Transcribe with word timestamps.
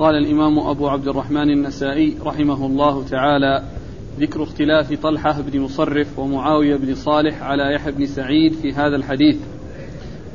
قال 0.00 0.16
الإمام 0.16 0.58
أبو 0.58 0.88
عبد 0.88 1.08
الرحمن 1.08 1.50
النسائي 1.50 2.16
رحمه 2.24 2.66
الله 2.66 3.04
تعالى 3.04 3.62
ذكر 4.20 4.42
اختلاف 4.42 5.02
طلحة 5.02 5.40
بن 5.40 5.60
مصرف 5.60 6.18
ومعاوية 6.18 6.76
بن 6.76 6.94
صالح 6.94 7.42
على 7.42 7.74
يحيى 7.74 7.92
بن 7.92 8.06
سعيد 8.06 8.52
في 8.52 8.72
هذا 8.72 8.96
الحديث. 8.96 9.36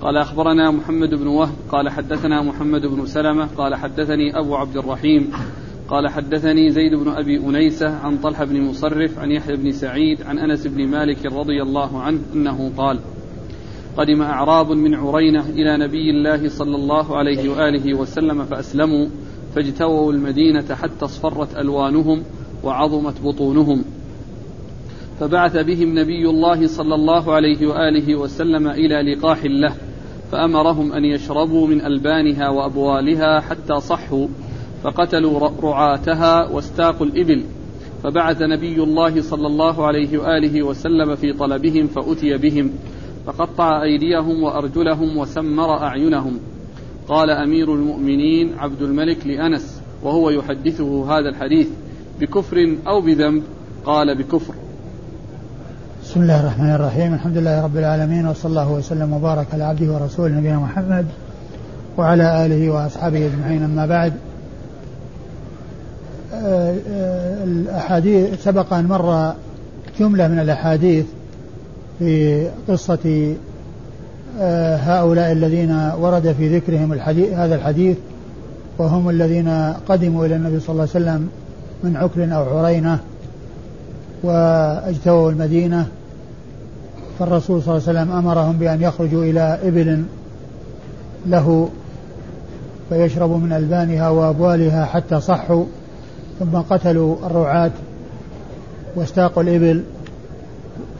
قال 0.01 0.17
أخبرنا 0.17 0.71
محمد 0.71 1.09
بن 1.09 1.27
وهب 1.27 1.53
قال 1.69 1.89
حدثنا 1.89 2.41
محمد 2.41 2.81
بن 2.81 3.05
سلمة 3.05 3.45
قال 3.45 3.75
حدثني 3.75 4.39
أبو 4.39 4.55
عبد 4.55 4.77
الرحيم 4.77 5.31
قال 5.89 6.07
حدثني 6.07 6.69
زيد 6.69 6.93
بن 6.93 7.11
أبي 7.11 7.37
أنيسة 7.37 7.89
عن 7.89 8.17
طلحة 8.17 8.45
بن 8.45 8.61
مصرف 8.61 9.19
عن 9.19 9.31
يحيى 9.31 9.55
بن 9.55 9.71
سعيد 9.71 10.23
عن 10.23 10.39
أنس 10.39 10.67
بن 10.67 10.87
مالك 10.87 11.25
رضي 11.25 11.61
الله 11.61 12.01
عنه 12.01 12.19
أنه 12.33 12.71
قال 12.77 12.99
قدم 13.97 14.21
أعراب 14.21 14.71
من 14.71 14.95
عرينة 14.95 15.49
إلى 15.49 15.77
نبي 15.77 16.09
الله 16.09 16.49
صلى 16.49 16.75
الله 16.75 17.17
عليه 17.17 17.49
وآله 17.49 17.93
وسلم 17.99 18.43
فأسلموا 18.43 19.07
فاجتووا 19.55 20.13
المدينة 20.13 20.75
حتى 20.75 21.05
اصفرت 21.05 21.57
ألوانهم 21.57 22.23
وعظمت 22.63 23.21
بطونهم. 23.21 23.83
فبعث 25.19 25.57
بهم 25.57 25.99
نبي 25.99 26.29
الله 26.29 26.67
صلى 26.67 26.95
الله 26.95 27.33
عليه 27.33 27.67
وآله 27.67 28.15
وسلم 28.15 28.67
إلى 28.67 29.13
لقاح 29.13 29.45
له 29.45 29.75
فأمرهم 30.31 30.93
أن 30.93 31.05
يشربوا 31.05 31.67
من 31.67 31.85
ألبانها 31.85 32.49
وأبوالها 32.49 33.39
حتى 33.39 33.79
صحوا 33.79 34.27
فقتلوا 34.83 35.49
رعاتها 35.63 36.49
واستاقوا 36.49 37.05
الإبل. 37.05 37.43
فبعث 38.03 38.41
نبي 38.41 38.83
الله 38.83 39.21
صلى 39.21 39.47
الله 39.47 39.85
عليه 39.85 40.17
وآله 40.17 40.63
وسلم 40.63 41.15
في 41.15 41.33
طلبهم 41.33 41.87
فأتي 41.87 42.37
بهم 42.37 42.71
فقطع 43.25 43.83
أيديهم 43.83 44.43
وأرجلهم 44.43 45.17
وسمر 45.17 45.77
أعينهم. 45.77 46.39
قال 47.07 47.29
أمير 47.29 47.73
المؤمنين 47.73 48.59
عبد 48.59 48.81
الملك 48.81 49.27
لأنس 49.27 49.81
وهو 50.03 50.29
يحدثه 50.29 51.05
هذا 51.17 51.29
الحديث 51.29 51.67
بكفر 52.19 52.77
أو 52.87 53.01
بذنب 53.01 53.43
قال 53.85 54.17
بكفر. 54.17 54.53
بسم 56.03 56.21
الله 56.21 56.39
الرحمن 56.39 56.69
الرحيم 56.69 57.13
الحمد 57.13 57.37
لله 57.37 57.63
رب 57.63 57.77
العالمين 57.77 58.27
وصلى 58.27 58.49
الله 58.49 58.71
وسلم 58.71 59.13
وبارك 59.13 59.47
على 59.53 59.63
عبده 59.63 59.93
ورسوله 59.93 60.33
نبينا 60.37 60.59
محمد 60.59 61.05
وعلى 61.97 62.45
آله 62.45 62.69
وأصحابه 62.69 63.25
أجمعين. 63.25 63.63
أما 63.63 63.85
بعد 63.85 64.13
الأحاديث 67.43 68.43
سبق 68.43 68.73
أن 68.73 68.85
مر 68.85 69.33
جملة 69.99 70.27
من 70.27 70.39
الأحاديث 70.39 71.05
في 71.99 72.47
قصة 72.67 73.35
هؤلاء 74.79 75.31
الذين 75.31 75.91
ورد 75.99 76.35
في 76.37 76.57
ذكرهم 76.57 76.93
الحديث 76.93 77.33
هذا 77.33 77.55
الحديث 77.55 77.97
وهم 78.77 79.09
الذين 79.09 79.73
قدموا 79.89 80.25
إلى 80.25 80.35
النبي 80.35 80.59
صلى 80.59 80.69
الله 80.69 80.87
عليه 80.95 81.05
وسلم 81.05 81.29
من 81.83 81.97
عكر 81.97 82.35
أو 82.35 82.57
عرينة 82.57 82.99
واجتووا 84.23 85.31
المدينة. 85.31 85.87
فالرسول 87.19 87.63
صلى 87.63 87.77
الله 87.77 87.87
عليه 87.87 87.99
وسلم 87.99 88.11
أمرهم 88.17 88.57
بأن 88.57 88.81
يخرجوا 88.81 89.23
إلى 89.23 89.59
إبل 89.63 90.03
له 91.25 91.69
فيشربوا 92.89 93.37
من 93.37 93.53
ألبانها 93.53 94.09
وأبوالها 94.09 94.85
حتى 94.85 95.19
صحوا 95.19 95.65
ثم 96.39 96.57
قتلوا 96.57 97.15
الرعاة 97.25 97.71
واستاقوا 98.95 99.43
الإبل. 99.43 99.83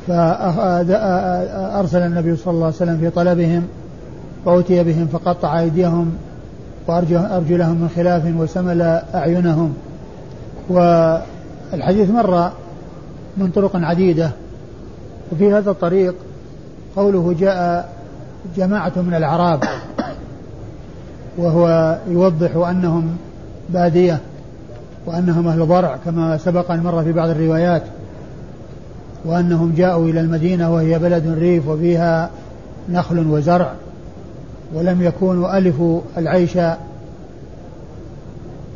فأرسل 0.07 1.97
النبي 1.97 2.35
صلى 2.35 2.53
الله 2.53 2.65
عليه 2.65 2.75
وسلم 2.75 2.97
في 2.97 3.09
طلبهم 3.09 3.67
فأتي 4.45 4.83
بهم 4.83 5.07
فقطع 5.07 5.59
أيديهم 5.59 6.13
وأرجلهم 6.87 7.81
من 7.81 7.89
خلاف 7.95 8.23
وسمل 8.37 8.81
أعينهم. 9.15 9.73
والحديث 10.69 12.09
مر 12.09 12.51
من 13.37 13.51
طرق 13.55 13.71
عديدة 13.75 14.31
وفي 15.31 15.53
هذا 15.53 15.71
الطريق 15.71 16.15
قوله 16.95 17.35
جاء 17.39 17.89
جماعة 18.57 18.93
من 18.95 19.13
الأعراب 19.13 19.63
وهو 21.37 21.97
يوضح 22.07 22.55
أنهم 22.55 23.17
بادية 23.69 24.19
وأنهم 25.05 25.47
أهل 25.47 25.67
ضرع 25.67 25.97
كما 26.05 26.37
سبق 26.37 26.71
أن 26.71 26.83
مر 26.83 27.03
في 27.03 27.11
بعض 27.11 27.29
الروايات. 27.29 27.83
وأنهم 29.25 29.73
جاءوا 29.77 30.09
إلى 30.09 30.19
المدينة 30.19 30.73
وهي 30.73 30.99
بلد 30.99 31.27
ريف 31.27 31.67
وفيها 31.67 32.29
نخل 32.89 33.27
وزرع 33.27 33.73
ولم 34.73 35.01
يكونوا 35.01 35.57
ألفوا 35.57 36.01
العيش 36.17 36.57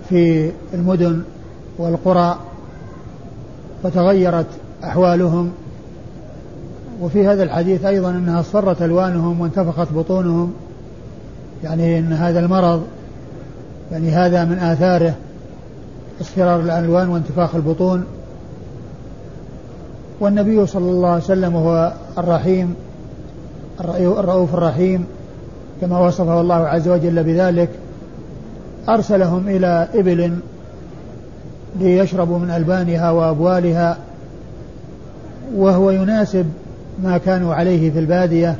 في 0.09 0.51
المدن 0.73 1.21
والقرى 1.77 2.39
فتغيرت 3.83 4.45
أحوالهم. 4.83 5.51
وفي 7.01 7.27
هذا 7.27 7.43
الحديث 7.43 7.85
أيضا 7.85 8.09
أنها 8.09 8.39
اصفرت 8.39 8.81
ألوانهم 8.81 9.41
وانتفخت 9.41 9.93
بطونهم 9.93 10.53
يعني 11.63 11.99
أن 11.99 12.13
هذا 12.13 12.39
المرض 12.39 12.83
يعني 13.91 14.09
هذا 14.09 14.45
من 14.45 14.59
آثاره 14.59 15.13
اصفرار 16.21 16.59
الألوان 16.59 17.09
وانتفاخ 17.09 17.55
البطون. 17.55 18.03
والنبي 20.19 20.65
صلى 20.65 20.89
الله 20.89 21.09
عليه 21.09 21.23
وسلم 21.23 21.55
هو 21.55 21.93
الرحيم 22.17 22.75
الرؤوف 23.81 24.53
الرحيم 24.53 25.05
كما 25.81 25.99
وصفه 25.99 26.41
الله 26.41 26.55
عز 26.55 26.87
وجل 26.87 27.23
بذلك. 27.23 27.69
أرسلهم 28.89 29.47
إلى 29.47 29.87
إبل 29.95 30.33
ليشربوا 31.79 32.39
من 32.39 32.49
ألبانها 32.51 33.11
وأبوالها 33.11 33.97
وهو 35.55 35.91
يناسب 35.91 36.45
ما 37.03 37.17
كانوا 37.17 37.55
عليه 37.55 37.91
في 37.91 37.99
البادية 37.99 38.55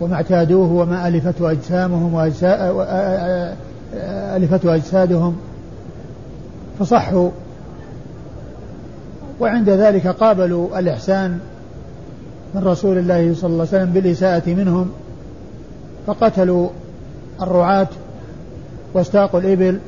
وما 0.00 0.14
اعتادوه 0.14 0.72
وما 0.72 1.08
ألفته 1.08 1.50
أجسامهم 1.50 2.14
وألفته 3.94 4.74
أجسادهم. 4.74 5.36
فصحوا 6.78 7.30
وعند 9.40 9.70
ذلك 9.70 10.06
قابلوا 10.06 10.78
الإحسان 10.78 11.38
من 12.54 12.64
رسول 12.64 12.98
الله 12.98 13.34
صلى 13.34 13.50
الله 13.50 13.66
عليه 13.72 13.82
وسلم 13.82 13.90
بالإساءة 13.90 14.50
منهم 14.50 14.90
فقتلوا 16.06 16.68
الرعاة 17.42 17.88
واستاقوا 18.94 19.40
الإبل 19.40 19.78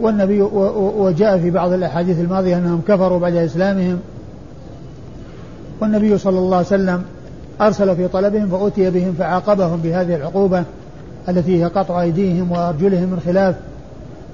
والنبي 0.00 0.42
وجاء 0.42 1.38
في 1.38 1.50
بعض 1.50 1.72
الأحاديث 1.72 2.20
الماضية 2.20 2.58
أنهم 2.58 2.80
كفروا 2.88 3.18
بعد 3.18 3.34
إسلامهم. 3.34 3.98
والنبي 5.80 6.18
صلى 6.18 6.38
الله 6.38 6.56
عليه 6.56 6.66
وسلم 6.66 7.02
أرسل 7.60 7.96
في 7.96 8.08
طلبهم 8.08 8.48
فأتي 8.48 8.90
بهم 8.90 9.14
فعاقبهم 9.18 9.80
بهذه 9.80 10.16
العقوبة 10.16 10.64
التي 11.28 11.62
هي 11.62 11.64
قطع 11.64 12.02
أيديهم 12.02 12.52
وأرجلهم 12.52 13.08
من 13.08 13.20
خلاف 13.26 13.54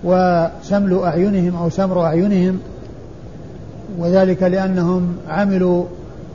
وسمل 0.04 1.00
أعينهم 1.04 1.56
أو 1.56 1.70
سمر 1.70 2.04
أعينهم. 2.04 2.60
وذلك 3.98 4.42
لأنهم 4.42 5.16
عملوا 5.28 5.84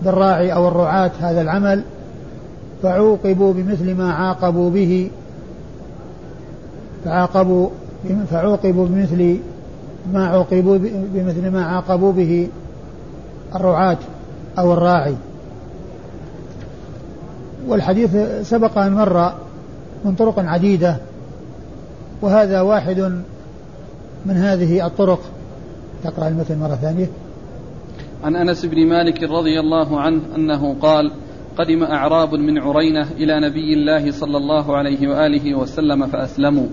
بالراعي 0.06 0.54
أو 0.54 0.68
الرعاة 0.68 1.12
هذا 1.20 1.42
العمل 1.42 1.84
فعوقبوا 2.84 3.54
بمثل 3.54 3.96
ما 3.96 4.14
عاقبوا 4.14 4.70
به 4.70 5.10
فعاقبوا 7.06 7.70
فعوقبوا 8.32 8.88
بمثل 8.88 9.40
ما 10.14 10.28
عوقبوا 10.28 10.78
بمثل 11.14 11.50
ما 11.50 11.66
عاقبوا 11.66 12.12
به 12.14 12.48
الرعاة 13.56 13.98
أو 14.60 14.74
الراعي. 14.74 15.16
والحديث 17.68 18.18
سبق 18.44 18.78
أن 18.78 18.94
مر 18.94 19.34
من 20.06 20.16
طرق 20.16 20.40
عديدة 20.40 20.98
وهذا 22.22 22.62
واحد 22.62 23.00
من 24.26 24.38
هذه 24.38 24.86
الطرق. 24.86 25.20
تقرأ 26.04 26.28
المثل 26.28 26.58
مرة 26.58 26.76
ثانية. 26.76 27.08
عن 28.24 28.36
أنس 28.36 28.66
بن 28.66 28.88
مالك 28.88 29.24
رضي 29.24 29.60
الله 29.60 30.00
عنه 30.00 30.22
أنه 30.36 30.76
قال 30.82 31.12
قدم 31.58 31.84
أعراب 31.84 32.36
من 32.36 32.58
عرينة 32.58 33.08
إلى 33.12 33.40
نبي 33.40 33.74
الله 33.74 34.12
صلى 34.12 34.38
الله 34.38 34.78
عليه 34.78 35.08
وآله 35.08 35.56
وسلم 35.56 36.06
فأسلموا 36.08 36.68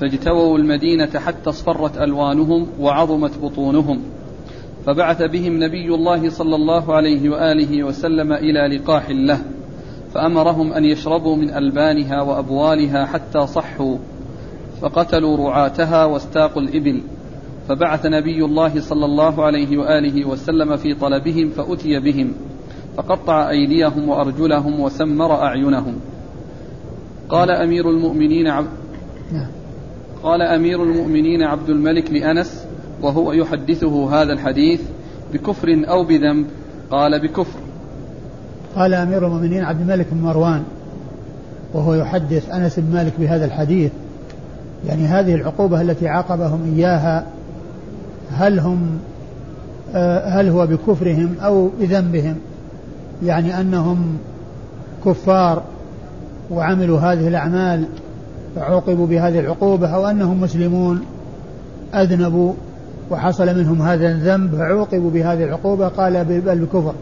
فاجتووا 0.00 0.58
المدينة 0.58 1.18
حتى 1.18 1.50
اصفرت 1.50 1.98
ألوانهم 1.98 2.66
وعظمت 2.80 3.38
بطونهم 3.38 4.00
فبعث 4.86 5.22
بهم 5.22 5.64
نبي 5.64 5.94
الله 5.94 6.30
صلى 6.30 6.56
الله 6.56 6.94
عليه 6.94 7.30
وآله 7.30 7.84
وسلم 7.84 8.32
إلى 8.32 8.76
لقاح 8.76 9.10
له 9.10 9.38
فأمرهم 10.14 10.72
أن 10.72 10.84
يشربوا 10.84 11.36
من 11.36 11.50
ألبانها 11.50 12.22
وأبوالها 12.22 13.06
حتى 13.06 13.46
صحوا 13.46 13.96
فقتلوا 14.80 15.36
رعاتها 15.36 16.04
واستاقوا 16.04 16.62
الإبل. 16.62 17.02
فبعث 17.68 18.06
نبي 18.06 18.44
الله 18.44 18.80
صلى 18.80 19.04
الله 19.04 19.44
عليه 19.44 19.78
وآله 19.78 20.24
وسلم 20.24 20.76
في 20.76 20.94
طلبهم 20.94 21.50
فأتي 21.50 22.00
بهم 22.00 22.32
فقطع 22.96 23.50
أيديهم 23.50 24.08
وأرجلهم 24.08 24.80
وسمر 24.80 25.32
أعينهم 25.42 25.94
قال 27.28 27.50
أمير 27.50 27.90
المؤمنين 27.90 28.46
عب... 28.46 28.64
نعم. 29.32 29.46
قال 30.22 30.42
أمير 30.42 30.82
المؤمنين 30.82 31.42
عبد 31.42 31.70
الملك 31.70 32.10
لأنس 32.10 32.66
وهو 33.02 33.32
يحدثه 33.32 34.22
هذا 34.22 34.32
الحديث 34.32 34.80
بكفر 35.32 35.84
أو 35.88 36.04
بذنب 36.04 36.46
قال 36.90 37.22
بكفر 37.22 37.58
قال 38.76 38.94
أمير 38.94 39.26
المؤمنين 39.26 39.64
عبد 39.64 39.80
الملك 39.80 40.06
بن 40.12 40.20
مروان 40.20 40.62
وهو 41.74 41.94
يحدث 41.94 42.50
أنس 42.50 42.78
بن 42.78 42.92
مالك 42.92 43.12
بهذا 43.18 43.44
الحديث 43.44 43.92
يعني 44.86 45.06
هذه 45.06 45.34
العقوبة 45.34 45.80
التي 45.80 46.08
عاقبهم 46.08 46.74
إياها 46.76 47.26
هل 48.32 48.60
هم 48.60 48.98
آه، 49.94 50.28
هل 50.28 50.48
هو 50.48 50.66
بكفرهم 50.66 51.34
أو 51.40 51.70
بذنبهم؟ 51.80 52.36
يعني 53.22 53.60
أنهم 53.60 54.18
كفار 55.04 55.62
وعملوا 56.50 56.98
هذه 56.98 57.28
الأعمال 57.28 57.84
فعوقبوا 58.56 59.06
بهذه 59.06 59.40
العقوبة 59.40 59.88
أو 59.88 60.06
أنهم 60.06 60.40
مسلمون 60.40 61.00
أذنبوا 61.94 62.52
وحصل 63.10 63.58
منهم 63.58 63.82
هذا 63.82 64.08
الذنب 64.08 64.54
فعوقبوا 64.54 65.10
بهذه 65.10 65.44
العقوبة 65.44 65.88
قال 65.88 66.24
بل 66.24 66.58
بكفر. 66.58 66.94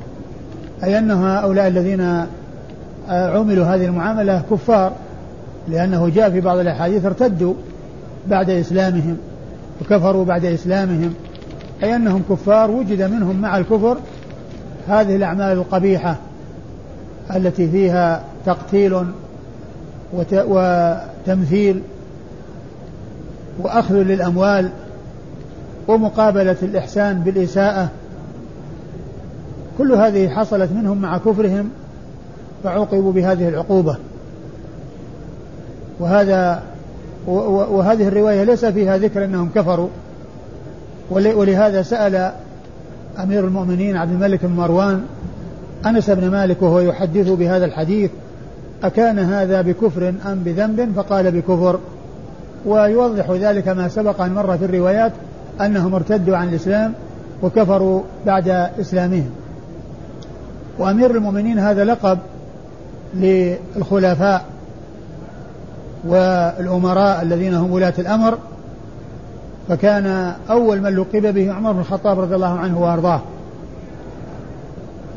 أي 0.84 0.98
أن 0.98 1.10
هؤلاء 1.10 1.68
الذين 1.68 2.00
آه، 2.00 3.38
عملوا 3.38 3.66
هذه 3.66 3.84
المعاملة 3.84 4.42
كفار 4.50 4.92
لأنه 5.68 6.08
جاء 6.08 6.30
في 6.30 6.40
بعض 6.40 6.58
الأحاديث 6.58 7.04
ارتدوا 7.04 7.54
بعد 8.28 8.50
إسلامهم. 8.50 9.16
وكفروا 9.80 10.24
بعد 10.24 10.44
إسلامهم 10.44 11.14
أي 11.82 11.96
أنهم 11.96 12.22
كفار 12.30 12.70
وجد 12.70 13.02
منهم 13.02 13.40
مع 13.40 13.58
الكفر 13.58 13.96
هذه 14.88 15.16
الأعمال 15.16 15.52
القبيحة 15.52 16.16
التي 17.36 17.70
فيها 17.70 18.22
تقتيل 18.46 19.04
وتمثيل 20.32 21.82
وأخذ 23.58 23.94
للأموال 23.94 24.70
ومقابلة 25.88 26.56
الإحسان 26.62 27.20
بالإساءة. 27.20 27.88
كل 29.78 29.92
هذه 29.92 30.28
حصلت 30.28 30.72
منهم 30.72 30.98
مع 30.98 31.18
كفرهم 31.18 31.70
فعوقبوا 32.64 33.12
بهذه 33.12 33.48
العقوبة. 33.48 33.96
وهذا 36.00 36.62
وهذه 37.26 38.08
الرواية 38.08 38.42
ليس 38.44 38.64
فيها 38.64 38.96
ذكر 38.96 39.24
أنهم 39.24 39.50
كفروا. 39.54 39.88
ولهذا 41.10 41.82
سأل 41.82 42.32
أمير 43.22 43.44
المؤمنين 43.44 43.96
عبد 43.96 44.12
الملك 44.12 44.44
بن 44.44 44.52
مروان 44.52 45.02
أنس 45.86 46.10
بن 46.10 46.30
مالك 46.30 46.62
وهو 46.62 46.80
يحدث 46.80 47.28
بهذا 47.28 47.64
الحديث 47.64 48.10
أكان 48.82 49.18
هذا 49.18 49.60
بكفر 49.60 50.08
أم 50.08 50.38
بذنب؟ 50.44 50.92
فقال 50.96 51.30
بكفر. 51.30 51.78
ويوضح 52.66 53.30
ذلك 53.30 53.68
ما 53.68 53.88
سبق 53.88 54.20
أن 54.20 54.34
مر 54.34 54.58
في 54.58 54.64
الروايات 54.64 55.12
أنهم 55.60 55.94
ارتدوا 55.94 56.36
عن 56.36 56.48
الإسلام 56.48 56.92
وكفروا 57.42 58.02
بعد 58.26 58.48
إسلامهم. 58.80 59.30
وأمير 60.78 61.10
المؤمنين 61.10 61.58
هذا 61.58 61.84
لقب 61.84 62.18
للخلفاء. 63.14 64.44
والأمراء 66.06 67.22
الذين 67.22 67.54
هم 67.54 67.72
ولاة 67.72 67.94
الأمر 67.98 68.38
فكان 69.68 70.32
أول 70.50 70.80
من 70.80 70.96
لقب 70.96 71.34
به 71.34 71.52
عمر 71.52 71.72
بن 71.72 71.80
الخطاب 71.80 72.20
رضي 72.20 72.34
الله 72.34 72.58
عنه 72.58 72.82
وأرضاه. 72.82 73.20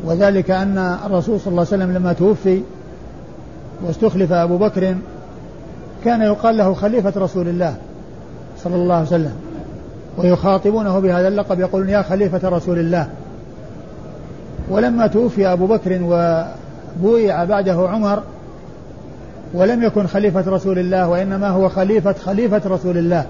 وذلك 0.06 0.52
أن 0.52 0.78
الرسول 1.06 1.40
صلى 1.40 1.52
الله 1.52 1.66
عليه 1.72 1.84
وسلم 1.84 1.98
لما 1.98 2.14
توفي 2.14 2.62
واستخلف 3.86 4.32
أبو 4.32 4.58
بكر 4.58 4.96
كان 6.06 6.22
يقال 6.22 6.58
له 6.58 6.74
خليفة 6.74 7.14
رسول 7.18 7.48
الله 7.48 7.76
صلى 8.64 8.76
الله 8.76 8.96
عليه 8.96 9.08
وسلم 9.08 9.34
ويخاطبونه 10.18 11.00
بهذا 11.00 11.28
اللقب 11.28 11.60
يقولون 11.60 11.90
يا 11.90 12.02
خليفة 12.02 12.50
رسول 12.50 12.80
الله. 12.80 13.08
ولما 14.70 15.08
توفي 15.08 15.48
أبو 15.48 15.68
بكر 15.68 16.00
وبويع 16.04 17.44
بعده 17.44 17.90
عمر 17.90 18.24
ولم 19.54 19.84
يكن 19.84 20.08
خليفة 20.08 20.52
رسول 20.52 20.80
الله 20.80 21.08
وإنما 21.08 21.50
هو 21.50 21.70
خليفة 21.70 22.14
خليفة 22.14 22.62
رسول 22.66 22.98
الله. 22.98 23.26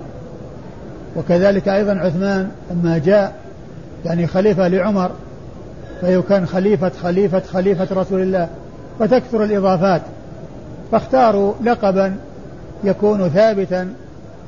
وكذلك 1.16 1.68
أيضا 1.68 1.92
عثمان 1.92 2.50
لما 2.72 2.98
جاء 2.98 3.34
يعني 4.06 4.28
خليفة 4.28 4.68
لعمر 4.68 5.12
فيكون 6.02 6.46
خليفة 6.46 6.90
خليفة 6.90 7.40
خليفة 7.40 7.88
رسول 7.92 8.22
الله. 8.22 8.48
فتكثر 9.00 9.44
الإضافات. 9.44 10.02
فاختاروا 10.92 11.54
لقبا 11.64 12.16
يكون 12.84 13.30
ثابتا 13.30 13.90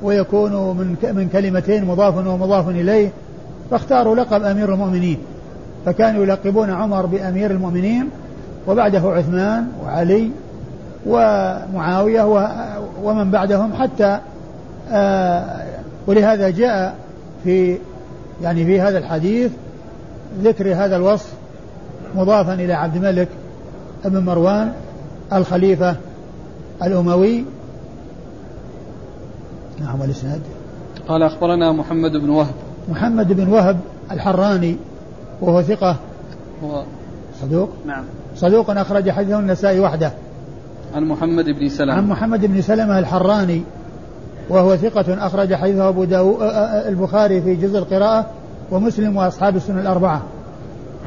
ويكون 0.03 0.51
من 0.51 0.95
من 1.15 1.29
كلمتين 1.33 1.85
مضاف 1.85 2.18
ومضاف 2.18 2.69
إليه. 2.69 3.09
فاختاروا 3.71 4.15
لقب 4.15 4.44
أمير 4.44 4.73
المؤمنين. 4.73 5.18
فكانوا 5.85 6.23
يلقبون 6.23 6.69
عمر 6.69 7.06
بأمير 7.06 7.51
المؤمنين 7.51 8.09
وبعده 8.68 9.00
عثمان 9.00 9.68
وعلي 9.83 10.31
ومعاوية 11.06 12.24
ومن 13.03 13.31
بعدهم 13.31 13.74
حتى 13.74 14.19
آه، 14.92 15.65
ولهذا 16.07 16.50
جاء 16.50 16.95
في 17.44 17.77
يعني 18.42 18.65
في 18.65 18.81
هذا 18.81 18.98
الحديث 18.98 19.51
ذكر 20.44 20.74
هذا 20.75 20.95
الوصف 20.95 21.33
مضافا 22.15 22.53
إلى 22.53 22.74
عبد 22.74 22.95
الملك 22.95 23.27
بن 24.06 24.24
مروان 24.24 24.71
الخليفة 25.33 25.95
الأموي. 26.83 27.45
نعم 29.81 30.01
والإسناد. 30.01 30.42
قال 31.07 31.24
أخبرنا 31.24 31.71
محمد 31.71 32.12
بن 32.12 32.30
وهب. 32.30 32.54
محمد 32.89 33.33
بن 33.33 33.47
وهب 33.47 33.80
الحراني 34.12 34.75
وهو 35.42 35.62
ثقة. 35.62 35.95
هو 36.63 36.83
صدوق؟ 37.42 37.69
نعم. 37.86 38.04
صدوق 38.36 38.69
أخرج 38.69 39.09
حديثه 39.09 39.39
النسائي 39.39 39.80
وحده. 39.80 40.12
عن 40.95 41.03
محمد 41.03 41.49
بن 41.49 41.69
سلمة. 41.69 41.93
عن 41.93 42.07
محمد 42.07 42.45
بن 42.45 42.61
سلمة 42.61 42.99
الحراني 42.99 43.63
وهو 44.49 44.75
ثقة 44.75 45.25
أخرج 45.25 45.53
حديثه 45.53 45.89
أبو 45.89 46.03
داو 46.03 46.38
البخاري 46.88 47.41
في 47.41 47.55
جزء 47.55 47.77
القراءة 47.77 48.25
ومسلم 48.71 49.17
وأصحاب 49.17 49.55
السنة 49.55 49.81
الأربعة. 49.81 50.21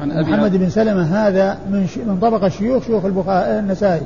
عن 0.01 0.11
أبي 0.11 0.31
محمد 0.31 0.55
بن 0.55 0.69
سلمة 0.69 1.27
هذا 1.27 1.57
من 1.69 1.87
من 2.07 2.17
طبقة 2.21 2.49
شيوخ 2.49 2.83
شيوخ 2.83 3.05
البخاري 3.05 3.59
النسائي 3.59 4.05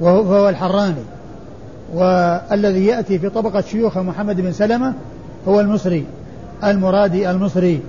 وهو 0.00 0.48
الحراني. 0.48 1.04
والذي 1.94 2.86
يأتي 2.86 3.18
في 3.18 3.28
طبقة 3.28 3.60
شيوخ 3.60 3.98
محمد 3.98 4.40
بن 4.40 4.52
سلمة 4.52 4.94
هو 5.48 5.60
المصري 5.60 6.04
المرادي 6.64 7.30
المصري. 7.30 7.80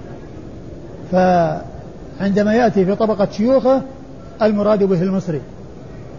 فعندما 1.12 2.54
يأتي 2.54 2.86
في 2.86 2.96
طبقة 2.96 3.28
شيوخه 3.32 3.82
المراد 4.42 4.84
به 4.84 5.02
المصري. 5.02 5.42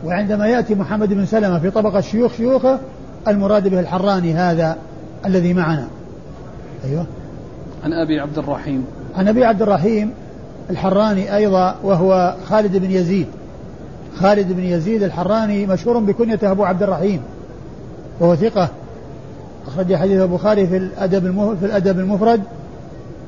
وعندما 0.07 0.47
يأتي 0.47 0.75
محمد 0.75 1.09
بن 1.09 1.27
سلمة 1.27 1.59
في 1.59 1.71
طبقة 1.71 2.01
شيوخ 2.01 2.33
شيوخه 2.33 2.79
المراد 3.29 3.69
به 3.69 3.81
الحراني 3.81 4.35
هذا 4.35 4.77
الذي 5.27 5.55
معنا. 5.55 5.87
أيوه. 6.85 7.07
عن 7.85 7.93
أبي 7.93 8.21
عبد 8.21 8.39
الرحيم. 8.39 8.85
عن 9.17 9.29
أبي 9.29 9.45
عبد 9.45 9.63
الرحيم 9.63 10.11
الحراني 10.71 11.37
أيضا 11.37 11.75
وهو 11.83 12.35
خالد 12.45 12.77
بن 12.77 12.91
يزيد. 12.91 13.27
خالد 14.17 14.53
بن 14.53 14.63
يزيد 14.63 15.03
الحراني 15.03 15.67
مشهور 15.67 15.99
بكنيته 15.99 16.51
أبو 16.51 16.65
عبد 16.65 16.83
الرحيم 16.83 17.21
وهو 18.21 18.37
ثقة. 18.37 18.69
أخرج 19.67 19.95
حديث 19.95 20.21
البخاري 20.21 20.67
في 20.67 20.77
الأدب 20.77 21.57
في 21.61 21.67
الأدب 21.67 21.99
المفرد 21.99 22.43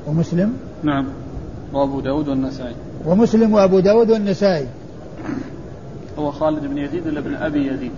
ومسلم. 0.07 0.53
نعم. 0.83 1.05
وأبو 1.73 1.99
داود 1.99 2.27
والنسائي. 2.27 2.75
ومسلم 3.05 3.53
وأبو 3.53 3.79
داود 3.79 4.11
والنسائي. 4.11 4.67
هو 6.19 6.31
خالد 6.31 6.65
بن 6.65 6.77
يزيد 6.77 7.07
ولا 7.07 7.19
ابن 7.19 7.35
أبي 7.35 7.67
يزيد؟ 7.67 7.91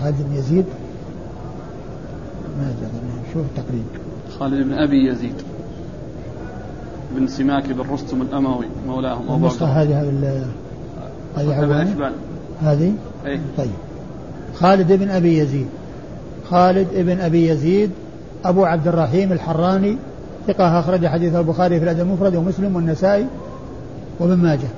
خالد 0.00 0.16
بن 0.28 0.36
يزيد؟ 0.36 0.64
ما 2.58 2.74
شوف 3.32 3.42
التقريب 3.42 3.84
خالد 4.38 4.66
بن 4.66 4.72
أبي 4.72 5.08
يزيد 5.08 5.34
بن 7.16 7.26
سماك 7.26 7.72
بن 7.72 7.90
رستم 7.90 8.22
الأموي 8.22 8.66
مولاهم 8.86 9.22
أبو 9.28 9.34
النسخة 9.34 9.66
هذه 9.66 10.00
هذه 10.00 10.46
هذه 11.36 12.12
هذه؟ 12.62 12.92
أي. 13.26 13.40
طيب. 13.56 13.70
خالد 14.54 14.92
بن 14.92 15.10
أبي 15.10 15.38
يزيد. 15.38 15.66
خالد 16.50 16.88
بن 16.92 17.20
أبي 17.20 17.48
يزيد 17.48 17.90
أبو 18.44 18.64
عبد 18.64 18.88
الرحيم 18.88 19.32
الحراني 19.32 19.96
ثقة 20.46 20.80
أخرج 20.80 21.06
حديث 21.06 21.34
البخاري 21.34 21.78
في 21.78 21.84
الأدب 21.84 22.00
المفرد 22.00 22.36
ومسلم 22.36 22.76
والنسائي 22.76 23.26
وابن 24.20 24.36
ماجه. 24.36 24.68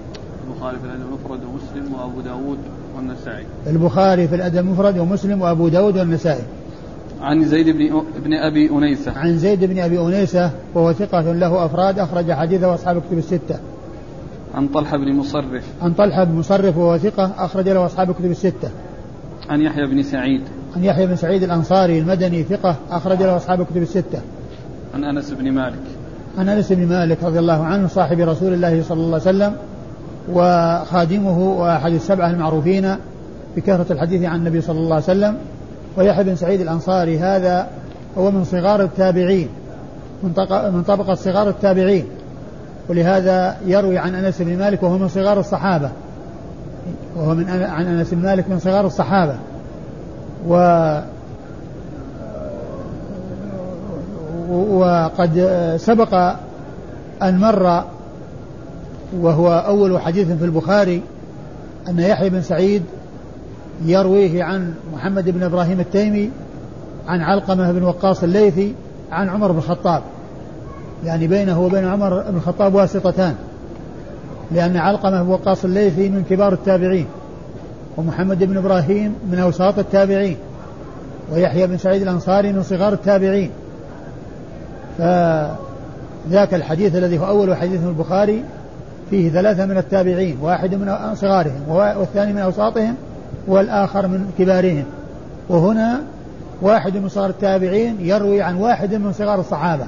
البخاري 0.48 0.78
في 0.78 0.84
الأدب 0.84 1.02
المفرد 1.02 1.41
ومسلم 1.72 1.94
وأبو 1.94 2.20
داود 2.20 2.58
والنسائي. 2.96 3.44
البخاري 3.66 4.28
في 4.28 4.34
الأدب 4.34 4.58
المفرد 4.58 4.98
ومسلم 4.98 5.42
وأبو 5.42 5.68
داود 5.68 5.98
والنسائي. 5.98 6.42
عن 7.20 7.44
زيد 7.44 7.68
بن 7.68 8.02
ابن 8.16 8.34
أبي 8.34 8.70
أنيسة. 8.70 9.12
عن 9.16 9.38
زيد 9.38 9.64
بن 9.64 9.78
أبي 9.78 10.00
أنيسة 10.00 10.50
وهو 10.74 10.92
ثقة 10.92 11.32
له 11.32 11.64
أفراد 11.64 11.98
أخرج 11.98 12.32
حديثه 12.32 12.70
واصحاب 12.70 12.96
الكتب 12.96 13.18
الستة. 13.18 13.56
عن 14.54 14.68
طلحة 14.68 14.96
بن 14.96 15.12
مصرف 15.12 15.64
عن 15.82 15.92
طلحة 15.92 16.24
بن 16.24 16.34
مصرف 16.34 16.76
وهو 16.76 16.98
ثقة 16.98 17.32
أخرج 17.38 17.68
له 17.68 17.86
أصحاب 17.86 18.10
الكتب 18.10 18.30
الستة. 18.30 18.70
عن 19.48 19.60
يحيى 19.60 19.86
بن 19.86 20.02
سعيد. 20.02 20.40
عن 20.76 20.84
يحيى 20.84 21.06
بن 21.06 21.16
سعيد 21.16 21.42
الأنصاري 21.42 21.98
المدني 21.98 22.42
ثقة 22.42 22.76
أخرج 22.90 23.22
له 23.22 23.36
أصحاب 23.36 23.60
الكتب 23.60 23.82
الستة. 23.82 24.20
عن 24.94 25.04
أنس 25.04 25.30
بن 25.30 25.52
مالك. 25.52 25.82
عن 26.38 26.48
أنس 26.48 26.72
بن 26.72 26.86
مالك 26.86 27.18
رضي 27.22 27.38
الله 27.38 27.64
عنه 27.64 27.88
صاحب 27.88 28.20
رسول 28.20 28.52
الله 28.52 28.82
صلى 28.82 29.00
الله 29.00 29.20
عليه 29.20 29.30
وسلم 29.30 29.56
وخادمه 30.28 31.38
وأحد 31.38 31.92
السبعة 31.92 32.30
المعروفين 32.30 32.96
بكثرة 33.56 33.92
الحديث 33.92 34.24
عن 34.24 34.38
النبي 34.38 34.60
صلى 34.60 34.78
الله 34.78 34.94
عليه 34.94 35.04
وسلم 35.04 35.36
ويحيى 35.96 36.24
بن 36.24 36.36
سعيد 36.36 36.60
الأنصاري 36.60 37.18
هذا 37.18 37.66
هو 38.18 38.30
من 38.30 38.44
صغار 38.44 38.82
التابعين 38.82 39.48
من 40.72 40.82
طبقة 40.86 41.14
صغار 41.14 41.48
التابعين. 41.48 42.06
ولهذا 42.88 43.56
يروي 43.66 43.98
عن 43.98 44.14
أنس 44.14 44.42
بن 44.42 44.58
مالك 44.58 44.82
وهو 44.82 44.98
من 44.98 45.08
صغار 45.08 45.40
الصحابة. 45.40 45.90
وهو 47.16 47.34
من 47.34 47.50
عن 47.50 47.86
أنس 47.86 48.14
بن 48.14 48.22
مالك 48.22 48.48
من 48.48 48.58
صغار 48.58 48.86
الصحابة. 48.86 49.34
و 50.48 50.54
وقد 54.70 55.50
سبق 55.76 56.14
أن 57.22 57.38
مر 57.38 57.84
وهو 59.20 59.52
أول 59.66 60.00
حديث 60.00 60.30
في 60.30 60.44
البخاري 60.44 61.02
أن 61.88 61.98
يحيى 61.98 62.30
بن 62.30 62.42
سعيد 62.42 62.82
يرويه 63.84 64.44
عن 64.44 64.74
محمد 64.94 65.30
بن 65.30 65.42
إبراهيم 65.42 65.80
التيمي 65.80 66.30
عن 67.08 67.20
علقمة 67.20 67.72
بن 67.72 67.82
وقاص 67.82 68.22
الليثي 68.22 68.74
عن 69.12 69.28
عمر 69.28 69.52
بن 69.52 69.58
الخطاب. 69.58 70.02
يعني 71.04 71.26
بينه 71.26 71.60
وبين 71.60 71.84
عمر 71.84 72.22
بن 72.30 72.36
الخطاب 72.36 72.74
واسطتان. 72.74 73.34
لأن 74.52 74.76
علقمة 74.76 75.22
بن 75.22 75.28
وقاص 75.28 75.64
الليثي 75.64 76.08
من 76.08 76.24
كبار 76.30 76.52
التابعين 76.52 77.06
ومحمد 77.96 78.44
بن 78.44 78.56
إبراهيم 78.56 79.14
من 79.32 79.38
أوساط 79.38 79.78
التابعين 79.78 80.36
ويحيى 81.32 81.66
بن 81.66 81.78
سعيد 81.78 82.02
الأنصاري 82.02 82.52
من 82.52 82.62
صغار 82.62 82.92
التابعين. 82.92 83.50
فذاك 84.98 86.54
الحديث 86.54 86.96
الذي 86.96 87.18
هو 87.18 87.26
أول 87.26 87.56
حديث 87.56 87.80
في 87.80 87.88
البخاري 87.88 88.44
فيه 89.12 89.30
ثلاثة 89.30 89.66
من 89.66 89.78
التابعين 89.78 90.38
واحد 90.42 90.74
من 90.74 91.14
صغارهم 91.14 91.68
والثاني 91.68 92.32
من 92.32 92.38
أوساطهم 92.38 92.94
والآخر 93.48 94.06
من 94.06 94.30
كبارهم. 94.38 94.84
وهنا 95.48 96.00
واحد 96.62 96.96
من 96.96 97.08
صغار 97.08 97.30
التابعين 97.30 97.96
يروي 98.00 98.42
عن 98.42 98.56
واحد 98.56 98.94
من 98.94 99.12
صغار 99.12 99.40
الصحابة. 99.40 99.86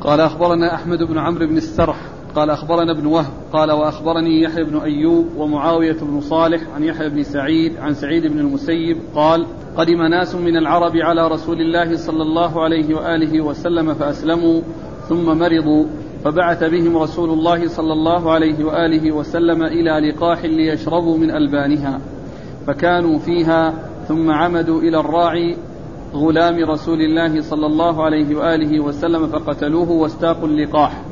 قال 0.00 0.20
أخبرنا 0.20 0.74
أحمد 0.74 0.98
بن 0.98 1.18
عمرو 1.18 1.46
بن 1.46 1.56
السرح 1.56 1.96
قال 2.34 2.50
أخبرنا 2.50 2.92
ابن 2.92 3.06
وهب 3.06 3.32
قال 3.52 3.72
وأخبرني 3.72 4.42
يحيى 4.42 4.64
بن 4.64 4.76
أيوب 4.76 5.26
ومعاوية 5.36 5.96
بن 6.02 6.20
صالح 6.20 6.60
عن 6.74 6.84
يحيى 6.84 7.08
بن 7.08 7.22
سعيد 7.22 7.76
عن 7.76 7.94
سعيد 7.94 8.26
بن 8.26 8.38
المسيب 8.38 8.96
قال 9.14 9.46
قدم 9.76 10.02
ناس 10.02 10.34
من 10.34 10.56
العرب 10.56 10.96
على 10.96 11.28
رسول 11.28 11.60
الله 11.60 11.96
صلى 11.96 12.22
الله 12.22 12.62
عليه 12.62 12.94
وآله 12.94 13.40
وسلم 13.40 13.94
فأسلموا 13.94 14.60
ثم 15.08 15.38
مرضوا 15.38 15.84
فبعث 16.24 16.64
بهم 16.64 16.96
رسول 16.96 17.30
الله 17.30 17.68
صلى 17.68 17.92
الله 17.92 18.32
عليه 18.32 18.64
وآله 18.64 19.12
وسلم 19.12 19.62
إلى 19.62 20.10
لقاح 20.10 20.44
ليشربوا 20.44 21.18
من 21.18 21.30
ألبانها 21.30 22.00
فكانوا 22.66 23.18
فيها 23.18 23.74
ثم 24.08 24.30
عمدوا 24.30 24.80
إلى 24.80 25.00
الراعي 25.00 25.56
غلام 26.14 26.70
رسول 26.70 27.00
الله 27.00 27.40
صلى 27.40 27.66
الله 27.66 28.04
عليه 28.04 28.36
وآله 28.36 28.80
وسلم 28.80 29.26
فقتلوه 29.26 29.90
واستاقوا 29.90 30.48
اللقاح. 30.48 31.02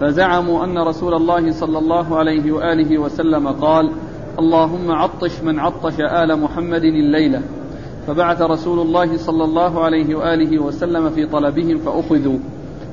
فزعموا 0.00 0.64
أن 0.64 0.78
رسول 0.78 1.14
الله 1.14 1.50
صلى 1.50 1.78
الله 1.78 2.16
عليه 2.16 2.52
وآله 2.52 2.98
وسلم 2.98 3.48
قال 3.48 3.90
اللهم 4.38 4.90
عطش 4.90 5.40
من 5.42 5.58
عطش 5.58 6.00
آل 6.00 6.40
محمد 6.40 6.84
الليلة. 6.84 7.42
فبعث 8.06 8.42
رسول 8.42 8.80
الله 8.80 9.16
صلى 9.16 9.44
الله 9.44 9.84
عليه 9.84 10.14
وآله 10.14 10.62
وسلم 10.62 11.10
في 11.10 11.26
طلبهم 11.26 11.78
فأخذوا. 11.78 12.38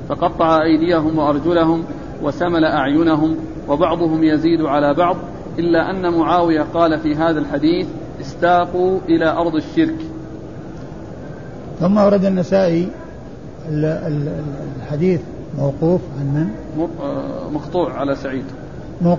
فقطع 0.08 0.62
أيديهم 0.62 1.18
وأرجلهم 1.18 1.84
وسمل 2.22 2.64
أعينهم 2.64 3.36
وبعضهم 3.68 4.24
يزيد 4.24 4.60
على 4.60 4.94
بعض 4.94 5.16
إلا 5.58 5.90
أن 5.90 6.18
معاوية 6.18 6.62
قال 6.74 7.00
في 7.00 7.14
هذا 7.14 7.38
الحديث 7.38 7.86
استاقوا 8.20 9.00
إلى 9.08 9.28
أرض 9.30 9.54
الشرك. 9.54 9.96
ثم 11.80 11.96
ورد 11.96 12.24
النسائي 12.24 12.88
الحديث 14.78 15.20
موقوف 15.58 16.00
عن 16.20 16.26
من؟ 16.26 16.48
آه، 17.02 17.50
مقطوع 17.50 17.92
على 17.92 18.14
سعيد. 18.14 18.44
موق... 19.02 19.18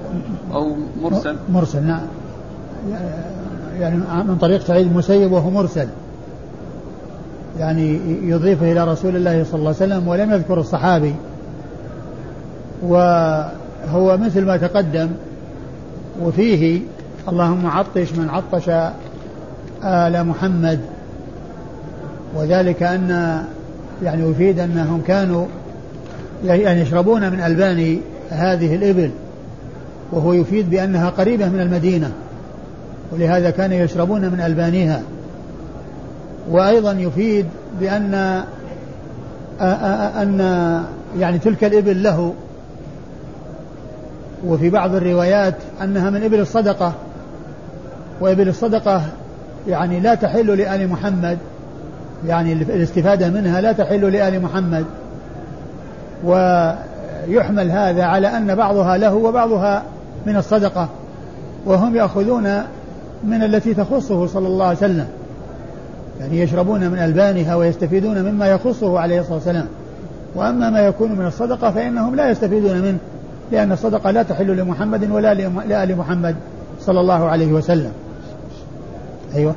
أو 0.53 0.75
مرسل. 1.01 1.35
مرسل 1.49 1.83
نعم. 1.83 2.07
يعني 3.79 3.97
من 4.27 4.37
طريق 4.41 4.61
سعيد 4.61 4.87
المسيب 4.87 5.31
وهو 5.31 5.49
مرسل. 5.49 5.87
يعني 7.59 7.99
يضيفه 8.23 8.71
إلى 8.71 8.83
رسول 8.91 9.15
الله 9.15 9.43
صلى 9.43 9.59
الله 9.59 9.75
عليه 9.81 9.93
وسلم 9.93 10.07
ولم 10.07 10.31
يذكر 10.31 10.59
الصحابي. 10.59 11.13
وهو 12.83 14.17
مثل 14.17 14.45
ما 14.45 14.57
تقدم 14.57 15.09
وفيه 16.21 16.81
اللهم 17.29 17.67
عطش 17.67 18.13
من 18.13 18.29
عطش 18.29 18.69
آل 19.83 20.23
محمد. 20.23 20.79
وذلك 22.35 22.83
أن 22.83 23.41
يعني 24.03 24.29
يفيد 24.29 24.59
أنهم 24.59 25.01
كانوا 25.07 25.45
يعني 26.45 26.81
يشربون 26.81 27.29
من 27.31 27.39
ألبان 27.39 27.99
هذه 28.29 28.75
الإبل. 28.75 29.11
وهو 30.11 30.33
يفيد 30.33 30.69
بأنها 30.69 31.09
قريبة 31.09 31.49
من 31.49 31.59
المدينة 31.59 32.11
ولهذا 33.11 33.49
كانوا 33.49 33.77
يشربون 33.77 34.21
من 34.21 34.41
ألبانها. 34.41 35.01
وأيضا 36.51 36.91
يفيد 36.91 37.45
بأن 37.79 38.43
أن 40.21 40.39
يعني 41.19 41.39
تلك 41.39 41.63
الإبل 41.63 42.03
له. 42.03 42.33
وفي 44.45 44.69
بعض 44.69 44.95
الروايات 44.95 45.55
أنها 45.83 46.09
من 46.09 46.23
إبل 46.23 46.39
الصدقة. 46.39 46.93
وإبل 48.21 48.49
الصدقة 48.49 49.01
يعني 49.67 49.99
لا 49.99 50.15
تحل 50.15 50.57
لآل 50.57 50.87
محمد. 50.87 51.37
يعني 52.27 52.53
الاستفادة 52.53 53.29
منها 53.29 53.61
لا 53.61 53.71
تحل 53.71 54.11
لآل 54.11 54.41
محمد. 54.41 54.85
ويحمل 56.23 57.71
هذا 57.71 58.03
على 58.03 58.27
أن 58.27 58.55
بعضها 58.55 58.97
له 58.97 59.13
وبعضها 59.13 59.83
من 60.25 60.35
الصدقة. 60.35 60.89
وهم 61.65 61.95
يأخذون 61.95 62.61
من 63.23 63.43
التي 63.43 63.73
تخصه 63.73 64.27
صلى 64.27 64.47
الله 64.47 64.65
عليه 64.65 64.77
وسلم. 64.77 65.07
يعني 66.19 66.39
يشربون 66.39 66.89
من 66.89 66.99
ألبانها 66.99 67.55
ويستفيدون 67.55 68.23
مما 68.23 68.47
يخصه 68.47 68.99
عليه 68.99 69.19
الصلاة 69.19 69.35
والسلام. 69.35 69.67
وأما 70.35 70.69
ما 70.69 70.79
يكون 70.79 71.11
من 71.11 71.25
الصدقة 71.25 71.71
فإنهم 71.71 72.15
لا 72.15 72.29
يستفيدون 72.29 72.81
منه 72.81 72.97
لأن 73.51 73.71
الصدقة 73.71 74.11
لا 74.11 74.23
تحل 74.23 74.57
لمحمد 74.57 75.11
ولا 75.11 75.33
لآل 75.67 75.97
محمد 75.97 76.35
صلى 76.81 76.99
الله 76.99 77.25
عليه 77.25 77.53
وسلم. 77.53 77.91
أيوة. 79.35 79.55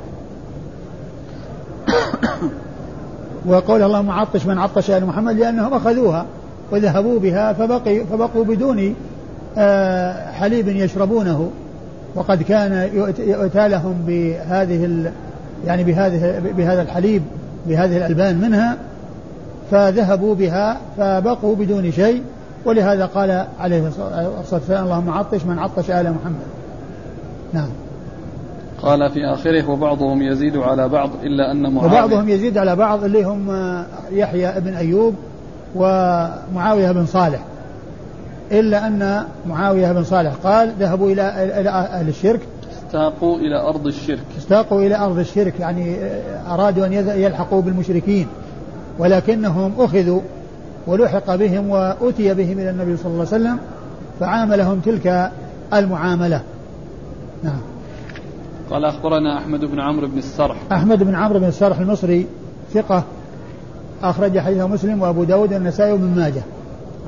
وقول 3.46 3.82
اللهم 3.82 4.10
عطش 4.10 4.46
من 4.46 4.58
عطش 4.58 4.90
آل 4.90 5.06
محمد 5.06 5.36
لأنهم 5.36 5.74
أخذوها 5.74 6.26
وذهبوا 6.72 7.18
بها 7.18 7.52
فبقي 7.52 8.00
فبقوا 8.04 8.44
بدون 8.44 8.94
آه، 9.58 10.32
حليب 10.32 10.68
يشربونه. 10.68 11.50
وقد 12.14 12.42
كان 12.42 12.90
يؤتى 13.18 13.68
لهم 13.68 13.94
بهذه 14.06 14.84
يعني 15.66 15.84
بهذه 15.84 16.42
بهذا 16.56 16.82
الحليب 16.82 17.22
بهذه 17.66 17.96
الألبان 17.96 18.40
منها 18.40 18.76
فذهبوا 19.70 20.34
بها 20.34 20.80
فبقوا 20.96 21.56
بدون 21.56 21.92
شيء 21.92 22.22
ولهذا 22.64 23.06
قال 23.06 23.46
عليه 23.60 23.88
الصلاة 23.88 24.30
والسلام 24.52 24.84
اللهم 24.84 25.10
عطش 25.10 25.44
من 25.44 25.58
عطش 25.58 25.90
آل 25.90 26.12
محمد. 26.12 26.46
نعم. 27.52 27.68
قال 28.82 29.10
في 29.10 29.24
آخره 29.24 29.70
وبعضهم 29.70 30.22
يزيد 30.22 30.56
على 30.56 30.88
بعض 30.88 31.10
إلا 31.22 31.52
أن 31.52 31.74
معاوية 31.74 31.90
وبعضهم 31.90 32.28
يزيد 32.28 32.58
على 32.58 32.76
بعض 32.76 33.04
اللي 33.04 33.22
هم 33.22 33.50
يحيى 34.12 34.60
بن 34.60 34.74
أيوب 34.74 35.14
ومعاوية 35.74 36.92
بن 36.92 37.06
صالح. 37.06 37.40
إلا 38.52 38.86
أن 38.86 39.24
معاوية 39.48 39.92
بن 39.92 40.04
صالح 40.04 40.32
قال 40.44 40.72
ذهبوا 40.80 41.10
إلى 41.12 41.60
إلى 41.60 41.70
أهل 41.70 42.08
الشرك 42.08 42.40
استاقوا 42.90 43.38
إلى 43.38 43.60
أرض 43.60 43.86
الشرك. 43.86 44.24
استاقوا 44.38 44.82
إلى 44.82 44.96
أرض 44.96 45.18
الشرك 45.18 45.60
يعني 45.60 45.96
أرادوا 46.46 46.86
أن 46.86 46.92
يلحقوا 46.92 47.62
بالمشركين. 47.62 48.26
ولكنهم 48.98 49.72
أخذوا 49.78 50.20
ولحق 50.86 51.34
بهم 51.34 51.70
وأتي 51.70 52.34
بهم 52.34 52.58
إلى 52.58 52.70
النبي 52.70 52.96
صلى 52.96 53.06
الله 53.06 53.26
عليه 53.32 53.44
وسلم 53.44 53.58
فعاملهم 54.20 54.80
تلك 54.80 55.30
المعاملة. 55.74 56.42
نعم. 57.42 57.60
قال 58.70 58.84
أخبرنا 58.84 59.38
أحمد 59.38 59.64
بن 59.64 59.80
عمرو 59.80 60.06
بن 60.06 60.18
السرح. 60.18 60.56
أحمد 60.72 61.02
بن 61.02 61.14
عمرو 61.14 61.38
بن 61.38 61.48
السرح 61.48 61.78
المصري 61.78 62.26
ثقة 62.74 63.04
أخرج 64.02 64.38
حديثه 64.38 64.66
مسلم 64.66 65.02
وأبو 65.02 65.24
داود 65.24 65.54
والنسائي 65.54 65.92
وابن 65.92 66.14
ماجه. 66.16 66.42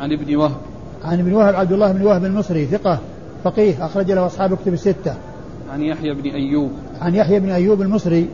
عن 0.00 0.12
ابن 0.12 0.36
وهب. 0.36 0.56
عن 1.04 1.18
ابن 1.18 1.32
وهب 1.32 1.54
عبد 1.54 1.72
الله 1.72 1.92
بن 1.92 2.06
وهب 2.06 2.24
المصري 2.24 2.66
ثقة 2.66 2.98
فقيه 3.44 3.86
أخرج 3.86 4.12
له 4.12 4.26
أصحاب 4.26 4.54
كتب 4.54 4.72
الستة. 4.72 5.14
عن 5.72 5.82
يحيى 5.82 6.14
بن 6.14 6.30
أيوب. 6.30 6.70
عن 7.00 7.14
يحيى 7.14 7.40
بن 7.40 7.50
أيوب 7.50 7.82
المصري 7.82 8.28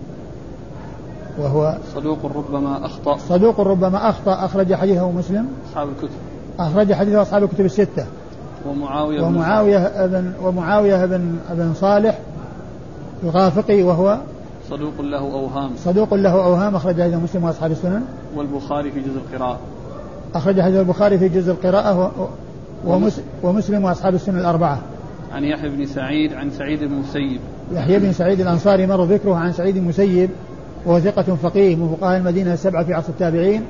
وهو 1.38 1.78
صدوق 1.94 2.18
ربما 2.36 2.86
أخطأ. 2.86 3.16
صدوق 3.16 3.60
ربما 3.60 4.10
أخطأ 4.10 4.44
أخرج 4.44 4.74
حديثه 4.74 5.10
مسلم. 5.10 5.46
أصحاب 5.70 5.88
الكتب. 5.88 6.16
أخرج 6.58 6.92
حديثه 6.92 7.22
أصحاب 7.22 7.42
الكتب 7.42 7.64
الستة. 7.64 8.06
ومعاوية 8.66 9.22
ومعاوية 9.22 10.06
بن 10.06 10.32
ومعاوية 10.42 11.06
بن 11.06 11.36
بن 11.50 11.74
صالح 11.74 12.18
الغافقي 13.24 13.82
وهو 13.82 14.18
صدوق 14.70 15.00
له 15.00 15.18
أوهام. 15.18 15.70
صدوق 15.84 16.14
له 16.14 16.44
أوهام 16.44 16.74
أخرج 16.74 17.02
حديث 17.02 17.14
مسلم 17.14 17.44
وأصحاب 17.44 17.70
السنن. 17.70 18.02
والبخاري 18.36 18.90
في 18.90 19.00
جزء 19.00 19.18
القراءة. 19.32 19.58
أخرج 20.34 20.60
حديث 20.60 20.76
البخاري 20.76 21.18
في 21.18 21.28
جزء 21.28 21.52
القراءة 21.52 22.12
ومسلم 23.42 23.84
وأصحاب 23.84 24.14
السنن 24.14 24.38
الأربعة. 24.38 24.78
عن 25.32 25.44
يحيى 25.44 25.68
بن 25.68 25.86
سعيد 25.86 26.32
عن 26.32 26.50
سعيد 26.50 26.82
المسيب 26.82 27.40
يحيى 27.72 27.98
بن 27.98 28.12
سعيد 28.12 28.40
الأنصاري 28.40 28.86
مر 28.86 29.04
ذكره 29.04 29.34
عن 29.34 29.52
سعيد 29.52 29.76
المسيب 29.76 30.30
وهو 30.86 31.00
ثقة 31.00 31.22
فقيه 31.22 31.76
من 31.76 31.96
فقهاء 31.96 32.18
المدينة 32.18 32.52
السبعة 32.52 32.84
في 32.84 32.94
عصر 32.94 33.08
التابعين. 33.08 33.62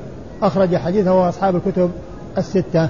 أخرج 0.42 0.76
حديثه 0.76 1.14
وأصحاب 1.14 1.56
الكتب 1.56 1.90
الستة. 2.38 2.88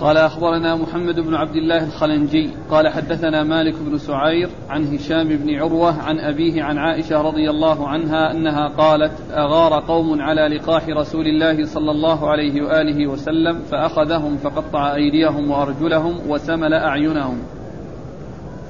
قال 0.00 0.16
أخبرنا 0.16 0.76
محمد 0.76 1.20
بن 1.20 1.34
عبد 1.34 1.56
الله 1.56 1.84
الخلنجي 1.84 2.50
قال 2.70 2.88
حدثنا 2.88 3.44
مالك 3.44 3.74
بن 3.80 3.98
سعير 3.98 4.50
عن 4.70 4.94
هشام 4.94 5.28
بن 5.28 5.54
عروة 5.54 6.02
عن 6.02 6.18
أبيه 6.18 6.62
عن 6.62 6.78
عائشة 6.78 7.22
رضي 7.22 7.50
الله 7.50 7.88
عنها 7.88 8.32
أنها 8.32 8.68
قالت 8.68 9.12
أغار 9.32 9.80
قوم 9.80 10.20
على 10.20 10.56
لقاح 10.56 10.88
رسول 10.88 11.26
الله 11.26 11.66
صلى 11.66 11.90
الله 11.90 12.30
عليه 12.30 12.62
وآله 12.62 13.06
وسلم 13.06 13.58
فأخذهم 13.70 14.36
فقطع 14.36 14.94
أيديهم 14.94 15.50
وأرجلهم 15.50 16.14
وسمل 16.28 16.74
أعينهم. 16.74 17.38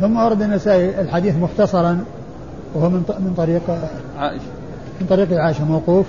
ثم 0.00 0.16
ورد 0.16 0.42
النسائي 0.42 1.00
الحديث 1.00 1.36
مختصرا 1.36 2.04
وهو 2.74 2.88
من 2.88 3.02
من 3.20 3.34
طريق 3.36 3.62
عائشة. 4.18 4.50
من 5.00 5.06
طريق 5.06 5.32
عائشة 5.32 5.64
موقوف. 5.64 6.06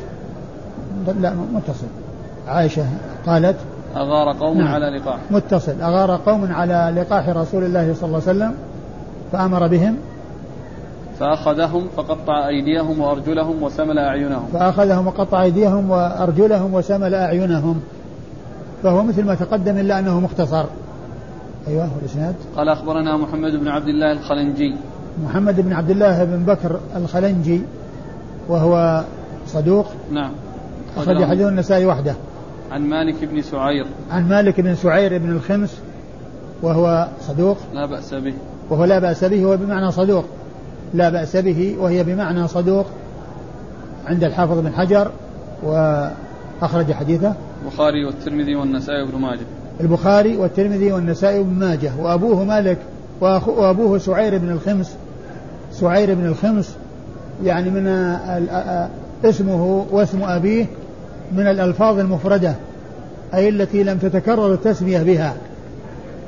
لا 1.20 1.34
متصل. 1.54 1.88
عائشة 2.48 2.86
قالت 3.26 3.56
أغار 3.96 4.38
قوم 4.38 4.58
نعم. 4.58 4.68
على 4.68 5.00
لقاح. 5.00 5.20
متصل. 5.32 5.82
أغار 5.82 6.20
قوم 6.26 6.52
على 6.52 6.94
لقاح 6.96 7.30
رسول 7.30 7.64
الله 7.64 7.94
صلى 7.94 8.08
الله 8.08 8.22
عليه 8.28 8.38
وسلم 8.38 8.54
فأمر 9.32 9.68
بهم. 9.68 9.98
فأخذهم 11.20 11.88
فقطع 11.96 12.48
أيديهم 12.48 13.00
وأرجلهم 13.00 13.64
وسمل 13.64 14.00
أعينهم. 14.00 14.48
فأخذهم 14.54 15.08
وقطع 15.08 15.44
أيديهم 15.44 15.92
وأرجلهم 15.92 16.74
وسمل 16.74 17.16
أعينهم. 17.16 17.82
فهو 18.84 19.04
مثل 19.04 19.24
ما 19.24 19.36
تقدم 19.36 19.78
إلا 19.78 20.00
أنه 20.00 20.20
مختصر. 20.20 20.66
أيوه 21.68 21.90
والإسناد. 21.96 22.36
قال 22.58 22.70
أخبرنا 22.70 23.18
محمد 23.18 23.52
بن 23.52 23.68
عبد 23.68 23.88
الله 23.88 24.12
الخلنجي. 24.12 24.76
محمد 25.24 25.62
بن 25.62 25.74
عبد 25.74 25.90
الله 25.90 26.24
بن 26.24 26.44
بكر 26.46 26.80
الخلنجي 26.96 27.62
وهو 28.50 29.04
صدوق. 29.48 29.86
نعم. 30.12 30.32
أخرج 30.98 31.24
حديث 31.24 31.48
النسائي 31.48 31.86
وحده. 31.86 32.16
عن 32.72 32.82
مالك 32.90 33.26
بن 33.26 33.42
سعير. 33.42 33.86
عن 34.12 34.30
مالك 34.30 34.62
بن 34.62 34.76
سعير 34.76 35.18
بن 35.18 35.32
الخمس 35.32 35.78
وهو 36.62 37.08
صدوق. 37.28 37.58
لا 37.74 37.86
بأس 37.86 38.14
به. 38.14 38.34
وهو 38.70 38.86
لا 38.86 39.00
بأس 39.00 39.24
به 39.24 39.44
هو 39.44 39.58
بمعنى 39.58 39.92
صدوق. 39.92 40.26
لا 40.94 41.10
بأس 41.10 41.38
به 41.38 41.76
وهي 41.80 42.04
بمعنى 42.04 42.48
صدوق 42.48 42.86
عند 44.06 44.24
الحافظ 44.24 44.60
بن 44.60 44.74
حجر 44.74 45.12
وأخرج 45.64 46.92
حديثه. 46.92 47.34
البخاري 47.64 48.06
والترمذي 48.06 48.56
والنسائي 48.56 49.02
وابن 49.02 49.18
ماجه. 49.18 49.46
البخاري 49.82 50.38
والترمذي 50.38 50.92
والنسائي 50.92 51.40
وابن 51.40 51.54
ماجه. 51.54 51.92
وأبوه 52.00 52.44
مالك 52.44 52.78
وأخو- 53.22 53.48
وأبوه 53.48 53.98
سعير 53.98 54.38
بن 54.38 54.50
الخمس. 54.50 54.96
سعير 55.72 56.16
بن 56.16 56.26
الخمس 56.26 56.76
يعني 57.44 57.70
من 57.70 57.88
اسمه 59.26 59.86
واسم 59.92 60.24
أبيه 60.24 60.66
من 61.32 61.48
الألفاظ 61.48 62.00
المفردة 62.00 62.56
أي 63.34 63.50
التي 63.50 63.84
لم 63.84 63.98
تتكرر 63.98 64.54
التسمية 64.54 65.04
بها. 65.04 65.34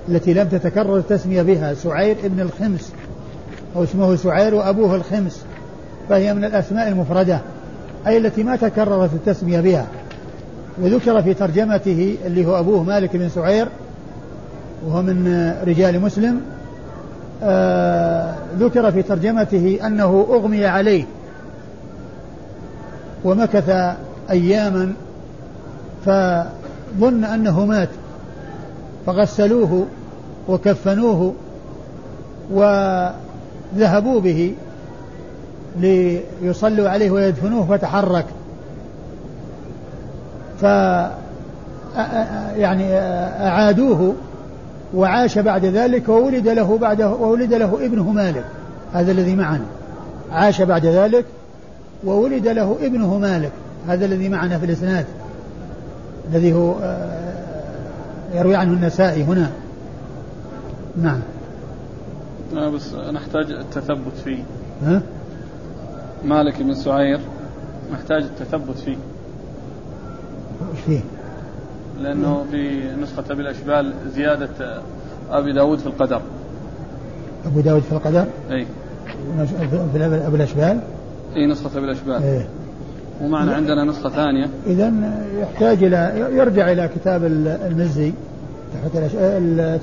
التي 0.09 0.33
لم 0.33 0.47
تتكرر 0.47 0.97
التسمية 0.97 1.41
بها 1.41 1.73
سعير 1.73 2.15
بن 2.23 2.39
الخمس 2.39 2.93
أو 3.75 3.83
اسمه 3.83 4.15
سعير 4.15 4.55
وأبوه 4.55 4.95
الخمس 4.95 5.45
فهي 6.09 6.33
من 6.33 6.45
الأسماء 6.45 6.87
المفردة 6.87 7.39
أي 8.07 8.17
التي 8.17 8.43
ما 8.43 8.55
تكررت 8.55 9.13
التسمية 9.13 9.59
بها. 9.59 9.87
وذكر 10.81 11.21
في 11.21 11.33
ترجمته 11.33 12.15
اللي 12.25 12.45
هو 12.45 12.59
أبوه 12.59 12.83
مالك 12.83 13.15
بن 13.15 13.29
سعير 13.29 13.67
وهو 14.85 15.01
من 15.01 15.53
رجال 15.67 15.99
مسلم 15.99 16.41
آه 17.43 18.35
ذكر 18.59 18.91
في 18.91 19.01
ترجمته 19.01 19.79
أنه 19.85 20.27
أغمي 20.29 20.65
عليه 20.65 21.05
ومكث 23.23 23.95
أياما 24.31 24.93
فظن 26.05 27.23
أنه 27.23 27.65
مات. 27.65 27.89
فغسلوه 29.05 29.85
وكفنوه 30.47 31.33
وذهبوا 32.51 34.21
به 34.21 34.53
ليصلوا 35.79 36.89
عليه 36.89 37.11
ويدفنوه 37.11 37.65
فتحرك. 37.65 38.25
ف 40.61 40.63
يعني 42.57 42.93
أعادوه 43.47 44.13
وعاش 44.95 45.39
بعد 45.39 45.65
ذلك 45.65 46.09
وولد 46.09 46.47
له 46.47 46.77
بعده 46.77 47.09
وولد 47.09 47.53
له 47.53 47.85
ابنه 47.85 48.11
مالك 48.11 48.45
هذا 48.93 49.11
الذي 49.11 49.35
معنا. 49.35 49.65
عاش 50.31 50.61
بعد 50.61 50.85
ذلك 50.85 51.25
وولد 52.03 52.47
له 52.47 52.77
ابنه 52.81 53.17
مالك. 53.17 53.51
هذا 53.87 54.05
الذي 54.05 54.29
معنا 54.29 54.59
في 54.59 54.65
الإسناد 54.65 55.05
الذي 56.31 56.53
هو 56.53 56.75
آه، 56.81 57.23
يروي 58.33 58.55
عنه 58.55 58.73
النسائي 58.73 59.23
هنا. 59.23 59.51
نعم. 61.01 61.19
لا 62.53 62.69
بس 62.69 62.93
نحتاج 62.93 63.51
التثبت 63.51 64.17
فيه. 64.23 64.43
ها؟ 64.85 65.01
مالك 66.25 66.61
بن 66.61 66.75
سعير 66.75 67.19
نحتاج 67.93 68.23
التثبت 68.23 68.77
فيه. 68.77 68.97
إيش 70.71 70.79
فيه؟ 70.85 70.99
لأنه 71.99 72.45
في 72.51 72.91
نسخة 73.01 73.23
أبي 73.31 73.41
الأشبال 73.41 73.93
زيادة 74.15 74.81
أبي 75.31 75.53
داود 75.53 75.79
في 75.79 75.87
القدر. 75.87 76.21
أبو 77.45 77.59
داود 77.59 77.81
في 77.81 77.91
القدر؟ 77.91 78.25
أي. 78.51 78.65
في 79.61 80.27
أبو 80.27 80.35
الأشبال؟ 80.35 80.79
في 81.33 81.45
نسخة 81.45 81.77
أبي 81.77 81.85
الأشبال. 81.85 82.23
إيه. 82.23 82.47
ومعنا 83.21 83.55
عندنا 83.55 83.83
نسخة 83.83 84.09
ثانية. 84.09 84.49
إذا 84.67 84.93
يحتاج 85.41 85.83
إلى 85.83 86.27
يرجع 86.31 86.71
إلى 86.71 86.89
كتاب 86.95 87.23
المزي 87.65 88.13
تحت 88.73 88.97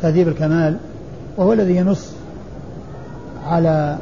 تهذيب 0.03 0.29
الكمال 0.29 0.77
وهو 1.37 1.53
الذي 1.53 1.77
ينص 1.77 2.12
على 3.47 3.99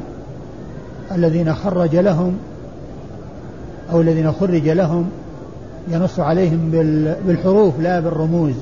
الذين 1.11 1.53
خرج 1.53 1.95
لهم 1.95 2.37
أو 3.91 4.01
الذين 4.01 4.31
خرج 4.31 4.69
لهم 4.69 5.09
ينص 5.87 6.19
عليهم 6.19 6.69
بال- 6.71 7.15
بالحروف 7.27 7.79
لا 7.79 7.99
بالرموز 7.99 8.53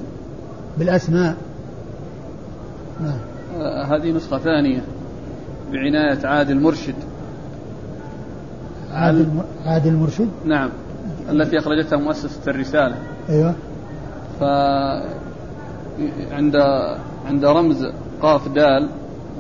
بالأسماء. 0.78 1.36
نعم. 3.02 3.18
آه، 3.60 3.84
هذه 3.84 4.12
نسخة 4.12 4.38
ثانية 4.38 4.82
بعناية 5.72 6.28
عادل 6.28 6.60
مرشد. 6.62 6.96
عادل 8.98 9.28
عادل 9.66 9.94
مرشد 9.94 10.30
نعم. 10.46 10.70
التي 11.30 11.58
أخرجتها 11.60 11.98
مؤسسة 11.98 12.52
الرسالة. 12.52 12.96
أيوه. 13.30 13.54
ف 14.40 14.44
عند 16.32 16.56
عند 17.28 17.46
رمز 17.46 17.86
قاف 18.22 18.48
دال 18.48 18.90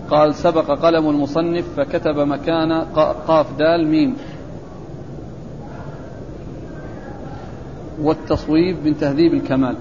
قال 0.09 0.35
سبق 0.35 0.71
قلم 0.71 1.09
المصنف 1.09 1.65
فكتب 1.77 2.17
مكان 2.19 2.71
ق- 2.81 3.15
قاف 3.27 3.57
دال 3.57 3.87
ميم. 3.87 4.13
والتصويب 8.01 8.77
من 8.85 8.97
تهذيب 8.97 9.33
الكمال. 9.33 9.75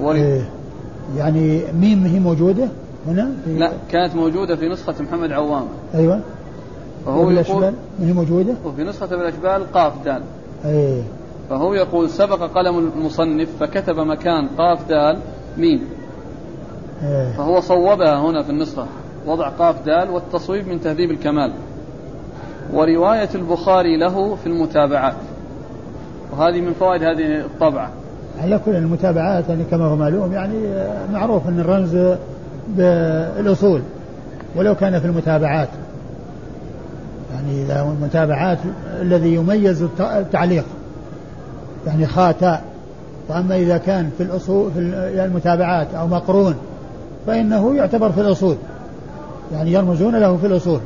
ورد 0.00 0.16
إيه. 0.16 0.48
يعني 1.16 1.62
ميم 1.80 2.04
هي 2.04 2.20
موجودة 2.20 2.68
هنا؟ 3.06 3.32
لا 3.46 3.72
كانت 3.90 4.14
موجودة 4.14 4.56
في 4.56 4.68
نسخة 4.68 4.94
محمد 5.02 5.32
عوام. 5.32 5.64
أيوه. 5.94 6.20
فهو 7.06 7.30
يقول 7.30 7.74
هي 8.00 8.12
موجودة؟ 8.12 8.54
وفي 8.64 8.84
نسخة 8.84 9.14
الأشبال 9.14 9.72
قاف 9.72 10.04
دال. 10.04 10.22
أيه. 10.64 11.02
فهو 11.50 11.74
يقول 11.74 12.10
سبق 12.10 12.42
قلم 12.42 12.78
المصنف 12.96 13.48
فكتب 13.60 13.96
مكان 13.96 14.48
قاف 14.48 14.88
دال 14.88 15.18
ميم. 15.58 15.80
إيه. 17.02 17.32
فهو 17.36 17.60
صوبها 17.60 18.20
هنا 18.20 18.42
في 18.42 18.50
النسخة. 18.50 18.86
وضع 19.26 19.48
قاف 19.48 19.84
دال 19.84 20.10
والتصويب 20.10 20.68
من 20.68 20.80
تهذيب 20.80 21.10
الكمال. 21.10 21.52
ورواية 22.72 23.28
البخاري 23.34 23.96
له 23.96 24.34
في 24.34 24.46
المتابعات. 24.46 25.16
وهذه 26.32 26.60
من 26.60 26.72
فوائد 26.72 27.02
هذه 27.02 27.40
الطبعة. 27.40 27.90
على 28.42 28.60
كل 28.64 28.70
المتابعات 28.76 29.48
يعني 29.48 29.64
كما 29.64 29.84
هو 29.84 29.96
معلوم 29.96 30.32
يعني 30.32 30.66
آه، 30.66 31.06
معروف 31.12 31.48
أن 31.48 31.60
الرمز 31.60 32.16
بالأصول 32.68 33.82
ولو 34.56 34.74
كان 34.74 35.00
في 35.00 35.06
المتابعات. 35.06 35.68
يعني 37.36 37.62
إذا 37.62 37.82
المتابعات 37.82 38.58
الذي 39.00 39.34
يميز 39.34 39.82
التعليق 40.00 40.64
يعني 41.86 42.06
خاتاء 42.06 42.64
وأما 43.28 43.56
إذا 43.56 43.78
كان 43.78 44.10
في 44.16 44.22
الأصول 44.22 44.70
في 44.70 44.80
المتابعات 45.24 45.94
أو 45.94 46.06
مقرون 46.06 46.54
فإنه 47.26 47.76
يعتبر 47.76 48.12
في 48.12 48.20
الأصول 48.20 48.56
يعني 49.52 49.72
يرمزون 49.72 50.16
له 50.16 50.36
في 50.36 50.46
الأصول. 50.46 50.80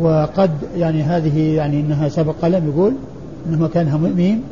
وقد 0.00 0.50
يعني 0.76 1.02
هذه 1.02 1.54
يعني 1.54 1.80
إنها 1.80 2.08
سبق 2.08 2.34
قلم 2.42 2.68
يقول 2.68 2.92
إنه 3.46 3.62
مكانها 3.62 3.98
ميم. 3.98 4.42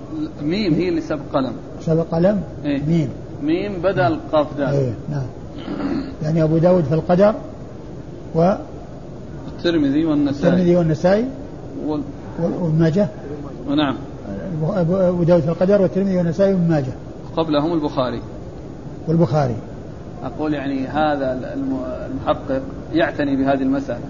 ميم 0.42 0.74
هي 0.74 0.88
اللي 0.88 1.00
سبق 1.00 1.22
قلم. 1.32 1.52
سبق 1.80 2.06
قلم 2.12 2.42
إيه؟ 2.64 2.82
ميم. 2.82 3.08
ميم 3.42 3.82
بدل 3.82 4.18
قاف 4.32 4.46
دال 4.58 4.66
إيه 4.66 4.94
نعم. 5.10 5.26
يعني 6.22 6.42
أبو 6.42 6.58
داود 6.58 6.84
في 6.84 6.94
القدر 6.94 7.34
و 8.34 8.54
الترمذي 9.66 10.04
والنسائي. 10.04 10.48
الترمذي 10.48 10.76
والنسائي 10.76 11.24
وال... 11.86 12.00
وابن 12.42 12.78
ماجه. 12.78 13.08
ونعم 13.68 13.96
ابو 14.62 15.22
داود 15.22 15.42
في 15.42 15.48
القدر 15.48 15.82
والترمذي 15.82 16.16
والنسائي 16.16 16.54
وابن 16.54 16.68
ماجه. 16.68 16.92
قبلهم 17.36 17.72
البخاري. 17.72 18.20
والبخاري. 19.08 19.56
أقول 20.24 20.54
يعني 20.54 20.86
هذا 20.86 21.54
المحقق 21.54 22.62
يعتني 22.92 23.36
بهذه 23.36 23.62
المسألة. 23.62 24.00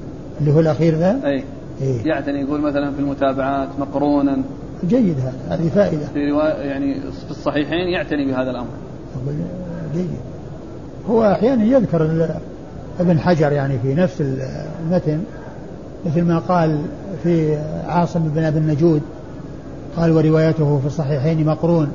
اللي 0.41 0.53
هو 0.53 0.61
الأخير 0.61 0.95
ذا؟ 0.95 1.21
أي. 1.25 1.45
إيه؟ 1.81 2.07
يعتني 2.07 2.41
يقول 2.41 2.61
مثلا 2.61 2.93
في 2.93 3.01
المتابعات 3.01 3.69
مقرونا. 3.79 4.43
جيد 4.89 5.17
هذا 5.19 5.57
هذه 5.57 5.69
فائدة. 5.69 6.07
في 6.15 6.31
رواية 6.31 6.53
يعني 6.53 6.95
في 7.01 7.31
الصحيحين 7.31 7.89
يعتني 7.89 8.27
بهذا 8.27 8.51
الأمر. 8.51 8.69
أقول 9.23 9.35
جيد. 9.95 10.11
هو 11.11 11.25
أحيانا 11.25 11.65
يذكر 11.65 12.31
ابن 13.01 13.19
حجر 13.19 13.53
يعني 13.53 13.79
في 13.79 13.95
نفس 13.95 14.21
المتن. 14.21 15.21
مثل 16.07 16.23
ما 16.23 16.39
قال 16.39 16.79
في 17.23 17.57
عاصم 17.87 18.21
بن 18.21 18.45
أبي 18.45 18.59
النجود 18.59 19.03
قال 19.97 20.11
وروايته 20.11 20.79
في 20.79 20.87
الصحيحين 20.87 21.47
مقرون. 21.47 21.93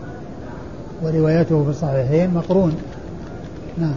وروايته 1.03 1.63
في 1.63 1.69
الصحيحين 1.69 2.33
مقرون. 2.33 2.73
نعم. 3.77 3.95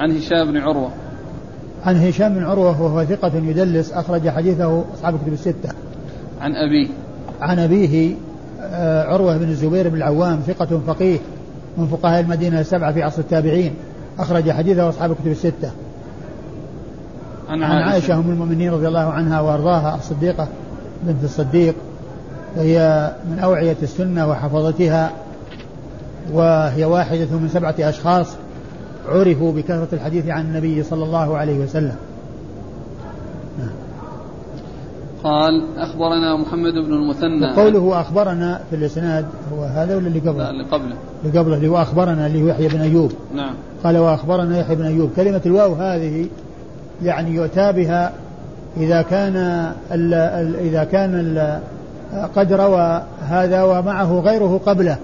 عن 0.00 0.16
هشام 0.16 0.52
بن 0.52 0.56
عروة. 0.56 0.90
عن 1.84 1.96
هشام 1.96 2.34
بن 2.34 2.44
عروة 2.44 2.82
وهو 2.82 3.04
ثقة 3.04 3.32
يدلس 3.36 3.92
أخرج 3.92 4.28
حديثه 4.28 4.84
أصحاب 4.94 5.18
كتب 5.22 5.32
الستة. 5.32 5.68
عن 6.40 6.52
أبيه. 6.56 6.88
عن 7.40 7.58
أبيه 7.58 8.14
آه، 8.62 9.04
عروة 9.04 9.36
بن 9.36 9.48
الزبير 9.48 9.88
بن 9.88 9.96
العوام 9.96 10.40
ثقة 10.46 10.80
فقيه 10.86 11.18
من 11.76 11.86
فقهاء 11.86 12.20
المدينة 12.20 12.60
السبعة 12.60 12.92
في 12.92 13.02
عصر 13.02 13.20
التابعين 13.22 13.74
أخرج 14.18 14.50
حديثه 14.50 14.88
أصحاب 14.88 15.14
كتب 15.14 15.30
الستة. 15.30 15.70
عن 17.48 17.62
عائشة, 17.62 17.82
عن 17.82 17.88
عائشة. 17.88 18.14
أم 18.14 18.30
المؤمنين 18.30 18.72
رضي 18.72 18.88
الله 18.88 19.12
عنها 19.12 19.40
وأرضاها 19.40 19.96
الصديقة 19.96 20.48
بنت 21.02 21.24
الصديق. 21.24 21.74
وهي 22.56 23.10
من 23.30 23.38
أوعية 23.38 23.76
السنة 23.82 24.28
وحفظتها 24.28 25.12
وهي 26.32 26.84
واحدة 26.84 27.26
من 27.30 27.48
سبعة 27.52 27.74
أشخاص 27.78 28.36
عرفوا 29.08 29.52
بكثرة 29.52 29.88
الحديث 29.92 30.28
عن 30.28 30.44
النبي 30.44 30.82
صلى 30.82 31.04
الله 31.04 31.36
عليه 31.36 31.58
وسلم. 31.58 31.96
قال 35.24 35.78
أخبرنا 35.78 36.36
محمد 36.36 36.72
بن 36.72 36.92
المثنى. 36.92 37.54
قوله 37.56 38.00
أخبرنا 38.00 38.60
في 38.70 38.76
الإسناد 38.76 39.26
هو 39.52 39.64
هذا 39.64 39.96
ولا 39.96 40.06
اللي 40.06 40.18
قبله؟ 40.18 40.42
لا 40.42 40.50
اللي 40.50 40.64
قبله. 40.64 40.96
اللي 41.24 41.38
قبله 41.38 41.56
اللي 41.56 41.68
هو 41.68 41.82
أخبرنا 41.82 42.26
اللي 42.26 42.42
هو 42.42 42.46
يحيى 42.46 42.68
بن 42.68 42.80
أيوب. 42.80 43.12
نعم. 43.34 43.54
قال 43.84 43.98
وأخبرنا 43.98 44.58
يحيى 44.58 44.76
بن 44.76 44.84
أيوب. 44.84 45.10
كلمة 45.16 45.40
الواو 45.46 45.74
هذه 45.74 46.26
يعني 47.02 47.30
يؤتى 47.30 47.72
بها 47.72 48.12
إذا 48.76 49.02
كان 49.02 49.36
ال 49.92 50.14
ال 50.14 50.56
إذا 50.56 50.84
كان 50.84 51.14
ال 51.14 51.60
قد 52.36 52.52
روى 52.52 53.02
هذا 53.28 53.62
ومعه 53.62 54.20
غيره 54.20 54.60
قبله 54.66 54.96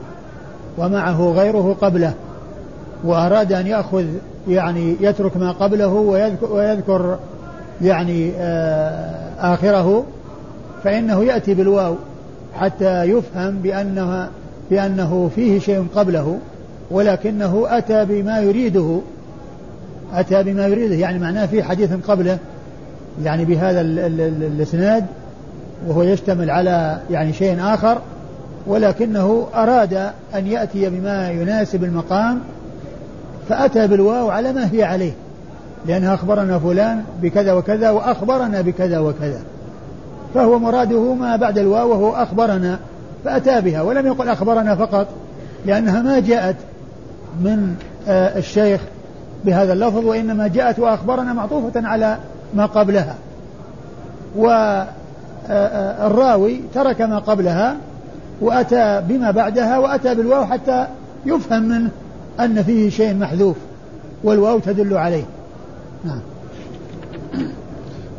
ومعه 0.78 1.32
غيره 1.32 1.76
قبله 1.80 2.12
وأراد 3.04 3.52
أن 3.52 3.66
يأخذ 3.66 4.04
يعني 4.48 4.96
يترك 5.00 5.36
ما 5.36 5.52
قبله 5.52 5.88
ويذكر, 5.88 6.52
ويذكر 6.52 7.18
يعني 7.82 8.32
آه، 8.38 9.54
آخره 9.54 10.04
فإنه 10.84 11.24
يأتي 11.24 11.54
بالواو 11.54 11.94
حتى 12.54 13.04
يفهم 13.04 13.58
بأنها 13.58 14.28
بأنه 14.70 15.30
فيه 15.34 15.58
شيء 15.58 15.86
قبله 15.94 16.38
ولكنه 16.90 17.66
أتى 17.68 18.04
بما 18.04 18.40
يريده. 18.40 19.00
أتى 20.14 20.42
بما 20.42 20.66
يريده 20.66 20.94
يعني 20.94 21.18
معناه 21.18 21.46
في 21.46 21.62
حديث 21.62 21.92
قبله 22.08 22.38
يعني 23.24 23.44
بهذا 23.44 23.80
الإسناد 23.80 25.06
وهو 25.86 26.02
يشتمل 26.02 26.50
على 26.50 27.00
يعني 27.10 27.32
شيء 27.32 27.56
آخر 27.60 27.98
ولكنه 28.66 29.46
أراد 29.54 29.94
أن 30.34 30.46
يأتي 30.46 30.90
بما 30.90 31.30
يناسب 31.30 31.84
المقام 31.84 32.40
فأتى 33.48 33.86
بالواو 33.86 34.30
على 34.30 34.52
ما 34.52 34.72
هي 34.72 34.84
عليه 34.84 35.12
لأنها 35.86 36.14
أخبرنا 36.14 36.58
فلان 36.58 37.04
بكذا 37.22 37.52
وكذا 37.52 37.90
وأخبرنا 37.90 38.60
بكذا 38.60 38.98
وكذا. 38.98 39.40
فهو 40.34 40.58
مراده 40.58 41.14
ما 41.14 41.36
بعد 41.36 41.58
الواو 41.58 41.90
وهو 41.90 42.10
أخبرنا 42.10 42.78
فأتى 43.24 43.60
بها 43.60 43.82
ولم 43.82 44.06
يقل 44.06 44.28
أخبرنا 44.28 44.74
فقط 44.74 45.06
لأنها 45.66 46.02
ما 46.02 46.20
جاءت 46.20 46.56
من 47.40 47.74
آه، 48.08 48.38
الشيخ 48.38 48.80
بهذا 49.44 49.72
اللفظ 49.72 50.04
وإنما 50.04 50.48
جاءت 50.48 50.78
وأخبرنا 50.78 51.32
معطوفة 51.32 51.88
على 51.88 52.18
ما 52.54 52.66
قبلها. 52.66 53.14
والراوي 54.36 54.92
آه، 56.54 56.58
آه، 56.58 56.74
ترك 56.74 57.00
ما 57.00 57.18
قبلها 57.18 57.76
وأتى 58.40 59.02
بما 59.08 59.30
بعدها 59.30 59.78
وأتى 59.78 60.14
بالواو 60.14 60.44
حتى 60.44 60.86
يفهم 61.26 61.62
منه 61.62 61.90
أن 62.40 62.62
فيه 62.62 62.90
شيء 62.90 63.14
محذوف 63.14 63.56
والواو 64.24 64.58
تدل 64.58 64.96
عليه. 64.96 65.24
نعم. 66.04 66.20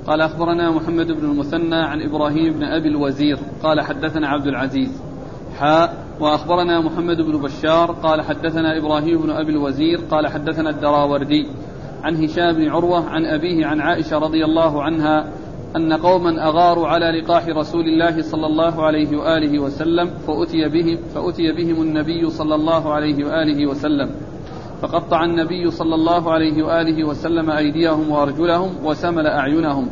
قال 0.07 0.21
أخبرنا 0.21 0.71
محمد 0.71 1.07
بن 1.07 1.25
المثنى 1.25 1.75
عن 1.75 2.01
إبراهيم 2.01 2.53
بن 2.53 2.63
أبي 2.63 2.88
الوزير 2.88 3.39
قال 3.63 3.81
حدثنا 3.81 4.27
عبد 4.27 4.47
العزيز 4.47 4.89
حاء 5.60 5.93
وأخبرنا 6.21 6.81
محمد 6.81 7.17
بن 7.17 7.41
بشار 7.41 7.91
قال 7.91 8.21
حدثنا 8.21 8.77
إبراهيم 8.77 9.21
بن 9.21 9.29
أبي 9.29 9.51
الوزير 9.51 9.99
قال 10.12 10.27
حدثنا 10.27 10.69
الدراوردي 10.69 11.47
عن 12.03 12.23
هشام 12.23 12.53
بن 12.53 12.69
عروة 12.69 13.10
عن 13.10 13.25
أبيه 13.25 13.65
عن 13.65 13.81
عائشة 13.81 14.17
رضي 14.17 14.45
الله 14.45 14.84
عنها 14.84 15.25
أن 15.75 15.93
قوما 15.93 16.47
أغاروا 16.47 16.88
على 16.88 17.21
لقاح 17.21 17.47
رسول 17.47 17.86
الله 17.86 18.21
صلى 18.21 18.47
الله 18.47 18.86
عليه 18.86 19.17
وآله 19.17 19.60
وسلم 19.60 20.10
فأتي 20.27 20.69
بهم 20.69 20.97
فأتي 21.15 21.51
بهم 21.51 21.81
النبي 21.81 22.29
صلى 22.29 22.55
الله 22.55 22.93
عليه 22.93 23.25
وآله 23.25 23.67
وسلم. 23.67 24.10
فقطع 24.81 25.23
النبي 25.23 25.71
صلى 25.71 25.95
الله 25.95 26.31
عليه 26.31 26.63
وآله 26.63 27.03
وسلم 27.03 27.49
أيديهم 27.51 28.10
وأرجلهم 28.10 28.69
وسمل 28.86 29.27
أعينهم. 29.27 29.88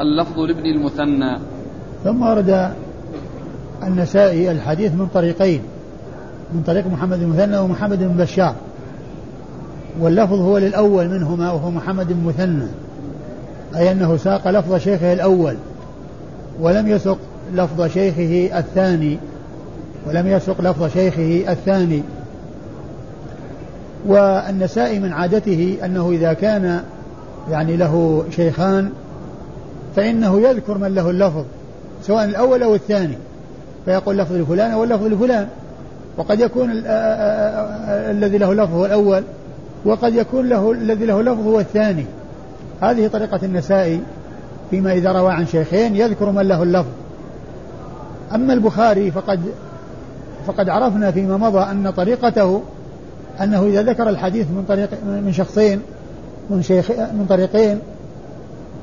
اللفظ 0.00 0.40
لابن 0.40 0.66
المثنى. 0.66 1.38
ثم 2.04 2.22
ورد 2.22 2.74
النسائي 3.82 4.50
الحديث 4.50 4.92
من 4.92 5.08
طريقين 5.14 5.62
من 6.54 6.62
طريق 6.62 6.86
محمد 6.86 7.22
المثنى 7.22 7.58
ومحمد 7.58 7.98
بن 7.98 8.24
بشار. 8.24 8.54
واللفظ 10.00 10.40
هو 10.40 10.58
للأول 10.58 11.08
منهما 11.08 11.52
وهو 11.52 11.70
محمد 11.70 12.06
بن 12.08 12.24
مثنى 12.24 12.68
أي 13.76 13.92
أنه 13.92 14.16
ساق 14.16 14.48
لفظ 14.48 14.76
شيخه 14.76 15.12
الأول 15.12 15.54
ولم 16.60 16.88
يسق 16.88 17.18
لفظ 17.54 17.86
شيخه 17.86 18.58
الثاني 18.58 19.18
ولم 20.06 20.26
يسق 20.26 20.60
لفظ 20.60 20.92
شيخه 20.92 21.52
الثاني. 21.52 22.02
والنسائي 24.06 24.98
من 24.98 25.12
عادته 25.12 25.76
أنه 25.84 26.10
إذا 26.10 26.32
كان 26.32 26.82
يعني 27.50 27.76
له 27.76 28.24
شيخان 28.30 28.90
فإنه 29.96 30.40
يذكر 30.40 30.78
من 30.78 30.94
له 30.94 31.10
اللفظ 31.10 31.44
سواء 32.02 32.24
الأول 32.24 32.62
أو 32.62 32.74
الثاني. 32.74 33.14
فيقول 33.84 34.18
لفظ 34.18 34.32
لفلان 34.32 34.70
أو 34.70 34.84
اللفظ 34.84 35.04
لفلان. 35.06 35.48
وقد 36.16 36.40
يكون 36.40 36.70
الذي 38.10 38.38
له 38.38 38.54
لفظ 38.54 38.74
هو 38.74 38.86
الأول 38.86 39.22
وقد 39.84 40.14
يكون 40.14 40.48
له 40.48 40.72
الذي 40.72 41.06
له 41.06 41.22
لفظ 41.22 41.46
هو 41.46 41.60
الثاني. 41.60 42.06
هذه 42.80 43.08
طريقة 43.08 43.40
النسائي 43.42 44.00
فيما 44.70 44.92
إذا 44.92 45.12
روى 45.12 45.32
عن 45.32 45.46
شيخين 45.46 45.96
يذكر 45.96 46.30
من 46.30 46.48
له 46.48 46.62
اللفظ. 46.62 46.90
أما 48.34 48.52
البخاري 48.52 49.10
فقد 49.10 49.40
فقد 50.46 50.68
عرفنا 50.68 51.10
فيما 51.10 51.36
مضى 51.36 51.60
أن 51.60 51.90
طريقته 51.90 52.62
أنه 53.40 53.66
إذا 53.66 53.82
ذكر 53.82 54.08
الحديث 54.08 54.46
من 54.46 54.64
طريق 54.68 54.88
من 55.04 55.32
شخصين 55.32 55.80
من 56.50 56.62
شيخ 56.62 56.90
من 56.90 57.26
طريقين 57.28 57.78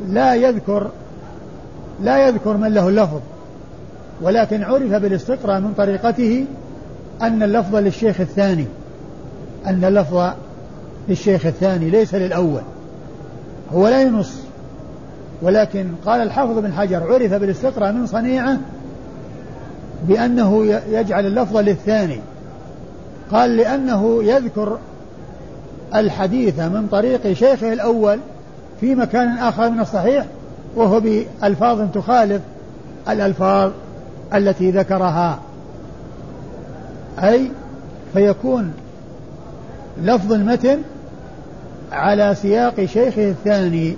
لا 0.09 0.35
يذكر 0.35 0.87
لا 2.03 2.27
يذكر 2.27 2.57
من 2.57 2.73
له 2.73 2.89
اللفظ. 2.89 3.19
ولكن 4.21 4.63
عرف 4.63 4.91
بالاستقراء 4.91 5.59
من 5.59 5.73
طريقته 5.77 6.45
أن 7.21 7.43
اللفظ 7.43 7.75
للشيخ 7.75 8.21
الثاني 8.21 8.65
أن 9.65 9.85
اللفظ 9.85 10.33
للشيخ 11.09 11.45
الثاني 11.45 11.89
ليس 11.89 12.15
للأول. 12.15 12.61
هو 13.73 13.87
لا 13.87 14.01
ينص 14.01 14.33
ولكن 15.41 15.87
قال 16.05 16.21
الحافظ 16.21 16.59
بن 16.59 16.73
حجر 16.73 17.13
عرف 17.13 17.33
بالاستقراء 17.33 17.91
من 17.91 18.07
صنيعة 18.07 18.57
بأنه 20.07 20.65
يجعل 20.89 21.25
اللفظ 21.25 21.57
للثاني. 21.57 22.19
قال 23.31 23.57
لأنه 23.57 24.23
يذكر 24.23 24.77
الحديث 25.95 26.59
من 26.59 26.87
طريق 26.91 27.33
شيخه 27.33 27.73
الأول 27.73 28.19
في 28.81 28.95
مكان 28.95 29.37
آخر 29.37 29.69
من 29.69 29.79
الصحيح 29.79 30.25
وهو 30.75 30.99
بألفاظ 30.99 31.91
تخالف 31.93 32.41
الألفاظ 33.09 33.71
التي 34.33 34.71
ذكرها 34.71 35.39
أي 37.19 37.51
فيكون 38.13 38.73
لفظ 40.01 40.33
المتن 40.33 40.77
على 41.91 42.35
سياق 42.35 42.85
شيخه 42.85 43.29
الثاني 43.29 43.95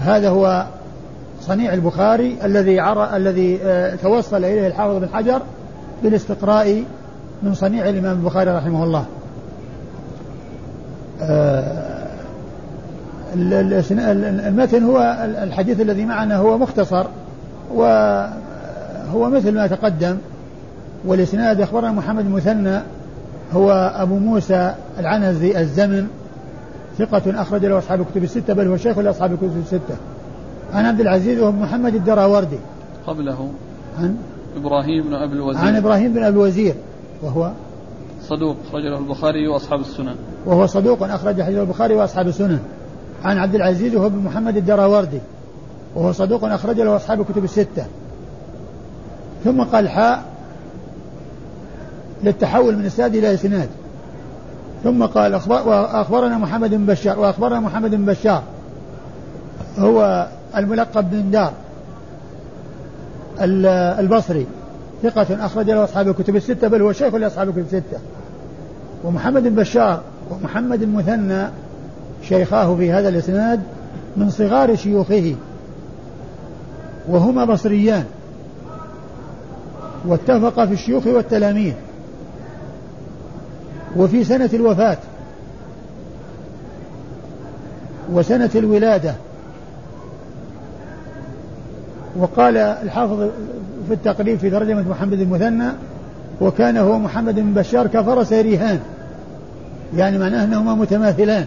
هذا 0.00 0.28
هو 0.28 0.66
صنيع 1.40 1.74
البخاري 1.74 2.36
الذي 2.44 2.80
عر... 2.80 3.16
الذي 3.16 3.58
آه، 3.64 3.94
توصل 3.94 4.36
إليه 4.36 4.66
الحافظ 4.66 4.96
بن 4.96 5.08
حجر 5.08 5.42
بالاستقراء 6.02 6.84
من 7.42 7.54
صنيع 7.54 7.88
الإمام 7.88 8.16
البخاري 8.16 8.50
رحمه 8.50 8.84
الله. 8.84 9.04
آه، 11.22 11.90
المتن 13.34 14.82
هو 14.82 15.16
الحديث 15.42 15.80
الذي 15.80 16.04
معنا 16.04 16.36
هو 16.36 16.58
مختصر 16.58 17.06
وهو 19.14 19.30
مثل 19.30 19.54
ما 19.54 19.66
تقدم 19.66 20.16
والإسناد 21.04 21.60
أخبرنا 21.60 21.92
محمد 21.92 22.24
المثنى 22.24 22.80
هو 23.52 23.92
أبو 23.96 24.18
موسى 24.18 24.74
العنزي 24.98 25.60
الزمن 25.60 26.06
ثقة 26.98 27.42
أخرج 27.42 27.66
له 27.66 27.78
أصحاب 27.78 28.00
الكتب 28.00 28.24
الستة 28.24 28.54
بل 28.54 28.66
هو 28.66 28.76
شيخ 28.76 28.98
لأصحاب 28.98 29.32
الكتب 29.32 29.56
الستة. 29.56 29.96
عن 30.72 30.86
عبد 30.86 31.00
العزيز 31.00 31.38
وهو 31.38 31.52
محمد 31.52 31.94
الدراوردي. 31.94 32.58
قبله 33.06 33.48
عن 33.98 34.16
إبراهيم 34.56 35.04
بن 35.04 35.14
أبي 35.14 35.32
الوزير. 35.32 35.62
عن 35.62 35.76
إبراهيم 35.76 36.12
بن 36.12 36.22
أبي 36.22 36.36
الوزير 36.36 36.74
وهو 37.22 37.50
صدوق 38.22 38.56
أخرج 38.68 38.82
له 38.82 38.98
البخاري 38.98 39.48
وأصحاب 39.48 39.80
السنن. 39.80 40.14
وهو 40.46 40.66
صدوق 40.66 41.02
أخرج 41.02 41.42
حديث 41.42 41.58
البخاري 41.58 41.94
وأصحاب 41.94 42.28
السنن. 42.28 42.58
عن 43.24 43.38
عبد 43.38 43.54
العزيز 43.54 43.94
وهو 43.94 44.08
بن 44.08 44.18
محمد 44.18 44.56
الدراوردي 44.56 45.20
وهو 45.94 46.12
صدوق 46.12 46.44
أخرج 46.44 46.80
له 46.80 46.96
أصحاب 46.96 47.20
الكتب 47.20 47.44
الستة. 47.44 47.86
ثم 49.44 49.62
قال 49.62 49.88
حاء 49.88 50.22
للتحول 52.22 52.76
من 52.76 52.86
اسناد 52.86 53.14
إلى 53.14 53.34
اسناد 53.34 53.68
ثم 54.84 55.06
قال 55.06 55.34
وأخبرنا 55.48 56.38
محمد 56.38 56.70
بن 56.74 56.86
بشار 56.86 57.18
وأخبرنا 57.18 57.60
محمد 57.60 57.94
بن 57.94 58.04
بشار 58.04 58.42
هو 59.78 60.28
الملقب 60.56 61.10
بن 61.10 61.30
دار 61.30 61.52
البصري 64.00 64.46
ثقة 65.02 65.46
أخرج 65.46 65.70
له 65.70 65.84
أصحاب 65.84 66.08
الكتب 66.08 66.36
الستة 66.36 66.68
بل 66.68 66.82
هو 66.82 66.92
شيخ 66.92 67.14
لأصحاب 67.14 67.48
الكتب 67.48 67.64
الستة. 67.64 67.98
ومحمد 69.04 69.42
بن 69.42 69.54
بشار 69.54 70.00
ومحمد 70.30 70.82
المثنى 70.82 71.48
شيخاه 72.22 72.76
في 72.76 72.92
هذا 72.92 73.08
الإسناد 73.08 73.60
من 74.16 74.30
صغار 74.30 74.76
شيوخه 74.76 75.34
وهما 77.08 77.44
بصريان. 77.44 78.04
واتفقا 80.06 80.66
في 80.66 80.72
الشيوخ 80.72 81.06
والتلاميذ 81.06 81.72
وفي 83.96 84.24
سنة 84.24 84.50
الوفاة 84.54 84.98
وسنة 88.12 88.50
الولادة. 88.54 89.14
وقال 92.16 92.56
الحافظ 92.56 93.28
في 93.88 93.94
التقريب 93.94 94.38
في 94.38 94.50
ترجمة 94.50 94.88
محمد 94.88 95.20
المثنى 95.20 95.68
وكان 96.40 96.76
هو 96.76 96.98
محمد 96.98 97.34
بن 97.34 97.54
بشار 97.54 97.86
كفرس 97.86 98.32
ريهان 98.32 98.80
يعني 99.96 100.18
معناه 100.18 100.44
أنهما 100.44 100.74
متماثلان. 100.74 101.46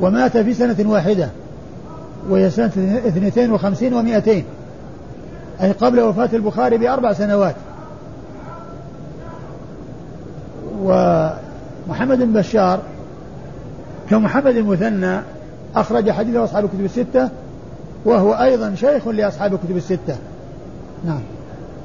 ومات 0.00 0.36
في 0.36 0.54
سنة 0.54 0.90
واحدة 0.90 1.28
وهي 2.28 2.50
سنة 2.50 3.00
اثنتين 3.06 3.52
وخمسين 3.52 3.94
ومائتين. 3.94 4.44
أي 5.62 5.72
قبل 5.72 6.00
وفاة 6.00 6.28
البخاري 6.32 6.78
بأربع 6.78 7.12
سنوات. 7.12 7.54
ومحمد 10.82 12.18
بن 12.18 12.32
بشار 12.32 12.80
كمحمد 14.10 14.56
المثنى 14.56 15.20
أخرج 15.76 16.10
حديث 16.10 16.36
أصحاب 16.36 16.64
الكتب 16.64 16.84
الستة 16.84 17.28
وهو 18.04 18.32
أيضا 18.32 18.74
شيخ 18.74 19.08
لأصحاب 19.08 19.54
الكتب 19.54 19.76
الستة. 19.76 20.16
نعم. 21.04 21.20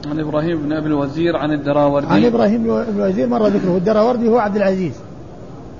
عن 0.08 0.20
إبراهيم 0.20 0.62
بن 0.64 0.74
أبي 0.74 0.88
الوزير 0.88 1.36
عن 1.36 1.52
الدراوردي. 1.52 2.08
عن 2.08 2.26
إبراهيم 2.26 2.64
بن 2.64 2.86
الوزير 2.96 3.28
مر 3.28 3.48
ذكره. 3.48 3.78
الدراوردي 3.78 4.30
هو 4.30 4.38
عبد 4.38 4.56
العزيز. 4.56 4.94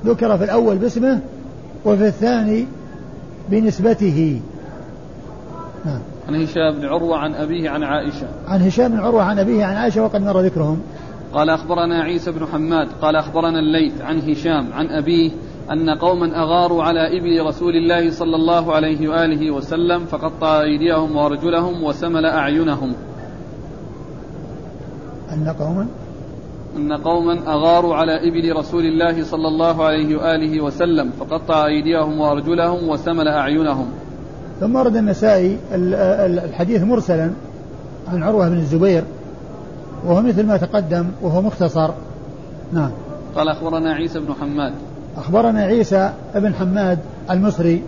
ذكر 0.06 0.38
في 0.38 0.44
الأول 0.44 0.78
باسمه 0.78 1.20
وفي 1.86 2.08
الثاني 2.08 2.66
بنسبته. 3.50 4.42
نعم. 5.86 6.00
عن 6.28 6.36
هشام 6.36 6.72
بن 6.72 6.86
عروة 6.86 7.18
عن 7.18 7.34
أبيه 7.34 7.70
عن 7.70 7.84
عائشة. 7.84 8.28
عن 8.48 8.62
هشام 8.62 8.92
بن 8.92 9.00
عروة 9.00 9.24
عن 9.24 9.40
أبيه 9.40 9.66
عن 9.66 9.76
عائشة 9.76 10.04
وقد 10.04 10.22
مر 10.22 10.42
ذكرهم. 10.42 10.82
قال 11.34 11.50
أخبرنا 11.50 12.04
عيسى 12.04 12.32
بن 12.32 12.46
حماد 12.46 12.88
قال 13.02 13.16
أخبرنا 13.16 13.60
الليث 13.60 14.02
عن 14.02 14.20
هشام 14.20 14.74
عن 14.74 14.88
أبيه 14.88 15.32
أن 15.72 15.90
قوما 15.90 16.44
أغاروا 16.44 16.84
على 16.84 17.20
إبل 17.20 17.46
رسول 17.46 17.76
الله 17.76 18.12
صلى 18.12 18.36
الله 18.36 18.74
عليه 18.74 19.08
وآله 19.08 19.52
وسلم 19.52 20.06
فقطع 20.06 20.62
أيديهم 20.62 21.16
وأرجلهم 21.16 21.84
وسمل 21.84 22.26
أعينهم. 22.26 22.94
أن 25.34 25.56
قوما؟ 25.60 25.88
أن 26.78 26.94
قوما 26.94 27.34
أغاروا 27.48 27.96
على 27.96 28.30
إبل 28.30 28.56
رسول 28.56 28.86
الله 28.86 29.24
صلى 29.24 29.48
الله 29.48 29.84
عليه 29.84 30.16
وآله 30.18 30.62
وسلم 30.62 31.10
فقطع 31.10 31.66
أيديهم 31.66 32.20
وأرجلهم 32.20 32.90
وسمل 32.90 33.28
أعينهم. 33.28 33.88
ثم 34.60 34.76
ورد 34.76 34.96
النسائي 34.96 35.58
الحديث 35.72 36.84
مرسلا 36.84 37.32
عن 38.08 38.24
عروة 38.24 38.50
بن 38.50 38.58
الزبير 38.58 39.04
وهو 40.06 40.22
مثل 40.22 40.46
ما 40.46 40.58
تقدم 40.58 41.06
وهو 41.22 41.42
مختصر. 41.42 41.90
نعم. 42.74 42.92
قال 43.36 43.50
أخبرنا 43.50 43.94
عيسى 43.94 44.20
بن 44.20 44.34
حماد. 44.42 44.74
أخبرنا 45.18 45.62
عيسى 45.62 46.14
بن 46.36 46.54
حماد 46.54 47.00
المصري 47.32 47.82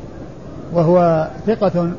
وهو 0.73 1.27
ثقة 1.47 1.91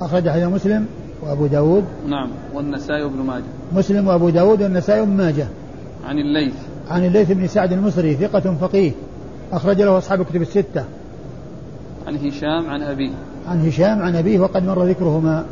أخرج 0.00 0.28
حديث 0.28 0.44
مسلم 0.44 0.86
وأبو 1.22 1.46
داود. 1.46 1.84
نعم. 2.08 2.28
والنسائي 2.54 3.02
وابن 3.02 3.18
ماجه. 3.18 3.44
مسلم 3.72 4.08
وأبو 4.08 4.28
داود 4.28 4.62
والنسائي 4.62 5.00
وابن 5.00 5.12
ماجه. 5.12 5.46
عن 6.04 6.18
الليث. 6.18 6.54
عن 6.90 7.04
الليث 7.04 7.32
بن 7.32 7.46
سعد 7.46 7.72
المصري 7.72 8.14
ثقة 8.14 8.54
فقيه 8.60 8.92
أخرج 9.52 9.82
له 9.82 9.98
أصحاب 9.98 10.20
الكتب 10.20 10.42
الستة. 10.42 10.84
عن 12.06 12.16
هشام 12.16 12.70
عن 12.70 12.82
أبيه. 12.82 13.10
عن 13.48 13.66
هشام 13.68 14.02
عن 14.02 14.16
أبيه 14.16 14.40
وقد 14.40 14.66
مر 14.66 14.84
ذكرهما. 14.84 15.46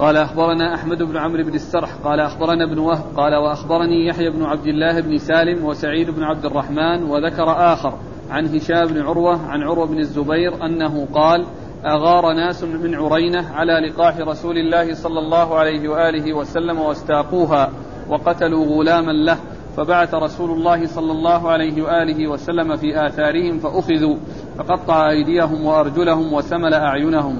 قال 0.00 0.16
أخبرنا 0.16 0.74
أحمد 0.74 1.02
بن 1.02 1.16
عمرو 1.16 1.44
بن 1.44 1.54
السرح 1.54 1.94
قال 2.04 2.20
أخبرنا 2.20 2.64
ابن 2.64 2.78
وهب 2.78 3.04
قال 3.16 3.34
وأخبرني 3.34 4.06
يحيى 4.06 4.30
بن 4.30 4.42
عبد 4.42 4.66
الله 4.66 5.00
بن 5.00 5.18
سالم 5.18 5.64
وسعيد 5.64 6.10
بن 6.10 6.22
عبد 6.22 6.44
الرحمن 6.44 7.02
وذكر 7.02 7.72
آخر 7.72 7.94
عن 8.30 8.46
هشام 8.46 8.86
بن 8.86 9.00
عروة 9.00 9.46
عن 9.46 9.62
عروة 9.62 9.86
بن 9.86 9.98
الزبير 9.98 10.64
أنه 10.64 11.06
قال 11.14 11.46
أغار 11.84 12.32
ناس 12.32 12.64
من 12.64 12.94
عرينة 12.94 13.48
على 13.54 13.72
لقاح 13.72 14.18
رسول 14.18 14.58
الله 14.58 14.94
صلى 14.94 15.18
الله 15.18 15.58
عليه 15.58 15.88
وآله 15.88 16.34
وسلم 16.34 16.78
واستاقوها 16.78 17.70
وقتلوا 18.08 18.66
غلاما 18.66 19.12
له 19.12 19.38
فبعث 19.80 20.14
رسول 20.14 20.50
الله 20.50 20.86
صلى 20.86 21.12
الله 21.12 21.50
عليه 21.50 21.82
وآله 21.82 22.28
وسلم 22.28 22.76
في 22.76 23.06
آثارهم 23.06 23.58
فأخذوا 23.58 24.16
فقطع 24.58 25.10
أيديهم 25.10 25.64
وأرجلهم 25.64 26.32
وسمل 26.32 26.74
أعينهم. 26.74 27.36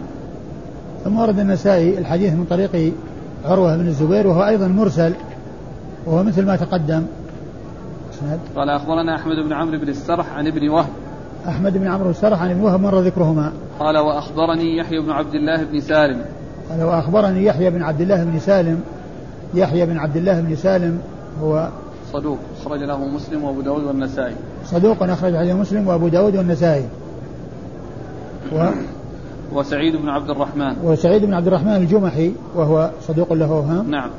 ثم 1.05 1.19
ورد 1.19 1.39
النسائي 1.39 1.99
الحديث 1.99 2.33
من 2.33 2.45
طريق 2.45 2.93
عروة 3.45 3.77
بن 3.77 3.87
الزبير 3.87 4.27
وهو 4.27 4.47
أيضا 4.47 4.69
مرسل 4.69 5.15
وهو 6.07 6.23
مثل 6.23 6.47
ما 6.47 6.57
تقدم. 6.57 7.03
قال 8.57 8.71
أخبرنا 8.71 9.17
أحمد 9.17 9.37
بن 9.37 9.53
عمرو 9.53 9.79
بن 9.79 9.89
السرح 9.89 10.33
عن 10.33 10.47
ابن 10.47 10.69
وهب. 10.69 10.91
أحمد 11.49 11.79
بن 11.79 11.87
عمرو 11.87 12.11
السرح 12.11 12.43
عن 12.43 12.51
ابن 12.51 12.61
وهب 12.61 12.81
مر 12.81 13.01
ذكرهما؟ 13.01 13.53
قال 13.79 13.99
وأخبرني 13.99 14.77
يحيى 14.77 15.01
بن 15.01 15.11
عبد 15.11 15.35
الله 15.35 15.65
بن 15.65 15.81
سالم. 15.81 16.25
قال 16.71 16.83
وأخبرني 16.83 17.45
يحيى 17.45 17.71
بن 17.71 17.83
عبد 17.83 18.01
الله 18.01 18.25
بن 18.25 18.39
سالم. 18.39 18.81
يحيى 19.55 19.87
بن 19.87 19.99
عبد 19.99 20.17
الله 20.17 20.41
بن 20.41 20.57
سالم 20.57 20.99
هو 21.43 21.69
صدوق 22.13 22.39
أخرج 22.61 22.83
له 22.83 22.99
مسلم 22.99 23.45
وأبو 23.45 23.61
داود 23.61 23.85
والنسائي. 23.85 24.35
صدوق 24.65 25.03
أخرج 25.03 25.33
له 25.33 25.55
مسلم 25.55 25.89
وأبو 25.89 26.09
داود 26.09 26.37
والنسائي. 26.37 26.85
و 28.53 28.71
وسعيد 29.53 29.97
بن 29.97 30.09
عبد 30.09 30.31
الرحمن. 30.31 30.77
وسعيد 30.85 31.25
بن 31.25 31.35
عبد 31.35 31.47
الرحمن 31.47 31.77
الجمحي 31.77 32.33
وهو 32.57 32.91
صدوق 33.09 33.33
له 33.33 33.47
أوهام. 33.47 33.91
نعم. 33.91 34.11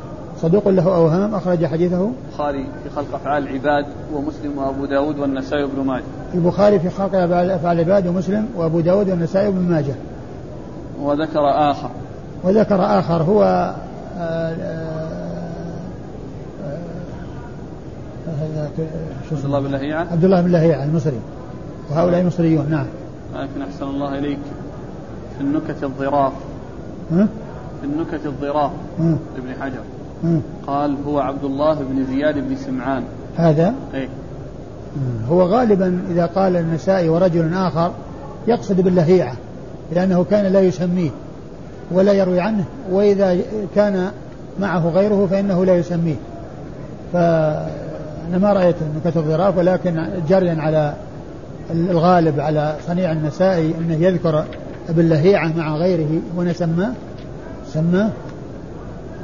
صدوق 0.41 0.67
له 0.67 0.95
أوهام 0.95 1.36
أخرج 1.36 1.65
حديثه. 1.65 2.12
البخاري 2.27 2.65
في 2.84 2.89
خلق 2.95 3.15
أفعال 3.15 3.43
العباد 3.43 3.86
ومسلم 4.13 4.58
وأبو 4.58 4.86
داود 4.86 5.19
والنسائي 5.19 5.63
وابن 5.63 5.88
ماجه. 5.88 6.04
البخاري 6.34 6.80
في 6.80 6.89
خلق 6.89 7.15
أفعال 7.15 7.80
العباد 7.80 8.08
ومسلم 8.08 8.47
وأبو 8.56 8.80
داود 8.80 9.10
والنسائي 9.10 9.47
وابن 9.47 9.71
ماجه. 9.71 9.95
وذكر 11.01 11.71
آخر. 11.71 11.89
وذكر 12.43 12.99
آخر 12.99 13.23
هو 13.23 13.73
آه، 14.19 14.56
عبد 19.32 19.46
الله 19.46 19.60
بن 19.60 19.72
لهيعة؟ 19.72 20.08
عبد 20.12 20.24
الله 20.24 20.41
بن 20.41 20.52
لهيعة 20.52 20.84
المصري. 20.84 21.20
وهؤلاء 21.89 22.24
مصريون 22.24 22.70
نعم. 22.70 22.86
لكن 23.36 23.62
أحسن 23.62 23.86
الله 23.86 24.20
إليك. 24.20 24.39
في 25.38 25.44
النكت 25.44 25.84
الظراف. 25.84 26.34
ها؟ 27.12 27.28
في 27.82 27.88
النكت 27.88 28.26
الظراف 28.26 28.72
ابن 29.38 29.62
حجر. 29.62 29.82
ها؟ 30.24 30.39
قال 30.67 30.96
هو 31.08 31.20
عبد 31.20 31.44
الله 31.44 31.74
بن 31.74 32.06
زياد 32.06 32.36
بن 32.36 32.56
سمعان. 32.56 33.04
هذا؟ 33.38 33.74
إيه. 33.94 34.08
هو 35.30 35.41
غالبا 35.41 36.00
إذا 36.12 36.26
قال 36.26 36.56
النسائي 36.56 37.10
ورجل 37.10 37.54
آخر 37.54 37.91
يقصد 38.48 38.82
باللهيعة 38.82 39.34
لأنه 39.96 40.24
كان 40.24 40.54
لا 40.54 40.62
يسميه 40.62 41.10
ولا 41.91 42.13
يروي 42.13 42.39
عنه 42.39 42.63
وإذا 42.91 43.38
كان 43.76 44.12
معه 44.60 44.89
غيره 44.89 45.28
فإنه 45.32 45.65
لا 45.65 45.76
يسميه. 45.76 46.15
فأنا 48.32 48.48
ما 48.48 48.54
رأيت 48.54 48.76
نكت 48.98 49.17
الظراف 49.17 49.58
ولكن 49.58 50.08
جريا 50.30 50.62
على 50.62 50.94
الغالب 51.72 52.39
على 52.39 52.76
صنيع 52.88 53.12
النسائي 53.12 53.74
أنه 53.80 53.96
يذكر 53.96 54.46
ابن 54.89 55.10
لهيعة 55.10 55.52
مع 55.58 55.76
غيره. 55.76 56.22
هنا 56.38 56.54
سماه؟ 56.54 56.91
سماه؟ 57.67 58.10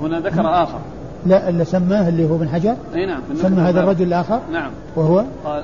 هنا 0.02 0.20
ذكر 0.20 0.64
آخر. 0.64 0.80
لا 1.26 1.50
اللي 1.50 1.66
سماه 1.66 2.10
اللي 2.10 2.30
هو 2.30 2.36
ابن 2.36 2.50
حجر؟ 2.50 2.76
أي 2.96 3.06
نعم 3.06 3.22
سمى 3.42 3.62
هذا 3.62 3.84
الرجل 3.84 4.08
الآخر؟ 4.08 4.40
نعم. 4.52 4.72
وهو؟ 4.96 5.24
قال 5.46 5.64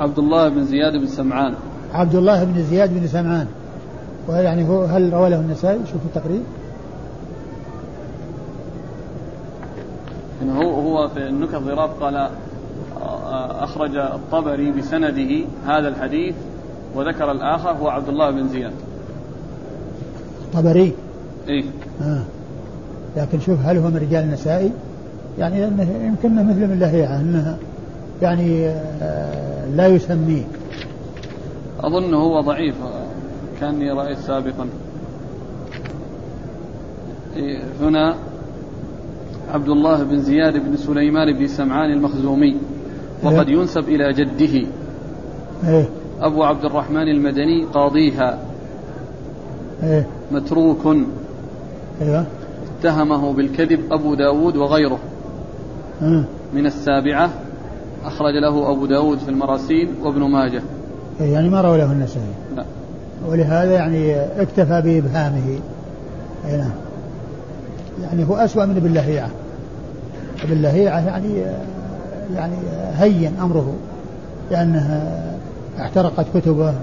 عبد 0.00 0.18
الله 0.18 0.48
بن 0.48 0.64
زياد 0.64 0.92
بن 0.92 1.06
سمعان. 1.06 1.54
عبد 1.94 2.14
الله 2.14 2.44
بن 2.44 2.62
زياد 2.62 3.00
بن 3.00 3.06
سمعان. 3.06 3.46
ويعني 4.28 4.68
هو 4.68 4.84
هل 4.84 5.12
روى 5.12 5.30
له 5.30 5.40
النسائي؟ 5.40 5.78
شوفوا 5.86 6.08
التقريب 6.14 6.42
إن 10.90 10.96
هو 10.96 11.02
هو 11.02 11.08
في 11.08 11.28
النكت 11.28 11.54
ضراب 11.54 11.90
قال 12.00 12.16
آه، 12.16 13.64
أخرج 13.64 13.96
الطبري 13.96 14.70
بسنده 14.70 15.44
هذا 15.66 15.88
الحديث 15.88 16.34
وذكر 16.94 17.32
الآخر 17.32 17.70
هو 17.70 17.88
عبد 17.88 18.08
الله 18.08 18.30
بن 18.30 18.48
زياد. 18.48 18.72
الطبري 20.44 20.92
إيه. 21.48 21.64
آه. 22.02 22.22
لكن 23.16 23.40
شوف 23.40 23.58
هل 23.64 23.76
هو 23.76 23.88
من 23.88 23.96
رجال 23.96 24.24
النسائي؟ 24.24 24.72
يعني 25.38 25.62
يمكن 26.06 26.34
مثل 26.34 26.66
من 26.66 26.78
لهيعه 26.80 27.20
انها 27.20 27.56
يعني 28.22 28.68
آه 28.68 29.66
لا 29.66 29.86
يسميه. 29.86 30.44
أظن 31.80 32.14
هو 32.14 32.40
ضعيف 32.40 32.74
كأني 33.60 33.92
رأيت 33.92 34.18
سابقا. 34.18 34.68
إيه، 37.36 37.62
هنا 37.80 38.14
عبد 39.50 39.68
الله 39.68 40.02
بن 40.02 40.20
زياد 40.20 40.52
بن 40.52 40.76
سليمان 40.76 41.38
بن 41.38 41.46
سمعان 41.46 41.90
المخزومي 41.92 42.56
وقد 43.22 43.48
إيه. 43.48 43.56
ينسب 43.56 43.88
إلى 43.88 44.12
جده. 44.12 44.66
إيه؟ 45.68 45.88
أبو 46.20 46.42
عبد 46.42 46.64
الرحمن 46.64 47.08
المدني 47.08 47.64
قاضيها. 47.64 48.38
إيه؟ 49.82 50.06
متروك. 50.32 50.96
اتهمه 52.80 53.32
بالكذب 53.32 53.80
أبو 53.92 54.14
داود 54.14 54.56
وغيره؟ 54.56 54.98
من 56.54 56.66
السابعة 56.66 57.30
أخرج 58.04 58.34
له 58.42 58.70
أبو 58.70 58.86
داود 58.86 59.18
في 59.18 59.28
المراسيل 59.28 59.88
وابن 60.02 60.20
ماجه. 60.20 60.62
يعني 61.20 61.48
ما 61.48 61.60
روى 61.60 61.78
له 61.78 61.92
النسائي. 61.92 62.34
لا. 62.56 62.64
ولهذا 63.28 63.72
يعني 63.72 64.14
اكتفى 64.42 64.82
بإبهامه. 64.84 65.58
أي 66.46 66.56
نعم. 66.56 66.70
يعني 68.02 68.28
هو 68.28 68.34
أسوأ 68.34 68.64
من 68.64 68.76
ابن 68.76 68.86
لهيعة 70.44 71.00
يعني 71.00 71.34
يعني 72.34 72.56
هين 72.96 73.32
أمره 73.40 73.74
لأنه 74.50 75.10
احترقت 75.80 76.26
كتبه 76.34 76.74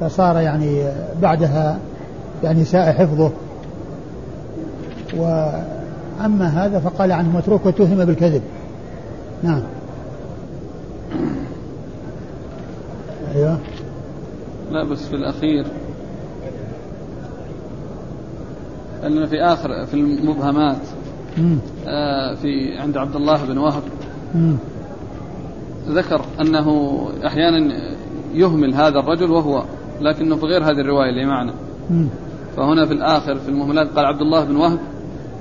فصار 0.00 0.36
يعني 0.36 0.82
بعدها 1.22 1.78
يعني 2.44 2.64
ساء 2.64 2.92
حفظه. 2.92 3.30
وأما 5.16 6.48
هذا 6.48 6.78
فقال 6.78 7.12
عنه 7.12 7.36
متروك 7.36 7.66
وتهم 7.66 8.04
بالكذب. 8.04 8.42
نعم. 9.42 9.62
أيوه. 13.34 13.58
لا 14.70 14.84
بس 14.84 15.06
في 15.06 15.16
الأخير. 15.16 15.66
أنه 19.06 19.26
في 19.26 19.42
آخر 19.42 19.86
في 19.86 19.94
المبهمات. 19.94 20.76
في 22.42 22.78
عند 22.78 22.96
عبد 22.96 23.16
الله 23.16 23.44
بن 23.44 23.58
وهب. 23.58 23.82
ذكر 25.88 26.20
أنه 26.40 26.98
أحيانا 27.26 27.74
يهمل 28.34 28.74
هذا 28.74 28.98
الرجل 28.98 29.30
وهو 29.30 29.64
لكنه 30.00 30.36
في 30.36 30.46
غير 30.46 30.64
هذه 30.64 30.80
الرواية 30.80 31.10
اللي 31.10 31.26
معنا. 31.26 31.52
فهنا 32.56 32.86
في 32.86 32.92
الآخر 32.92 33.34
في 33.34 33.48
المهملات 33.48 33.88
قال 33.88 34.06
عبد 34.06 34.20
الله 34.20 34.44
بن 34.44 34.56
وهب 34.56 34.78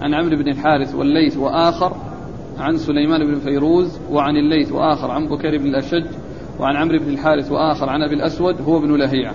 عن 0.02 0.14
عمرو 0.14 0.38
بن 0.38 0.48
الحارث 0.48 0.96
والليث 0.96 1.38
وآخر 1.38 1.96
عن 2.58 2.78
سليمان 2.78 3.26
بن 3.26 3.40
فيروز 3.40 4.00
وعن 4.12 4.36
الليث 4.36 4.72
وآخر 4.72 5.12
عن 5.12 5.28
بكير 5.28 5.58
بن 5.58 5.66
الأشج 5.66 6.06
وعن 6.60 6.76
عمرو 6.76 7.00
بن 7.00 7.10
الحارث 7.10 7.52
وآخر 7.52 7.90
عن 7.90 8.02
أبي 8.02 8.16
الأسود 8.16 8.62
هو 8.62 8.78
ابن 8.78 8.96
لهيعة. 8.96 9.34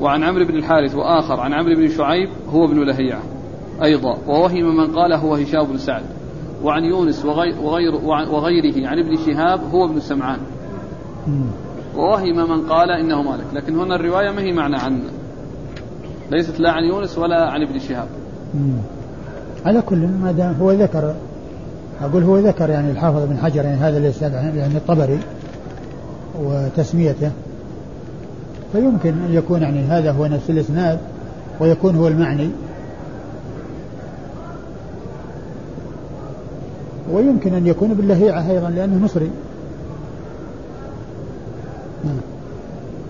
وعن 0.00 0.22
عمرو 0.22 0.44
بن 0.44 0.56
الحارث 0.56 0.94
وآخر 0.94 1.40
عن 1.40 1.52
عمرو 1.52 1.74
بن 1.74 1.88
شعيب 1.88 2.28
هو 2.48 2.64
ابن 2.64 2.82
لهيعة. 2.82 3.22
أيضا 3.82 4.18
ووهم 4.28 4.76
من 4.76 4.86
قال 4.86 5.12
هو 5.12 5.34
هشام 5.34 5.64
بن 5.64 5.78
سعد 5.78 6.02
وعن 6.64 6.84
يونس 6.84 7.24
وغير, 7.24 7.60
وغير 7.60 7.94
وغيره 8.04 8.88
عن 8.88 8.98
ابن 8.98 9.16
شهاب 9.26 9.60
هو 9.72 9.84
ابن 9.84 10.00
سمعان. 10.00 10.38
ووهم 11.96 12.50
من 12.50 12.66
قال 12.66 12.90
إنه 12.90 13.22
مالك 13.22 13.44
لكن 13.54 13.78
هنا 13.78 13.94
الرواية 13.94 14.30
ما 14.30 14.40
هي 14.40 14.52
معنى 14.52 14.76
عن 14.76 15.02
ليست 16.30 16.60
لا 16.60 16.70
عن 16.70 16.84
يونس 16.84 17.18
ولا 17.18 17.50
عن 17.50 17.62
ابن 17.62 17.78
شهاب. 17.78 18.08
على 19.66 19.82
كل 19.82 20.06
ما 20.22 20.32
دام 20.32 20.54
هو 20.60 20.72
ذكر 20.72 21.14
أقول 22.00 22.22
هو 22.22 22.38
ذكر 22.38 22.70
يعني 22.70 22.90
الحافظ 22.90 23.24
بن 23.24 23.36
حجر 23.36 23.64
يعني 23.64 23.76
هذا 23.76 23.98
ليس 23.98 24.22
يعني 24.22 24.76
الطبري 24.76 25.18
وتسميته. 26.42 27.30
فيمكن 28.72 29.08
أن 29.08 29.34
يكون 29.34 29.62
يعني 29.62 29.80
هذا 29.80 30.12
هو 30.12 30.26
نفس 30.26 30.50
الإسناد 30.50 30.98
ويكون 31.60 31.96
هو 31.96 32.08
المعني. 32.08 32.50
ويمكن 37.12 37.54
أن 37.54 37.66
يكون 37.66 37.94
باللهيعة 37.94 38.50
أيضا 38.50 38.70
لأنه 38.70 39.04
مصري. 39.04 39.30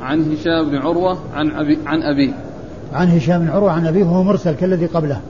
عن 0.00 0.32
هشام 0.32 0.70
بن 0.70 0.76
عروة 0.76 1.18
عن 1.34 1.50
أبي 1.50 1.78
عن 1.86 2.02
أبيه 2.02 2.32
عن 2.92 3.08
هشام 3.08 3.40
بن 3.40 3.48
عروة 3.48 3.72
عن 3.72 3.86
أبيه 3.86 4.04
وهو 4.04 4.22
مرسل 4.22 4.54
كالذي 4.54 4.86
قبله 4.86 5.20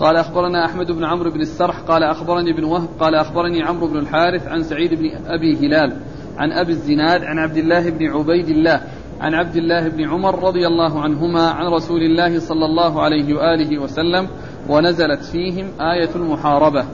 قال 0.00 0.16
أخبرنا 0.16 0.64
أحمد 0.64 0.92
بن 0.92 1.04
عمرو 1.04 1.30
بن 1.30 1.40
السرح 1.40 1.78
قال 1.78 2.02
أخبرني 2.02 2.50
ابن 2.50 2.64
وهب 2.64 2.88
قال 3.00 3.14
أخبرني 3.14 3.62
عمرو 3.62 3.86
بن 3.86 3.96
الحارث 3.96 4.48
عن 4.48 4.62
سعيد 4.62 4.94
بن 4.94 5.10
أبي 5.26 5.66
هلال 5.66 5.96
عن 6.38 6.52
أبي 6.52 6.72
الزناد 6.72 7.24
عن 7.24 7.38
عبد 7.38 7.56
الله 7.56 7.90
بن 7.90 8.06
عبيد 8.06 8.48
الله 8.48 8.80
عن 9.20 9.34
عبد 9.34 9.56
الله 9.56 9.88
بن 9.88 10.04
عمر 10.04 10.44
رضي 10.44 10.66
الله 10.66 11.00
عنهما 11.00 11.50
عن 11.50 11.66
رسول 11.66 12.02
الله 12.02 12.38
صلى 12.38 12.64
الله 12.64 13.02
عليه 13.02 13.34
وآله 13.34 13.78
وسلم 13.78 14.28
ونزلت 14.68 15.24
فيهم 15.24 15.66
آية 15.80 16.10
المحاربة. 16.16 16.84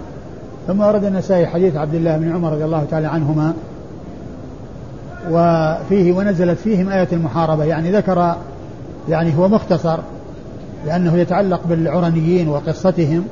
ثم 0.66 0.80
ورد 0.80 1.04
النسائي 1.04 1.46
حديث 1.46 1.76
عبد 1.76 1.94
الله 1.94 2.16
بن 2.16 2.32
عمر 2.32 2.52
رضي 2.52 2.64
الله 2.64 2.84
تعالى 2.90 3.06
عنهما 3.06 3.54
وفيه 5.30 6.12
ونزلت 6.12 6.58
فيهم 6.58 6.88
آية 6.88 7.08
المحاربة. 7.12 7.64
يعني 7.64 7.92
ذكر 7.92 8.36
يعني 9.08 9.38
هو 9.38 9.48
مختصر 9.48 9.98
لأنه 10.86 11.16
يتعلق 11.16 11.60
بالعرنيين 11.66 12.48
وقصتهم 12.48 13.24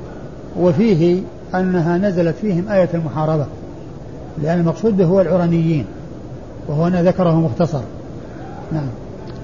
وفيه 0.61 1.23
أنها 1.55 1.99
نزلت 1.99 2.37
فيهم 2.37 2.69
آية 2.69 2.89
المحاربة 2.95 3.47
لأن 4.43 4.61
المقصود 4.61 4.97
به 4.97 5.05
هو 5.05 5.21
العرنيين 5.21 5.87
وهنا 6.69 7.03
ذكره 7.03 7.41
مختصر. 7.41 7.81
نعم. 8.73 8.89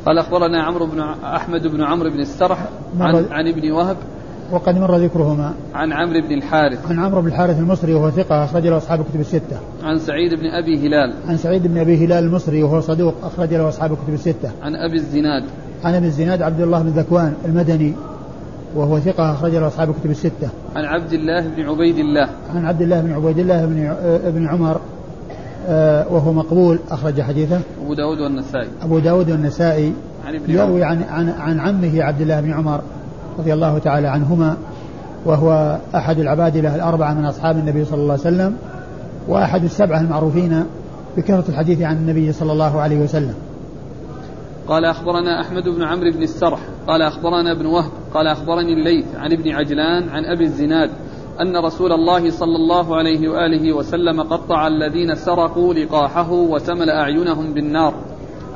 قال 0.06 0.18
أخبرنا 0.18 0.62
عمرو 0.62 0.86
بن 0.86 1.00
أحمد 1.24 1.66
بن 1.66 1.82
عمرو 1.82 2.10
بن 2.10 2.20
السرح 2.20 2.58
عن, 3.00 3.24
عن 3.30 3.48
ابن 3.48 3.70
وهب 3.70 3.96
وقد 4.52 4.78
مر 4.78 4.96
ذكرهما 4.96 5.54
عن 5.74 5.92
عمرو 5.92 6.20
بن 6.20 6.32
الحارث 6.32 6.90
عن 6.90 6.98
عمرو 6.98 7.20
بن 7.20 7.28
الحارث 7.28 7.58
المصري 7.58 7.94
وهو 7.94 8.10
ثقة 8.10 8.44
أخرج 8.44 8.66
له 8.66 8.76
أصحاب 8.76 9.00
الكتب 9.00 9.20
الستة 9.20 9.56
عن 9.82 9.98
سعيد 9.98 10.34
بن 10.34 10.46
أبي 10.46 10.86
هلال 10.86 11.14
عن 11.28 11.36
سعيد 11.36 11.66
بن 11.66 11.78
أبي 11.78 12.04
هلال 12.04 12.24
المصري 12.24 12.62
وهو 12.62 12.80
صدوق 12.80 13.14
أخرج 13.22 13.54
له 13.54 13.68
أصحاب 13.68 13.92
الكتب 13.92 14.14
الستة 14.14 14.50
عن 14.62 14.76
أبي 14.76 14.96
الزناد 14.96 15.44
عن 15.84 15.94
أبي 15.94 16.06
الزناد 16.06 16.42
عبد 16.42 16.60
الله 16.60 16.82
بن 16.82 16.88
ذكوان 16.88 17.34
المدني 17.44 17.94
وهو 18.74 19.00
ثقة 19.00 19.32
أخرج 19.32 19.54
له 19.54 19.66
أصحاب 19.66 19.94
كتب 19.94 20.10
الستة. 20.10 20.48
عن 20.76 20.84
عبد 20.84 21.12
الله 21.12 21.48
بن 21.56 21.68
عبيد 21.68 21.98
الله. 21.98 22.28
عن 22.54 22.66
عبد 22.66 22.82
الله 22.82 23.00
بن 23.00 23.12
عبيد 23.12 23.38
الله 23.38 23.66
بن 23.66 23.94
بن 24.30 24.46
عمر 24.48 24.80
آه، 25.68 26.12
وهو 26.12 26.32
مقبول 26.32 26.78
أخرج 26.90 27.20
حديثه. 27.20 27.60
أبو 27.82 27.94
داود 27.94 28.18
والنسائي. 28.18 28.68
أبو 28.82 28.98
داود 28.98 29.30
والنسائي. 29.30 29.92
عن 30.26 30.34
ابن 30.34 30.50
يروي 30.50 30.84
عن 30.84 31.02
عن 31.02 31.28
عن 31.28 31.60
عمه 31.60 32.02
عبد 32.02 32.20
الله 32.20 32.40
بن 32.40 32.52
عمر 32.52 32.80
رضي 33.38 33.52
الله 33.52 33.78
تعالى 33.78 34.08
عنهما 34.08 34.56
وهو 35.24 35.78
أحد 35.94 36.18
العبادلة 36.18 36.74
الأربعة 36.74 37.14
من 37.14 37.24
أصحاب 37.24 37.56
النبي 37.56 37.84
صلى 37.84 38.00
الله 38.00 38.12
عليه 38.12 38.22
وسلم 38.22 38.56
وأحد 39.28 39.64
السبعة 39.64 40.00
المعروفين 40.00 40.64
بكثرة 41.16 41.44
الحديث 41.48 41.82
عن 41.82 41.96
النبي 41.96 42.32
صلى 42.32 42.52
الله 42.52 42.80
عليه 42.80 43.00
وسلم. 43.00 43.34
قال 44.68 44.84
أخبرنا 44.84 45.40
أحمد 45.40 45.62
بن 45.62 45.82
عمرو 45.82 46.10
بن 46.10 46.22
السرح 46.22 46.58
قال 46.88 47.02
أخبرنا 47.02 47.52
ابن 47.52 47.66
وهب 47.66 47.90
قال 48.14 48.26
أخبرني 48.26 48.72
الليث 48.72 49.06
عن 49.16 49.32
ابن 49.32 49.50
عجلان 49.50 50.08
عن 50.08 50.24
أبي 50.24 50.44
الزناد 50.44 50.90
أن 51.40 51.56
رسول 51.56 51.92
الله 51.92 52.30
صلى 52.30 52.56
الله 52.56 52.96
عليه 52.96 53.28
وآله 53.28 53.72
وسلم 53.72 54.22
قطع 54.22 54.66
الذين 54.66 55.14
سرقوا 55.14 55.74
لقاحه 55.74 56.32
وسمل 56.32 56.90
أعينهم 56.90 57.54
بالنار. 57.54 57.94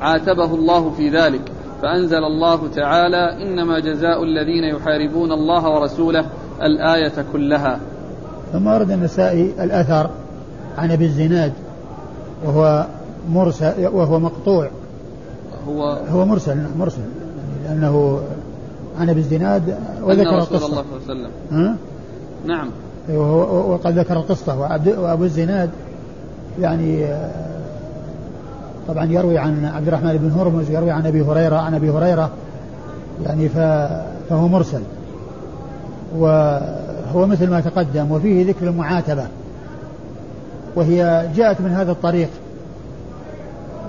عاتبه 0.00 0.54
الله 0.54 0.90
في 0.90 1.08
ذلك. 1.08 1.52
فأنزل 1.82 2.24
الله 2.24 2.68
تعالى 2.68 3.42
إنما 3.42 3.78
جزاء 3.78 4.24
الذين 4.24 4.64
يحاربون 4.64 5.32
الله 5.32 5.68
ورسوله 5.68 6.26
الآية 6.62 7.24
كلها. 7.32 7.80
ثم 8.52 8.66
ورد 8.66 8.90
النسائي 8.90 9.52
الأثر 9.60 10.10
عن 10.78 10.90
أبي 10.90 11.04
الزناد 11.04 11.52
وهو 12.44 12.86
مرسل 13.30 13.86
وهو 13.86 14.18
مقطوع. 14.20 14.70
هو 15.68 15.98
هو 16.10 16.24
مرسل 16.24 16.56
نعم 16.56 16.78
مرسل. 16.78 17.00
لأنه 17.64 18.20
عن 19.00 19.10
أبي 19.10 19.20
الزناد 19.20 19.78
وذكر 20.02 20.38
القصة. 20.38 20.56
الله 20.56 20.58
صلى 20.58 20.66
الله 20.66 20.84
عليه 20.92 21.04
وسلم. 21.04 21.30
ها؟ 21.50 21.76
نعم. 22.46 22.70
وقد 23.70 23.98
ذكر 23.98 24.16
القصة. 24.16 24.60
وأبو 24.98 25.24
الزناد 25.24 25.70
يعني 26.60 27.06
طبعا 28.88 29.04
يروي 29.04 29.38
عن 29.38 29.64
عبد 29.64 29.88
الرحمن 29.88 30.16
بن 30.16 30.40
هرمز 30.40 30.70
يروي 30.70 30.90
عن 30.90 31.06
أبي 31.06 31.22
هريرة 31.22 31.56
عن 31.56 31.74
أبي 31.74 31.90
هريرة 31.90 32.30
يعني 33.26 33.48
فهو 33.48 34.48
مرسل. 34.48 34.82
وهو 36.16 37.26
مثل 37.26 37.50
ما 37.50 37.60
تقدم 37.60 38.12
وفيه 38.12 38.46
ذكر 38.46 38.66
المعاتبة. 38.66 39.26
وهي 40.76 41.28
جاءت 41.36 41.60
من 41.60 41.70
هذا 41.70 41.92
الطريق. 41.92 42.28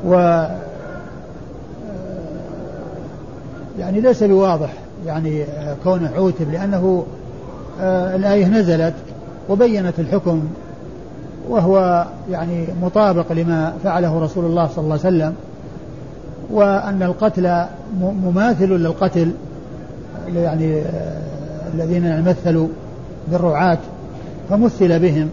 و 0.06 0.44
يعني 3.80 4.02
ليس 4.02 4.24
بواضح 4.24 4.74
يعني 5.06 5.46
كونه 5.84 6.12
عوتب 6.16 6.52
لأنه 6.52 7.06
آه، 7.82 8.16
الآية 8.16 8.48
نزلت 8.48 8.94
وبينت 9.50 10.00
الحكم 10.00 10.44
وهو 11.50 12.06
يعني 12.32 12.68
مطابق 12.82 13.32
لما 13.32 13.74
فعله 13.84 14.20
رسول 14.20 14.46
الله 14.46 14.68
صلى 14.68 14.84
الله 14.84 15.00
عليه 15.06 15.16
وسلم 15.18 15.36
وأن 16.52 17.04
القتل 17.04 17.66
مماثل 18.02 18.70
للقتل 18.70 19.32
يعني 20.36 20.82
آه، 20.82 21.20
الذين 21.74 22.24
مثلوا 22.30 22.68
بالرعاة 23.28 23.78
فمثل 24.50 25.00
بهم 25.00 25.30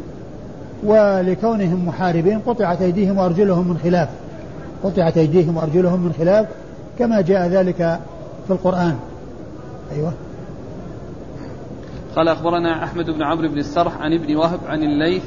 ولكونهم 0.84 1.88
محاربين 1.88 2.38
قطعت 2.38 2.82
أيديهم 2.82 3.18
وأرجلهم 3.18 3.68
من 3.68 3.78
خلاف 3.78 4.08
قطعت 4.84 5.18
أيديهم 5.18 5.56
وأرجلهم 5.56 6.00
من 6.00 6.12
خلاف 6.18 6.46
كما 6.98 7.20
جاء 7.20 7.48
ذلك 7.48 8.00
في 8.46 8.52
القرآن. 8.52 8.96
أيوه. 9.92 10.12
قال 12.16 12.28
أخبرنا 12.28 12.84
أحمد 12.84 13.10
بن 13.10 13.22
عمرو 13.22 13.48
بن 13.48 13.58
السرح 13.58 14.00
عن 14.00 14.12
ابن 14.12 14.36
وهب 14.36 14.58
عن 14.66 14.82
الليث 14.82 15.22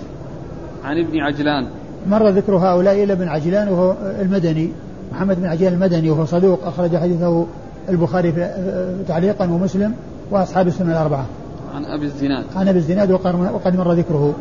عن 0.83 0.97
ابن 0.97 1.19
عجلان. 1.19 1.67
مر 2.09 2.29
ذكر 2.29 2.55
هؤلاء 2.55 3.03
إلى 3.03 3.13
ابن 3.13 3.27
عجلان 3.27 3.67
وهو 3.67 3.93
المدني 4.21 4.69
محمد 5.11 5.39
بن 5.41 5.45
عجلان 5.45 5.73
المدني 5.73 6.09
وهو 6.09 6.25
صدوق 6.25 6.67
أخرج 6.67 6.97
حديثه 6.97 7.45
البخاري 7.89 8.31
تعليقا 9.07 9.45
ومسلم 9.45 9.93
وأصحاب 10.31 10.67
السنة 10.67 10.91
الأربعة. 10.91 11.25
عن 11.75 11.85
أبي 11.85 12.05
الزناد. 12.05 12.45
عن 12.55 12.67
أبي 12.67 12.77
الزناد 12.77 13.11
وقد 13.11 13.75
مر 13.77 13.93
ذكره. 13.93 14.35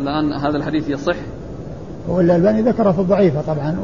الآن 0.00 0.32
هذا 0.32 0.56
الحديث 0.56 0.88
يصح؟ 0.88 1.16
والألباني 2.08 2.62
ذكره 2.62 2.92
في 2.92 2.98
الضعيفة 2.98 3.40
طبعا 3.40 3.76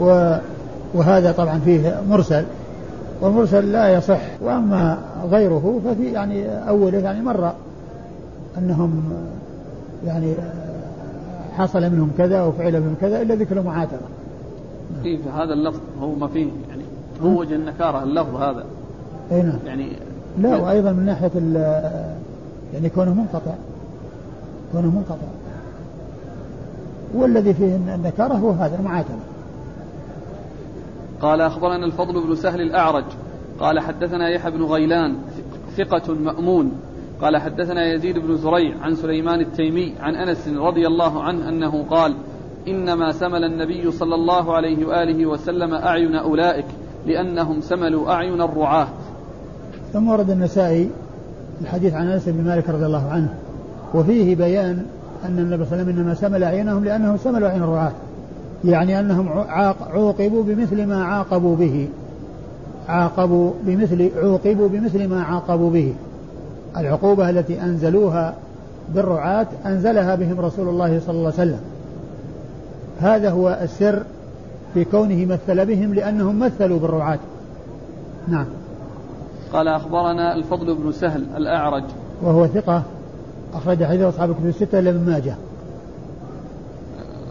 وهذا 0.94 1.32
طبعا 1.32 1.60
فيه 1.64 2.00
مرسل 2.08 2.44
والمرسل 3.20 3.72
لا 3.72 3.88
يصح 3.88 4.20
وأما 4.40 4.98
غيره 5.30 5.80
ففي 5.84 6.04
يعني 6.04 6.48
أوله 6.68 6.98
يعني 6.98 7.22
مر. 7.22 7.52
أنهم 8.58 9.12
يعني 10.06 10.34
حصل 11.56 11.80
منهم 11.80 12.10
كذا 12.18 12.42
وفعل 12.42 12.80
منهم 12.80 12.94
كذا 13.00 13.22
إلا 13.22 13.34
ذكر 13.34 13.58
المعاتبة. 13.58 14.06
في 15.02 15.18
هذا 15.36 15.52
اللفظ 15.52 15.80
هو 16.00 16.14
ما 16.14 16.26
فيه 16.26 16.48
يعني 16.68 16.82
هو 17.22 17.40
وجه 17.40 17.54
النكارة 17.54 18.02
اللفظ 18.02 18.36
هذا. 18.36 18.64
أي 19.32 19.42
نعم. 19.42 19.58
يعني 19.66 19.88
لا 20.38 20.56
وأيضا 20.56 20.92
من 20.92 21.06
ناحية 21.06 21.30
يعني 22.74 22.88
كونه 22.88 23.14
منقطع 23.14 23.54
كونه 24.72 24.90
منقطع 24.90 25.26
والذي 27.14 27.54
فيه 27.54 27.76
النكارة 27.76 28.34
هو 28.34 28.50
هذا 28.50 28.76
المعاتبة. 28.76 29.18
قال 31.22 31.40
أخبرنا 31.40 31.86
الفضل 31.86 32.26
بن 32.26 32.36
سهل 32.36 32.60
الأعرج 32.60 33.04
قال 33.60 33.80
حدثنا 33.80 34.28
يحيى 34.28 34.50
بن 34.50 34.62
غيلان 34.62 35.14
ثقة 35.76 36.14
مأمون 36.14 36.72
قال 37.20 37.36
حدثنا 37.36 37.92
يزيد 37.92 38.18
بن 38.18 38.36
زريع 38.36 38.78
عن 38.82 38.94
سليمان 38.94 39.40
التيمي 39.40 39.94
عن 40.00 40.14
أنس 40.14 40.48
رضي 40.48 40.86
الله 40.86 41.22
عنه 41.22 41.48
أنه 41.48 41.84
قال 41.90 42.14
إنما 42.68 43.12
سمل 43.12 43.44
النبي 43.44 43.90
صلى 43.90 44.14
الله 44.14 44.54
عليه 44.54 44.86
وآله 44.86 45.26
وسلم 45.26 45.74
أعين 45.74 46.14
أولئك 46.14 46.66
لأنهم 47.06 47.60
سملوا 47.60 48.12
أعين 48.12 48.40
الرعاة. 48.42 48.86
ثم 49.92 50.08
ورد 50.08 50.30
النسائي 50.30 50.90
الحديث 51.60 51.94
عن 51.94 52.08
أنس 52.08 52.28
بن 52.28 52.44
مالك 52.44 52.68
رضي 52.68 52.86
الله 52.86 53.08
عنه 53.10 53.34
وفيه 53.94 54.36
بيان 54.36 54.86
أن 55.24 55.38
النبي 55.38 55.64
صلى 55.64 55.72
الله 55.72 55.82
عليه 55.82 55.82
وسلم 55.82 55.98
إنما 55.98 56.14
سمل 56.14 56.44
أعينهم 56.44 56.84
لأنهم 56.84 57.16
سملوا 57.16 57.48
أعين 57.48 57.62
الرعاة 57.62 57.92
يعني 58.64 59.00
أنهم 59.00 59.28
عوقبوا 59.92 60.42
بمثل 60.42 60.86
ما 60.86 61.04
عاقبوا 61.04 61.56
به 61.56 61.88
عاقبوا 62.88 63.52
بمثل 63.62 64.10
عوقبوا 64.16 64.68
بمثل 64.68 65.08
ما 65.08 65.22
عاقبوا 65.22 65.70
به. 65.70 65.94
العقوبة 66.76 67.30
التي 67.30 67.62
أنزلوها 67.62 68.34
بالرعاة 68.94 69.46
أنزلها 69.66 70.14
بهم 70.14 70.40
رسول 70.40 70.68
الله 70.68 71.00
صلى 71.00 71.16
الله 71.16 71.32
عليه 71.38 71.50
وسلم. 71.50 71.60
هذا 73.00 73.30
هو 73.30 73.58
السر 73.62 74.02
في 74.74 74.84
كونه 74.84 75.24
مثل 75.24 75.66
بهم 75.66 75.94
لأنهم 75.94 76.38
مثلوا 76.38 76.78
بالرعاة. 76.78 77.18
نعم. 78.28 78.46
قال 79.52 79.68
أخبرنا 79.68 80.36
الفضل 80.36 80.74
بن 80.74 80.92
سهل 80.92 81.24
الأعرج. 81.36 81.84
وهو 82.22 82.46
ثقة. 82.46 82.82
أخرج 83.54 83.84
حديث 83.84 84.02
أصحاب 84.02 84.30
الكتب 84.30 84.46
الستة 84.46 84.78
إلا 84.78 84.90
ابن 84.90 85.06
ماجه. 85.06 85.34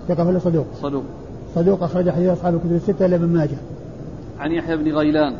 ثقة 0.07 0.27
ولا 0.27 0.39
صدوق؟ 0.39 0.65
صدوق. 0.81 1.03
صدوق. 1.55 1.83
أخرج 1.83 2.09
حديث 2.09 2.29
أصحاب 2.29 2.55
الكتب 2.55 2.71
الستة 2.71 3.05
إلا 3.05 3.15
ابن 3.15 3.27
ماجه. 3.27 3.57
عن 4.39 4.51
يحيى 4.51 4.77
بن 4.77 4.91
غيلان. 4.91 5.33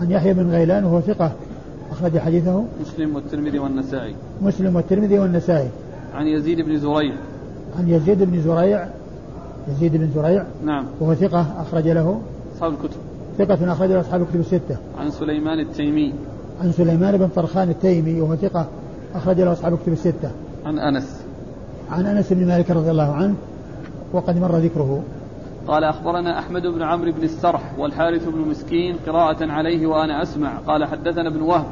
عن 0.00 0.10
يحيى 0.10 0.34
بن 0.34 0.50
غيلان 0.50 0.84
وهو 0.84 1.00
ثقة. 1.00 1.32
أخرج 1.90 2.18
حديثه 2.18 2.64
مسلم 2.80 3.14
والترمذي 3.14 3.58
والنسائي. 3.58 4.14
مسلم 4.42 4.76
والترمذي 4.76 5.18
والنسائي. 5.18 5.68
عن 6.14 6.26
يزيد 6.26 6.60
بن 6.60 6.78
زريع. 6.78 7.14
عن 7.78 7.88
يزيد 7.88 8.22
بن 8.22 8.40
زريع 8.40 8.88
يزيد 9.68 9.96
بن 9.96 10.10
زريع 10.14 10.44
نعم 10.64 10.84
وهو 11.00 11.14
ثقة 11.14 11.46
أخرج 11.60 11.88
له 11.88 12.20
أصحاب 12.56 12.72
الكتب 12.72 13.00
ثقة 13.38 13.72
أخرج 13.72 13.88
له 13.90 14.00
أصحاب 14.00 14.22
الكتب 14.22 14.40
الستة. 14.40 14.76
عن 14.98 15.10
سليمان 15.10 15.60
التيمي. 15.60 16.12
عن 16.62 16.72
سليمان 16.72 17.16
بن 17.16 17.28
طرخان 17.28 17.70
التيمي 17.70 18.20
وهو 18.20 18.36
ثقة 18.36 18.66
أخرج 19.14 19.40
له 19.40 19.52
أصحاب 19.52 19.72
الكتب 19.72 19.92
الستة. 19.92 20.30
عن 20.66 20.78
أنس. 20.78 21.22
عن 21.90 22.06
أنس 22.06 22.32
بن 22.32 22.46
مالك 22.46 22.70
رضي 22.70 22.90
الله 22.90 23.12
عنه 23.12 23.34
وقد 24.12 24.40
مر 24.40 24.56
ذكره 24.56 25.02
قال 25.66 25.84
أخبرنا 25.84 26.38
أحمد 26.38 26.62
بن 26.62 26.82
عمرو 26.82 27.12
بن 27.12 27.22
السرح 27.22 27.78
والحارث 27.78 28.28
بن 28.28 28.38
مسكين 28.38 28.96
قراءة 29.06 29.52
عليه 29.52 29.86
وأنا 29.86 30.22
أسمع 30.22 30.58
قال 30.66 30.84
حدثنا 30.84 31.28
ابن 31.28 31.42
وهب 31.42 31.66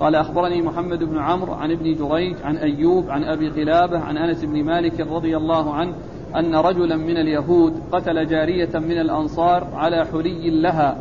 قال 0.00 0.14
أخبرني 0.14 0.62
محمد 0.62 0.98
بن 0.98 1.18
عمرو 1.18 1.52
عن 1.52 1.70
ابن 1.70 1.94
جريج 1.94 2.36
عن 2.44 2.56
أيوب 2.56 3.10
عن 3.10 3.24
أبي 3.24 3.48
قلابة 3.48 3.98
عن 3.98 4.16
أنس 4.16 4.44
بن 4.44 4.64
مالك 4.64 5.00
رضي 5.00 5.36
الله 5.36 5.74
عنه 5.74 5.94
أن 6.36 6.54
رجلا 6.54 6.96
من 6.96 7.16
اليهود 7.16 7.72
قتل 7.92 8.26
جارية 8.26 8.78
من 8.78 9.00
الأنصار 9.00 9.66
على 9.74 10.06
حلي 10.06 10.62
لها 10.62 10.96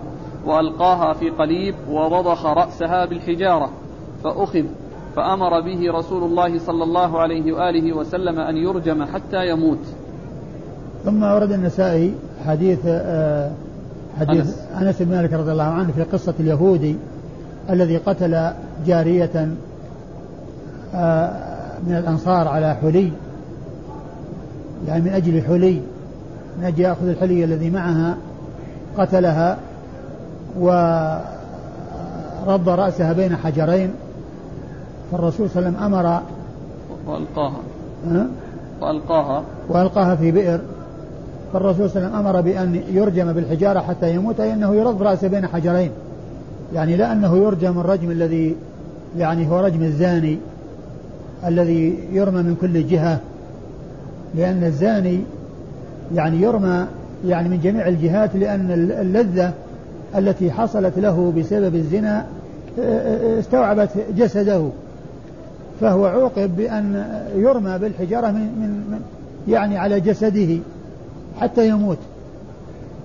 وألقاها 0.46 1.14
في 1.14 1.30
قليب 1.30 1.76
ورضخ 1.90 2.46
رأسها 2.46 3.06
بالحجارة 3.06 3.70
فأخذ 4.24 4.64
فأمر 5.16 5.62
به 5.62 5.92
رسول 5.92 6.24
الله 6.24 6.60
صلى 6.60 6.84
الله 6.84 7.20
عليه 7.20 7.54
وآله 7.54 7.94
وسلم 7.94 8.40
أن 8.40 8.58
يرجم 8.58 9.04
حتى 9.04 9.50
يموت. 9.50 9.80
ثم 11.06 11.24
ورد 11.24 11.52
النسائي 11.52 12.14
حديث 12.46 12.80
آه، 12.86 13.52
حديث 14.20 14.42
أنس, 14.42 14.68
أنس 14.82 15.02
بن 15.02 15.12
مالك 15.12 15.34
رضي 15.34 15.52
الله 15.52 15.64
عنه 15.64 15.92
في 15.92 16.04
قصة 16.04 16.34
اليهودي 16.40 16.96
الذي 17.70 17.98
قتل 17.98 18.52
جارية 18.86 19.50
آه، 20.96 21.32
من 21.88 21.96
الأنصار 21.96 22.48
على 22.48 22.76
حلي 22.76 23.12
يعني 24.88 25.02
من 25.02 25.10
أجل 25.10 25.42
حلي 25.42 25.82
من 26.60 26.66
أجل 26.66 26.80
يأخذ 26.80 27.08
الحلي 27.08 27.44
الذي 27.44 27.70
معها 27.70 28.18
قتلها 28.98 29.58
ورد 30.60 31.20
رأسها 32.70 33.14
بين 33.14 33.36
حجرين. 33.36 33.92
فالرسول 35.12 35.50
صلى 35.50 35.68
الله 35.68 35.80
عليه 35.80 35.88
وسلم 35.88 35.96
أمر 35.96 36.22
وألقاها. 37.08 37.58
وألقاها. 38.82 39.44
وألقاها 39.70 40.16
في 40.16 40.32
بئر. 40.32 40.60
فالرسول 41.54 41.90
صلى 41.90 42.06
الله 42.06 42.08
عليه 42.08 42.20
وسلم 42.20 42.28
أمر 42.28 42.42
بأن 42.42 42.82
يرجم 42.92 43.34
بالحجارة 43.34 43.80
حتى 43.80 44.16
يموت 44.16 44.40
أي 44.40 44.54
أنه 44.54 44.76
يرد 44.76 45.02
رأسه 45.02 45.28
بين 45.28 45.48
حجرين. 45.48 45.92
يعني 46.74 46.96
لا 46.96 47.12
أنه 47.12 47.38
يرجم 47.38 47.80
الرجم 47.80 48.12
الذي 48.12 48.56
يعني 49.18 49.50
هو 49.50 49.60
رجم 49.60 49.84
الزاني 49.84 50.38
الذي 51.46 52.00
يرمى 52.12 52.42
من 52.42 52.56
كل 52.62 52.88
جهة 52.88 53.20
لأن 54.36 54.64
الزاني 54.64 55.20
يعني 56.16 56.42
يرمى 56.42 56.86
يعني 57.28 57.50
من 57.50 57.60
جميع 57.60 57.88
الجهات 57.88 58.36
لأن 58.36 58.72
اللذة 59.02 59.54
التي 60.16 60.52
حصلت 60.52 61.00
له 61.00 61.34
بسبب 61.38 61.76
الزنا 61.76 62.26
استوعبت 63.40 63.90
جسده. 64.18 64.70
فهو 65.82 66.06
عوقب 66.06 66.56
بأن 66.58 67.06
يرمى 67.36 67.78
بالحجارة 67.78 68.32
من, 68.32 68.42
من 68.92 69.02
يعني 69.48 69.78
على 69.78 70.00
جسده 70.00 70.58
حتى 71.40 71.68
يموت. 71.68 71.98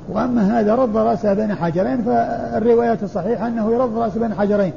وأما 0.08 0.60
هذا 0.60 0.74
رد 0.74 0.96
رأسه 0.96 1.34
بين 1.34 1.54
حجرين 1.54 2.02
فالروايات 2.02 3.02
الصحيحة 3.02 3.48
أنه 3.48 3.72
يرد 3.72 3.96
رأسه 3.96 4.20
بين 4.20 4.34
حجرين. 4.34 4.72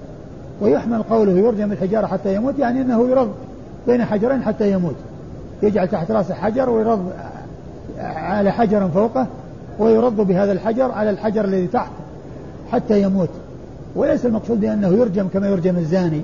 ويحمل 0.61 1.03
قوله 1.03 1.31
يرجم 1.31 1.71
الحجارة 1.71 2.07
حتى 2.07 2.35
يموت 2.35 2.59
يعني 2.59 2.81
أنه 2.81 3.09
يرد 3.09 3.31
بين 3.87 4.05
حجرين 4.05 4.43
حتى 4.43 4.71
يموت. 4.71 4.95
يجعل 5.63 5.87
تحت 5.87 6.11
رأسه 6.11 6.33
حجر 6.33 6.69
ويرد 6.69 7.05
على 7.99 8.51
حجر 8.51 8.87
فوقه 8.87 9.27
ويرد 9.79 10.15
بهذا 10.15 10.51
الحجر 10.51 10.91
على 10.91 11.09
الحجر 11.09 11.45
الذي 11.45 11.67
تحت 11.67 11.91
حتى 12.71 13.01
يموت. 13.01 13.29
وليس 13.95 14.25
المقصود 14.25 14.59
بأنه 14.59 14.87
يرجم 14.87 15.27
كما 15.33 15.47
يرجم 15.47 15.77
الزاني. 15.77 16.21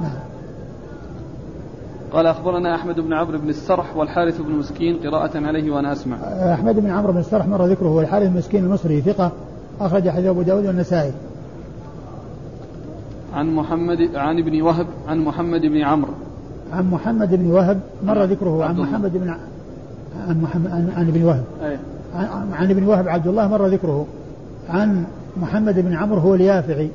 نعم. 0.00 0.29
قال 2.12 2.26
أخبرنا 2.26 2.74
أحمد 2.74 3.00
بن 3.00 3.12
عمرو 3.12 3.38
بن 3.38 3.48
السرح 3.48 3.96
والحارث 3.96 4.40
بن 4.40 4.52
مسكين 4.52 4.96
قراءة 4.96 5.46
عليه 5.46 5.70
وأنا 5.70 5.92
أسمع. 5.92 6.16
أحمد 6.54 6.80
بن 6.80 6.90
عمرو 6.90 7.12
بن 7.12 7.18
السرح 7.18 7.46
مر 7.46 7.66
ذكره 7.66 7.88
والحارث 7.88 8.26
المسكين 8.26 8.64
المصري 8.64 9.00
ثقة 9.00 9.32
أخرج 9.80 10.08
حديث 10.08 10.26
أبو 10.26 10.42
داود 10.42 10.66
والنسائي. 10.66 11.12
عن 13.34 13.54
محمد 13.54 13.98
عن 14.14 14.38
ابن 14.38 14.62
وهب 14.62 14.86
عن 15.08 15.18
محمد 15.18 15.60
بن 15.60 15.82
عمرو. 15.82 16.12
عن 16.72 16.90
محمد 16.90 17.34
بن 17.34 17.50
وهب 17.50 17.80
مر 18.04 18.24
ذكره 18.24 18.64
عن 18.64 18.76
محمد 18.76 19.12
بن 19.12 19.34
عن 20.28 20.42
محمد 20.42 20.70
عن, 20.70 21.08
ابن 21.08 21.24
وهب. 21.24 21.44
أيه. 21.62 21.78
عن, 22.14 22.52
عن 22.52 22.70
ابن 22.70 22.86
وهب 22.86 23.08
عبد 23.08 23.26
الله 23.26 23.48
مر 23.48 23.66
ذكره. 23.66 24.06
عن 24.68 25.04
محمد 25.36 25.78
بن 25.78 25.94
عمرو 25.94 26.20
هو 26.20 26.34
اليافعي 26.34 26.90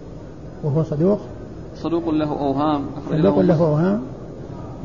وهو 0.63 0.83
صدوق. 0.83 1.19
صدوق 1.75 2.09
له 2.09 2.29
أوهام. 2.29 2.85
صدوق 3.09 3.39
له 3.39 3.59
أوهام. 3.59 4.01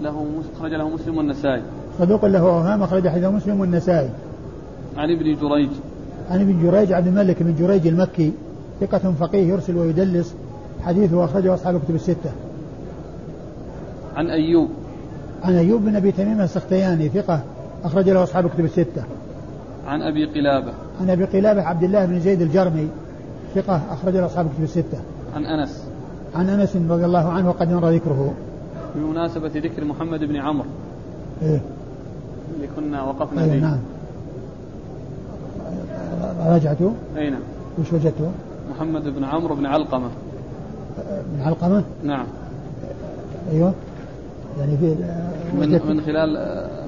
له 0.03 0.27
أخرج 0.57 0.75
له 0.75 0.89
مسلم 0.89 1.17
والنسائي. 1.17 1.63
صدوق 1.99 2.25
له 2.25 2.39
أوهام 2.39 2.83
أخرج 2.83 3.09
حديث 3.09 3.25
مسلم 3.25 3.61
والنسائي. 3.61 4.11
عن 4.97 5.11
ابن 5.11 5.37
جريج. 5.37 5.71
عن 6.31 6.41
ابن 6.41 6.63
جريج 6.63 6.93
عبد 6.93 7.07
الملك 7.07 7.43
بن 7.43 7.55
جريج 7.55 7.87
المكي 7.87 8.33
ثقة 8.81 9.13
فقيه 9.21 9.49
يرسل 9.49 9.77
ويدلس 9.77 10.35
حديثه 10.83 11.25
أخرجه 11.25 11.55
أصحاب 11.55 11.77
الكتب 11.77 11.95
الستة. 11.95 12.31
عن 14.17 14.31
أيوب. 14.31 14.69
عن 15.43 15.55
أيوب 15.55 15.83
بن 15.83 15.97
أبي 15.97 16.13
تميم 16.13 16.41
السختياني 16.41 17.09
ثقة 17.09 17.41
أخرج 17.85 18.09
له 18.09 18.23
أصحاب 18.23 18.47
الكتب 18.47 18.65
الستة. 18.65 19.05
عن 19.87 20.03
أبي 20.03 20.25
قلابة. 20.25 20.73
عن 21.01 21.11
أبي 21.11 21.25
قلابة 21.25 21.63
عبد 21.63 21.83
الله 21.83 22.07
بن 22.07 22.21
زيد 22.21 22.43
الجرمي 22.43 22.89
ثقة 23.55 23.81
أخرج 23.91 24.17
له 24.17 24.27
أصحاب 24.27 24.47
الكتب 24.47 24.63
الستة. 24.63 24.99
عن 25.35 25.45
أنس. 25.45 25.85
عن 26.35 26.49
أنس 26.49 26.77
رضي 26.91 27.05
الله 27.05 27.29
عنه 27.29 27.49
وقد 27.49 27.73
مر 27.73 27.89
ذكره. 27.91 28.35
بمناسبة 28.95 29.49
ذكر 29.49 29.85
محمد 29.85 30.25
بن 30.25 30.37
عمرو 30.37 30.69
إيه؟ 31.43 31.61
اللي 32.55 32.69
كنا 32.77 33.03
وقفنا 33.03 33.45
أيه 33.45 33.51
فيه 33.51 33.61
نعم 33.61 33.79
راجعته؟ 36.47 36.95
أي 37.17 37.31
نعم 37.31 37.41
وش 37.79 37.93
وجدته؟ 37.93 38.31
محمد 38.71 39.09
بن 39.09 39.25
عمرو 39.25 39.55
بن 39.55 39.67
علقمة 39.67 40.09
بن 41.35 41.43
علقمة؟ 41.43 41.85
نعم 42.05 42.27
أيوه 43.53 43.75
يعني 44.59 44.77
في 44.77 44.95
من 45.55 45.81
من 45.89 46.01
خلال 46.01 46.31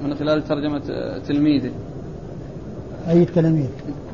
من 0.03 0.15
خلال 0.15 0.47
ترجمة 0.47 0.81
تلميذه 1.27 1.71
أي 3.09 3.23
التلاميذ؟ 3.23 3.67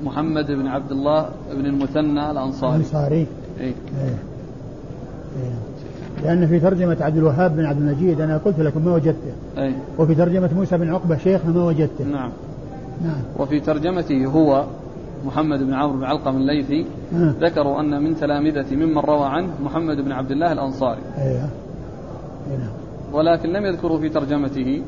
محمد 0.03 0.51
بن 0.51 0.67
عبد 0.67 0.91
الله 0.91 1.29
بن 1.53 1.65
المثنى 1.65 2.31
الأنصاري 2.31 2.75
الأنصاري 2.75 3.27
إيه؟ 3.59 3.73
إيه. 4.01 4.17
إيه. 5.43 5.68
لأن 6.23 6.47
في 6.47 6.59
ترجمة 6.59 6.97
عبد 7.01 7.17
الوهاب 7.17 7.55
بن 7.55 7.65
عبد 7.65 7.79
المجيد 7.79 8.21
أنا 8.21 8.37
قلت 8.37 8.59
لكم 8.59 8.85
ما 8.85 8.93
وجدته. 8.93 9.33
أي. 9.57 9.73
وفي 9.97 10.15
ترجمة 10.15 10.49
موسى 10.55 10.77
بن 10.77 10.89
عقبة 10.89 11.17
شيخنا 11.17 11.51
ما 11.51 11.65
وجدته. 11.65 12.05
نعم. 12.05 12.31
نعم. 13.03 13.21
وفي 13.37 13.59
ترجمته 13.59 14.25
هو 14.25 14.63
محمد 15.25 15.63
بن 15.63 15.73
عمرو 15.73 15.97
بن 15.97 16.03
علقم 16.03 16.35
الليثي. 16.35 16.85
نعم. 17.11 17.33
ذكروا 17.41 17.79
أن 17.79 18.03
من 18.03 18.15
تلامذة 18.15 18.75
ممن 18.75 18.97
روى 18.97 19.25
عنه 19.25 19.49
محمد 19.63 19.97
بن 19.97 20.11
عبد 20.11 20.31
الله 20.31 20.51
الأنصاري. 20.51 21.01
أيوه. 21.17 21.49
نعم. 22.49 22.69
ولكن 23.13 23.49
لم 23.49 23.65
يذكروا 23.65 23.99
في 23.99 24.09
ترجمته 24.09 24.81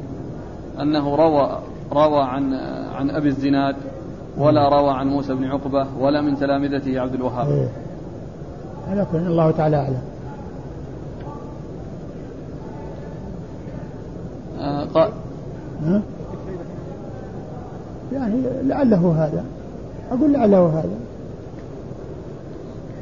أنه 0.81 1.15
روى 1.15 1.59
روى 1.93 2.23
عن 2.23 2.53
عن 2.95 3.09
أبي 3.09 3.27
الزناد 3.27 3.75
ولا 4.37 4.69
روى 4.69 4.91
عن 4.91 5.07
موسى 5.07 5.33
بن 5.33 5.45
عقبة 5.45 5.87
ولا 5.99 6.21
من 6.21 6.35
تلامذته 6.35 6.99
عبد 6.99 7.13
الوهاب. 7.13 7.47
أيوه. 7.47 7.69
على 8.89 9.05
كل 9.11 9.17
الله 9.17 9.51
تعالى 9.51 9.77
أعلم. 9.77 10.10
قال 14.93 15.11
يعني 18.13 18.41
لعله 18.63 19.25
هذا. 19.25 19.45
أقول 20.11 20.33
لعله 20.33 20.67
هذا. 20.67 20.99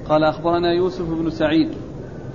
قال 0.09 0.23
أخبرنا 0.23 0.71
يوسف 0.71 1.09
بن 1.09 1.29
سعيد. 1.29 1.69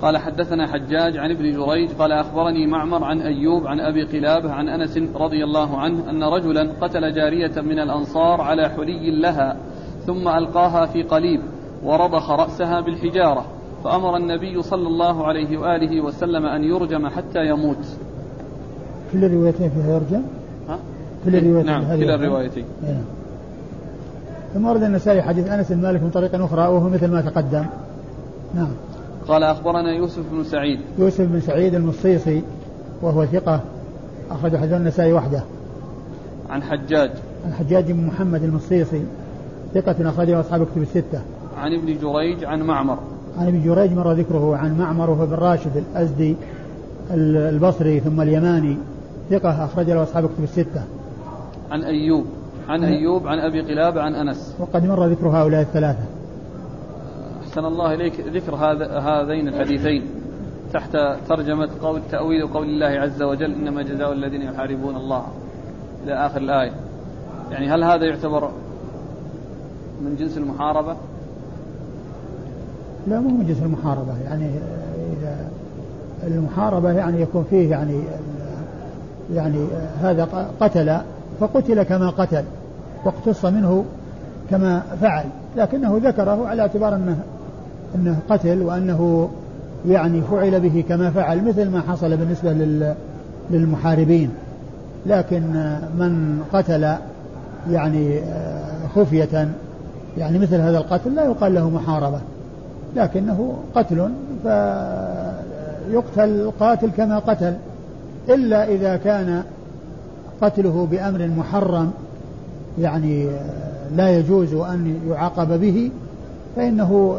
قال 0.01 0.17
حدثنا 0.17 0.67
حجاج 0.67 1.17
عن 1.17 1.31
ابن 1.31 1.51
جريج. 1.51 1.91
قال 1.91 2.11
أخبرني 2.11 2.67
معمر 2.67 3.03
عن 3.03 3.21
أيوب 3.21 3.67
عن 3.67 3.79
أبي 3.79 4.03
قلابة 4.03 4.51
عن 4.51 4.69
أنس 4.69 4.97
رضي 5.15 5.43
الله 5.43 5.77
عنه 5.77 6.09
أن 6.09 6.23
رجلا 6.23 6.71
قتل 6.81 7.13
جارية 7.13 7.61
من 7.61 7.79
الأنصار 7.79 8.41
على 8.41 8.69
حلي 8.69 9.21
لها 9.21 9.57
ثم 10.05 10.27
ألقاها 10.27 10.85
في 10.85 11.03
قليب 11.03 11.41
ورضخ 11.83 12.31
رأسها 12.31 12.81
بالحجارة 12.81 13.45
فأمر 13.83 14.17
النبي 14.17 14.61
صلى 14.61 14.87
الله 14.87 15.27
عليه 15.27 15.57
وآله 15.57 16.01
وسلم 16.01 16.45
أن 16.45 16.63
يرجم 16.63 17.07
حتى 17.07 17.45
يموت. 17.45 17.97
كل 19.13 19.25
الروايتين 19.25 19.69
فيها 19.69 19.93
يرجع؟ 19.93 20.19
ها؟ 20.69 20.79
كل 21.25 21.35
الروايتين 21.35 21.65
نعم 21.65 21.97
كلا 21.97 22.15
الروايتين. 22.15 22.65
نعم 22.83 23.03
ثم 24.53 24.65
ورد 24.65 24.83
النسائي 24.83 25.21
حديث 25.21 25.47
أنس 25.47 25.71
بن 25.71 25.81
مالك 25.81 26.03
من 26.03 26.09
طريق 26.09 26.43
أخرى 26.43 26.61
وهو 26.61 26.89
مثل 26.89 27.11
ما 27.11 27.21
تقدم. 27.21 27.65
نعم. 28.55 28.71
قال 29.27 29.43
أخبرنا 29.43 29.91
يوسف 29.91 30.23
بن 30.31 30.43
سعيد. 30.43 30.79
يوسف 30.99 31.21
بن 31.21 31.39
سعيد 31.39 31.75
المصيصي 31.75 32.41
وهو 33.01 33.25
ثقة 33.25 33.59
أخرج 34.31 34.57
حديث 34.57 34.73
النسائي 34.73 35.13
وحده. 35.13 35.43
عن 36.49 36.63
حجاج. 36.63 37.11
عن 37.45 37.53
حجاج 37.53 37.91
بن 37.91 38.05
محمد 38.07 38.43
المصيصي 38.43 39.01
ثقة 39.73 40.09
أخرجه 40.09 40.39
أصحاب 40.39 40.61
الكتب 40.61 40.81
الستة. 40.81 41.21
عن 41.57 41.73
ابن 41.73 41.85
جريج 41.85 42.43
عن 42.43 42.61
معمر. 42.61 42.97
عن 43.37 43.47
ابن 43.47 43.63
جريج 43.63 43.93
مر 43.93 44.11
ذكره 44.11 44.57
عن 44.57 44.77
معمر 44.77 45.09
وهو 45.09 45.25
بن 45.25 45.33
راشد 45.33 45.77
الأزدي 45.77 46.35
البصري 47.11 47.99
ثم 47.99 48.21
اليماني. 48.21 48.77
ثقة 49.29 49.65
أخرج 49.65 49.89
له 49.89 50.03
أصحاب 50.03 50.25
الكتب 50.25 50.43
الستة. 50.43 50.83
عن 51.71 51.83
أيوب 51.83 52.25
عن 52.69 52.83
أيوب 52.83 53.27
عن 53.27 53.39
أبي 53.39 53.61
قلابة 53.61 54.01
عن 54.01 54.15
أنس. 54.15 54.55
وقد 54.59 54.85
مر 54.85 55.05
ذكر 55.05 55.27
هؤلاء 55.27 55.61
الثلاثة. 55.61 56.05
أحسن 57.47 57.65
الله 57.65 57.93
إليك 57.93 58.19
ذكر 58.19 58.55
هذا 58.55 58.99
هذين 58.99 59.47
الحديثين 59.47 60.03
تحت 60.73 60.97
ترجمة 61.29 61.69
قول 61.81 62.01
تأويل 62.11 62.47
قول 62.47 62.67
الله 62.67 63.01
عز 63.01 63.23
وجل 63.23 63.53
إنما 63.53 63.83
جزاء 63.83 64.11
الذين 64.11 64.41
يحاربون 64.41 64.95
الله 64.95 65.23
إلى 66.03 66.13
آخر 66.13 66.37
الآية. 66.37 66.71
يعني 67.51 67.69
هل 67.69 67.83
هذا 67.83 68.05
يعتبر 68.05 68.49
من 70.01 70.15
جنس 70.15 70.37
المحاربة؟ 70.37 70.95
لا 73.07 73.19
مو 73.19 73.29
من 73.29 73.47
جنس 73.47 73.61
المحاربة 73.61 74.13
يعني 74.23 74.49
إذا 75.17 75.49
المحاربة 76.27 76.91
يعني 76.91 77.21
يكون 77.21 77.45
فيه 77.49 77.71
يعني 77.71 78.01
يعني 79.33 79.67
هذا 80.01 80.47
قتل 80.59 80.97
فقتل 81.39 81.83
كما 81.83 82.09
قتل 82.09 82.43
واقتص 83.05 83.45
منه 83.45 83.85
كما 84.49 84.83
فعل 85.01 85.25
لكنه 85.57 86.01
ذكره 86.03 86.47
على 86.47 86.61
اعتبار 86.61 86.95
أنه 86.95 87.17
أنه 87.95 88.17
قتل 88.29 88.61
وأنه 88.61 89.29
يعني 89.87 90.21
فعل 90.21 90.59
به 90.59 90.83
كما 90.89 91.11
فعل 91.11 91.47
مثل 91.47 91.69
ما 91.69 91.81
حصل 91.81 92.17
بالنسبة 92.17 92.53
للمحاربين. 93.51 94.29
لكن 95.05 95.41
من 95.99 96.43
قتل 96.53 96.95
يعني 97.71 98.21
خفية 98.95 99.47
يعني 100.17 100.39
مثل 100.39 100.55
هذا 100.55 100.77
القتل 100.77 101.15
لا 101.15 101.25
يقال 101.25 101.55
له 101.55 101.69
محاربة 101.69 102.19
لكنه 102.95 103.53
قتل 103.75 104.09
فيقتل 104.43 106.29
القاتل 106.29 106.89
كما 106.97 107.19
قتل. 107.19 107.53
إلا 108.29 108.67
إذا 108.67 108.97
كان 108.97 109.43
قتله 110.41 110.87
بأمر 110.91 111.27
محرم 111.27 111.91
يعني 112.79 113.27
لا 113.95 114.17
يجوز 114.17 114.53
أن 114.53 114.99
يعاقب 115.09 115.59
به 115.59 115.91
فإنه 116.55 117.17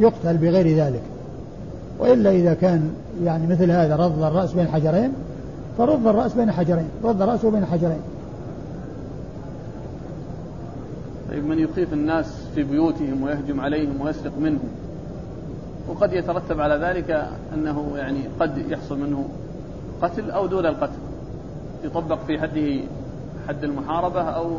يقتل 0.00 0.36
بغير 0.36 0.76
ذلك. 0.76 1.02
وإلا 1.98 2.30
إذا 2.30 2.54
كان 2.54 2.90
يعني 3.24 3.46
مثل 3.46 3.70
هذا 3.70 3.96
رض 3.96 4.22
الرأس 4.22 4.52
بين 4.52 4.68
حجرين 4.68 5.12
فرد 5.78 6.06
الرأس 6.06 6.34
بين 6.34 6.52
حجرين 6.52 6.88
رد 7.04 7.22
رأسه 7.22 7.50
بين 7.50 7.64
حجرين. 7.64 8.00
طيب 11.30 11.44
من 11.44 11.58
يخيف 11.58 11.92
الناس 11.92 12.26
في 12.54 12.62
بيوتهم 12.62 13.22
ويهجم 13.22 13.60
عليهم 13.60 14.00
ويسرق 14.00 14.32
منهم؟ 14.40 14.68
وقد 15.88 16.12
يترتب 16.12 16.60
على 16.60 16.74
ذلك 16.74 17.28
أنه 17.54 17.92
يعني 17.96 18.20
قد 18.40 18.58
يحصل 18.68 18.98
منه 18.98 19.24
قتل 20.02 20.30
أو 20.30 20.46
دون 20.46 20.66
القتل؟ 20.66 20.98
يطبق 21.84 22.18
في 22.26 22.38
حده 22.38 22.80
حد 23.48 23.64
المحاربة 23.64 24.22
أو 24.22 24.50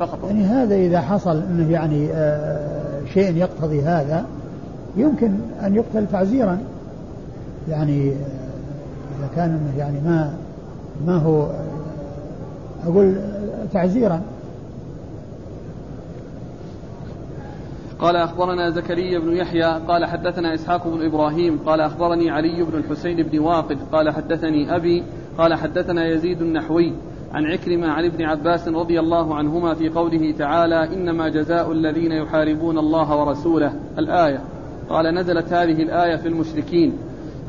فقط؟ 0.00 0.18
يعني 0.24 0.44
هذا 0.44 0.74
إذا 0.74 1.00
حصل 1.00 1.42
أنه 1.42 1.72
يعني 1.72 2.08
آه 2.12 3.04
شيء 3.14 3.36
يقتضي 3.36 3.82
هذا 3.82 4.24
يمكن 4.96 5.30
أن 5.62 5.74
يقتل 5.74 6.06
تعزيرا. 6.12 6.58
يعني 7.68 8.10
آه، 8.10 8.14
إذا 9.18 9.28
كان 9.36 9.60
يعني 9.78 10.00
ما 10.00 10.34
ما 11.06 11.16
هو 11.16 11.42
آه، 11.42 12.86
أقول 12.86 13.14
تعزيرا. 13.72 14.20
قال 18.00 18.16
أخبرنا 18.16 18.70
زكريا 18.70 19.18
بن 19.18 19.36
يحيى 19.36 19.80
قال 19.88 20.04
حدثنا 20.04 20.54
إسحاق 20.54 20.88
بن 20.88 21.04
إبراهيم 21.04 21.58
قال 21.66 21.80
أخبرني 21.80 22.30
علي 22.30 22.62
بن 22.62 22.78
الحسين 22.78 23.22
بن 23.22 23.38
واقد 23.38 23.78
قال 23.92 24.10
حدثني 24.10 24.76
أبي 24.76 25.02
قال 25.38 25.54
حدثنا 25.54 26.06
يزيد 26.06 26.42
النحوي 26.42 26.92
عن 27.32 27.46
عكرمة 27.46 27.88
عن 27.88 28.04
ابن 28.04 28.24
عباس 28.24 28.68
رضي 28.68 29.00
الله 29.00 29.34
عنهما 29.34 29.74
في 29.74 29.88
قوله 29.88 30.34
تعالى 30.38 30.94
إنما 30.94 31.28
جزاء 31.28 31.72
الذين 31.72 32.12
يحاربون 32.12 32.78
الله 32.78 33.16
ورسوله. 33.16 33.72
الآية. 33.98 34.40
قال 34.88 35.14
نزلت 35.14 35.52
هذه 35.52 35.82
الآية 35.82 36.16
في 36.16 36.28
المشركين. 36.28 36.92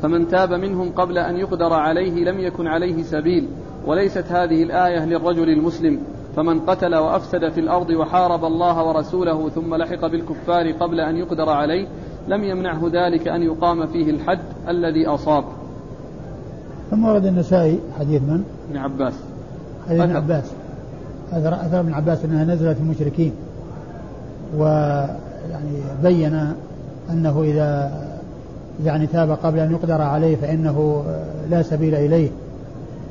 فمن 0.02 0.28
تاب 0.28 0.52
منهم 0.52 0.90
قبل 0.90 1.18
أن 1.18 1.36
يقدر 1.36 1.72
عليه 1.72 2.24
لم 2.24 2.40
يكن 2.40 2.66
عليه 2.66 3.02
سبيل 3.02 3.48
وليست 3.86 4.24
هذه 4.28 4.62
الآية 4.62 5.04
للرجل 5.04 5.50
المسلم. 5.50 6.00
فمن 6.38 6.60
قتل 6.60 6.94
وأفسد 6.94 7.48
في 7.48 7.60
الأرض 7.60 7.90
وحارب 7.90 8.44
الله 8.44 8.84
ورسوله 8.84 9.48
ثم 9.48 9.74
لحق 9.74 10.06
بالكفار 10.06 10.72
قبل 10.72 11.00
أن 11.00 11.16
يقدر 11.16 11.48
عليه 11.48 11.86
لم 12.28 12.44
يمنعه 12.44 12.80
ذلك 12.92 13.28
أن 13.28 13.42
يقام 13.42 13.86
فيه 13.86 14.10
الحد 14.10 14.40
الذي 14.68 15.06
أصاب. 15.06 15.44
ثم 16.90 17.04
ورد 17.04 17.26
النسائي 17.26 17.80
حديث 17.98 18.22
من؟ 18.22 18.44
ابن 18.70 18.78
عباس. 18.78 19.14
حديث 19.88 20.00
ابن 20.00 20.16
عباس. 20.16 20.44
اثر 21.32 21.54
أثر 21.54 21.80
ابن 21.80 21.94
عباس 21.94 22.24
أنها 22.24 22.44
نزلت 22.44 22.76
في 22.76 22.82
المشركين. 22.82 23.32
ويعني 24.56 25.78
بين 26.02 26.52
أنه 27.10 27.42
اذا 27.42 27.92
يعني 28.84 29.06
تاب 29.06 29.30
قبل 29.30 29.58
أن 29.58 29.72
يقدر 29.72 30.02
عليه 30.02 30.36
فإنه 30.36 31.04
لا 31.50 31.62
سبيل 31.62 31.94
إليه. 31.94 32.30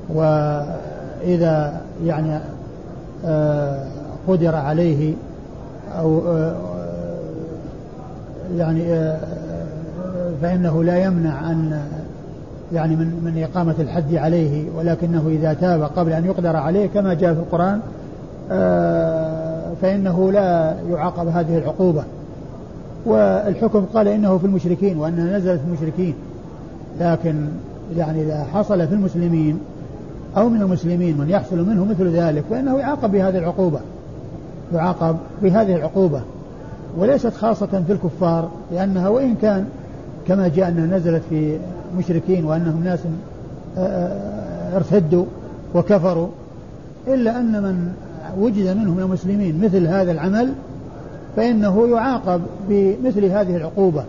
واذا 0.09 1.81
يعني 2.05 2.39
قدر 4.27 4.55
عليه 4.55 5.13
أو 5.99 6.21
آه، 6.27 6.55
يعني 8.57 8.93
آه، 8.93 9.19
فإنه 10.41 10.83
لا 10.83 11.03
يمنع 11.03 11.51
أن 11.51 11.81
يعني 12.73 12.95
من 12.95 13.05
من 13.05 13.43
إقامة 13.43 13.75
الحد 13.79 14.15
عليه 14.15 14.65
ولكنه 14.77 15.27
إذا 15.27 15.53
تاب 15.53 15.81
قبل 15.83 16.13
أن 16.13 16.25
يقدر 16.25 16.55
عليه 16.55 16.87
كما 16.87 17.13
جاء 17.13 17.33
في 17.33 17.39
القرآن 17.39 17.79
فإنه 19.81 20.31
لا 20.31 20.75
يعاقب 20.89 21.27
هذه 21.27 21.57
العقوبة. 21.57 22.03
والحكم 23.05 23.85
قال 23.93 24.07
إنه 24.07 24.37
في 24.37 24.45
المشركين 24.45 24.97
وأنها 24.97 25.37
نزلت 25.37 25.61
في 25.61 25.67
المشركين. 25.67 26.15
لكن 26.99 27.35
يعني 27.97 28.21
إذا 28.21 28.45
حصل 28.53 28.87
في 28.87 28.93
المسلمين 28.93 29.59
أو 30.37 30.49
من 30.49 30.61
المسلمين 30.61 31.17
من 31.17 31.29
يحصل 31.29 31.65
منه 31.65 31.85
مثل 31.85 32.07
ذلك 32.07 32.43
فإنه 32.49 32.79
يعاقب 32.79 33.11
بهذه 33.11 33.37
العقوبة. 33.37 33.79
يعاقب 34.73 35.17
بهذه 35.41 35.75
العقوبة. 35.75 36.21
وليست 36.97 37.33
خاصة 37.33 37.83
في 37.87 37.93
الكفار 37.93 38.49
لأنها 38.71 39.09
وإن 39.09 39.35
كان 39.35 39.65
كما 40.27 40.47
جاء 40.47 40.67
أنها 40.67 40.97
نزلت 40.97 41.21
في 41.29 41.57
مشركين 41.97 42.45
وأنهم 42.45 42.83
ناس 42.83 42.99
آه، 43.77 43.81
آه، 43.81 44.75
ارتدوا 44.75 45.25
وكفروا 45.75 46.27
إلا 47.07 47.39
أن 47.39 47.63
من 47.63 47.91
وجد 48.39 48.77
منهم 48.77 48.97
من 48.97 49.03
المسلمين 49.03 49.61
مثل 49.63 49.87
هذا 49.87 50.11
العمل 50.11 50.53
فإنه 51.35 51.87
يعاقب 51.87 52.41
بمثل 52.69 53.25
هذه 53.25 53.55
العقوبة. 53.55 54.03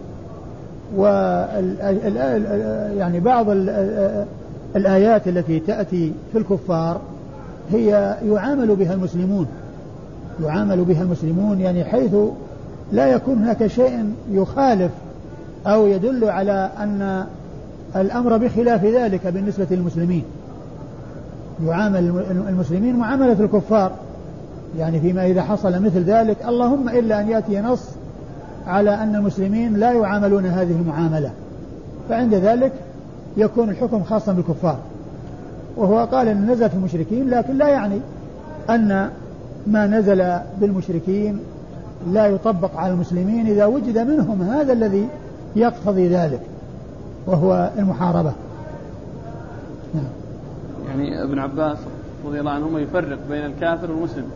و 0.97 1.05
يعني 2.99 3.21
بعض 3.21 3.47
الآيات 4.77 5.29
التي 5.29 5.61
تأتي 5.61 6.13
في 6.33 6.39
الكفار 6.39 7.01
هي 7.73 8.17
يعامل 8.25 8.77
بها 8.77 8.95
المسلمون. 8.95 9.47
يعامل 10.43 10.85
بها 10.85 11.03
المسلمون 11.03 11.61
يعني 11.61 11.85
حيث 11.85 12.15
لا 12.93 13.07
يكون 13.07 13.39
هناك 13.39 13.67
شيء 13.67 14.13
يخالف 14.31 14.91
أو 15.67 15.87
يدل 15.87 16.25
على 16.25 16.71
أن 16.79 17.27
الأمر 17.97 18.37
بخلاف 18.37 18.85
ذلك 18.85 19.27
بالنسبة 19.27 19.67
للمسلمين. 19.71 20.25
يعامل 21.67 22.25
المسلمين 22.49 22.97
معاملة 22.97 23.37
الكفار. 23.41 23.93
يعني 24.79 25.01
فيما 25.01 25.27
إذا 25.27 25.43
حصل 25.43 25.83
مثل 25.83 26.03
ذلك 26.03 26.37
اللهم 26.49 26.89
إلا 26.89 27.21
أن 27.21 27.29
يأتي 27.29 27.61
نص 27.61 27.85
على 28.67 28.95
أن 28.95 29.15
المسلمين 29.17 29.77
لا 29.77 29.93
يعاملون 29.93 30.47
هذه 30.47 30.73
المعاملة. 30.81 31.31
فعند 32.09 32.35
ذلك 32.35 32.73
يكون 33.39 33.71
الحكم 33.71 34.03
خاصا 34.03 34.33
بالكفار. 34.33 34.79
وهو 35.77 36.05
قال 36.05 36.29
إن 36.29 36.51
نزل 36.51 36.71
في 36.71 36.77
المشركين 36.77 37.31
لكن 37.31 37.59
لا 37.59 37.69
يعني 37.69 38.01
أن 38.71 39.11
ما 39.67 39.87
نزل 39.87 40.39
بالمشركين 40.61 41.39
لا 42.13 42.27
يطبق 42.27 42.77
على 42.77 42.93
المسلمين 42.93 43.47
إذا 43.47 43.67
وجد 43.67 43.99
منهم 43.99 44.43
هذا 44.43 44.73
الذي 44.73 45.09
يقتضي 45.57 46.09
ذلك 46.09 46.41
وهو 47.27 47.71
المحاربة. 47.79 48.33
نعم. 49.95 50.05
يعني 50.89 51.23
ابن 51.23 51.39
عباس 51.39 51.79
رضي 52.27 52.41
الله 52.41 52.51
عنهما 52.51 52.81
يفرق 52.81 53.19
بين 53.31 53.47
الكافر 53.47 53.91
والمسلم. 53.91 54.27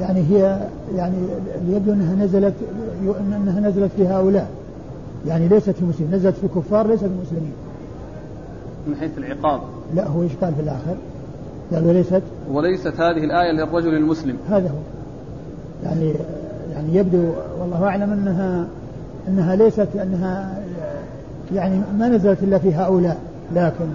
يعني 0.00 0.20
هي 0.30 0.68
يعني 0.94 1.16
يبدو 1.68 1.92
أنها 1.92 2.24
نزلت 2.24 2.54
أنها 3.20 3.60
نزلت 3.60 3.90
في 3.96 4.08
هؤلاء. 4.08 4.61
يعني 5.26 5.48
ليست 5.48 5.70
في 5.70 5.82
المسلمين 5.82 6.14
نزلت 6.14 6.36
في 6.36 6.44
الكفار 6.44 6.86
ليست 6.86 7.04
في 7.04 7.10
المسلمين. 7.10 7.52
من 8.86 8.96
حيث 8.96 9.18
العقاب. 9.18 9.60
لا 9.94 10.08
هو 10.08 10.22
إيش 10.22 10.32
قال 10.36 10.54
في 10.54 10.60
الآخر؟ 10.60 10.96
قال 11.72 11.86
وليست؟ 11.86 12.22
وليست 12.50 13.00
هذه 13.00 13.24
الآية 13.24 13.52
للرجل 13.52 13.94
المسلم. 13.94 14.36
هذا 14.48 14.68
هو. 14.68 14.78
يعني 15.84 16.14
يعني 16.72 16.96
يبدو 16.96 17.32
والله 17.60 17.84
أعلم 17.84 18.12
أنها 18.12 18.66
أنها 19.28 19.56
ليست 19.56 19.88
أنها 20.02 20.62
يعني 21.54 21.80
ما 21.98 22.08
نزلت 22.08 22.42
إلا 22.42 22.58
في 22.58 22.74
هؤلاء. 22.74 23.18
لكن 23.54 23.86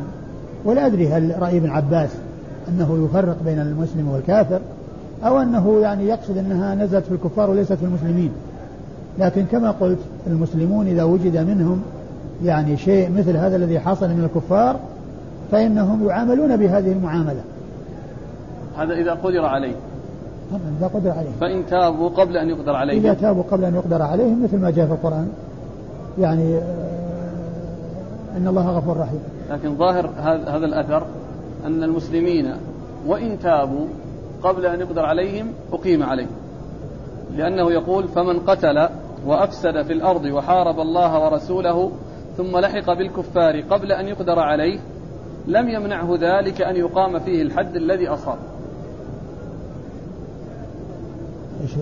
ولا 0.66 0.86
أدري 0.86 1.08
هل 1.08 1.36
رأي 1.40 1.58
ابن 1.58 1.70
عباس 1.70 2.10
أنه 2.70 3.06
يفرق 3.06 3.38
بين 3.46 3.60
المسلم 3.60 4.08
والكافر 4.08 4.60
أو 5.24 5.42
أنه 5.42 5.80
يعني 5.82 6.08
يقصد 6.08 6.38
أنها 6.38 6.76
نزلت 6.76 7.06
في 7.06 7.12
الكفار 7.12 7.50
وليست 7.50 7.74
في 7.74 7.86
المسلمين. 7.86 8.32
لكن 9.20 9.46
كما 9.46 9.72
قلت 9.72 10.00
المسلمون 10.28 10.88
إذا 10.88 11.04
وجد 11.04 11.38
منهم 11.38 11.82
يعني 12.44 12.78
شيء 12.78 13.12
مثل 13.12 13.38
هذا 13.38 13.56
الذي 13.56 13.80
حصل 13.80 14.10
من 14.10 14.24
الكفار 14.24 14.80
فإنهم 15.52 16.08
يعاملون 16.08 16.58
بهذه 16.58 16.92
المعاملة. 16.92 17.42
هذا 18.78 18.94
إذا 18.94 19.14
قدر 19.14 19.46
عليه. 19.46 19.76
طبعا 20.52 20.76
إذا 20.80 20.88
قدر 20.88 21.12
عليه. 21.12 21.30
فإن 21.42 21.66
تابوا 21.66 22.10
قبل 22.10 22.38
أن 22.38 22.50
يقدر 22.50 22.76
عليهم. 22.76 23.06
إذا 23.06 23.14
تابوا 23.14 23.44
قبل 23.52 23.66
أن 23.66 23.76
يقدر 23.76 24.02
عليهم 24.02 24.44
مثل 24.44 24.58
ما 24.58 24.70
جاء 24.70 24.86
في 24.86 24.94
القرآن. 24.94 25.28
يعني 26.20 26.58
آه، 26.58 26.62
إن 28.38 28.48
الله 28.48 28.78
غفور 28.78 28.98
رحيم. 28.98 29.20
لكن 29.52 29.76
ظاهر 29.76 30.10
هذا 30.48 30.66
الأثر 30.66 31.04
أن 31.66 31.84
المسلمين 31.84 32.54
وإن 33.08 33.40
تابوا 33.40 33.86
قبل 34.44 34.66
أن 34.66 34.80
يقدر 34.80 35.06
عليهم 35.06 35.48
أقيم 35.74 36.04
عليه. 36.04 36.28
لأنه 37.36 37.72
يقول 37.72 38.08
فمن 38.08 38.40
قتل 38.40 38.88
وأفسد 39.26 39.82
في 39.82 39.94
الأرض 39.94 40.26
وحارب 40.26 40.80
الله 40.80 41.26
ورسوله 41.26 41.92
ثم 42.38 42.58
لحق 42.58 42.94
بالكفار 42.94 43.62
قبل 43.62 43.92
أن 43.92 44.08
يقدر 44.08 44.40
عليه 44.40 44.80
لم 45.48 45.70
يمنعه 45.70 46.18
ذلك 46.20 46.62
أن 46.62 46.76
يقام 46.76 47.20
فيه 47.20 47.42
الحد 47.42 47.76
الذي 47.76 48.08
أصاب. 48.08 48.38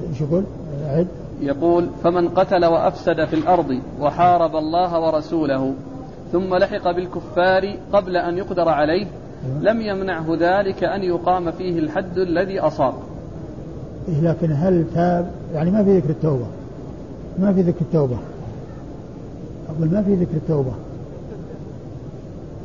إيش 0.09 0.21
يقول؟ 0.21 0.43
أعد 0.87 1.07
يقول 1.41 1.89
فمن 2.03 2.29
قتل 2.29 2.65
وأفسد 2.65 3.25
في 3.25 3.33
الأرض 3.33 3.79
وحارب 4.01 4.55
الله 4.55 4.99
ورسوله 4.99 5.73
ثم 6.31 6.55
لحق 6.55 6.91
بالكفار 6.91 7.75
قبل 7.93 8.17
أن 8.17 8.37
يقدر 8.37 8.69
عليه 8.69 9.07
لم 9.61 9.81
يمنعه 9.81 10.25
ذلك 10.39 10.83
أن 10.83 11.03
يقام 11.03 11.51
فيه 11.51 11.79
الحد 11.79 12.17
الذي 12.17 12.59
أصاب. 12.59 12.93
إيه 14.07 14.21
لكن 14.21 14.51
هل 14.51 14.85
تاب؟ 14.93 15.31
يعني 15.53 15.71
ما 15.71 15.83
في 15.83 15.97
ذكر 15.97 16.09
التوبة. 16.09 16.45
ما 17.39 17.53
في 17.53 17.61
ذكر 17.61 17.81
التوبة. 17.81 18.17
أقول 19.69 19.91
ما 19.91 20.03
في 20.03 20.15
ذكر 20.15 20.35
التوبة. 20.35 20.71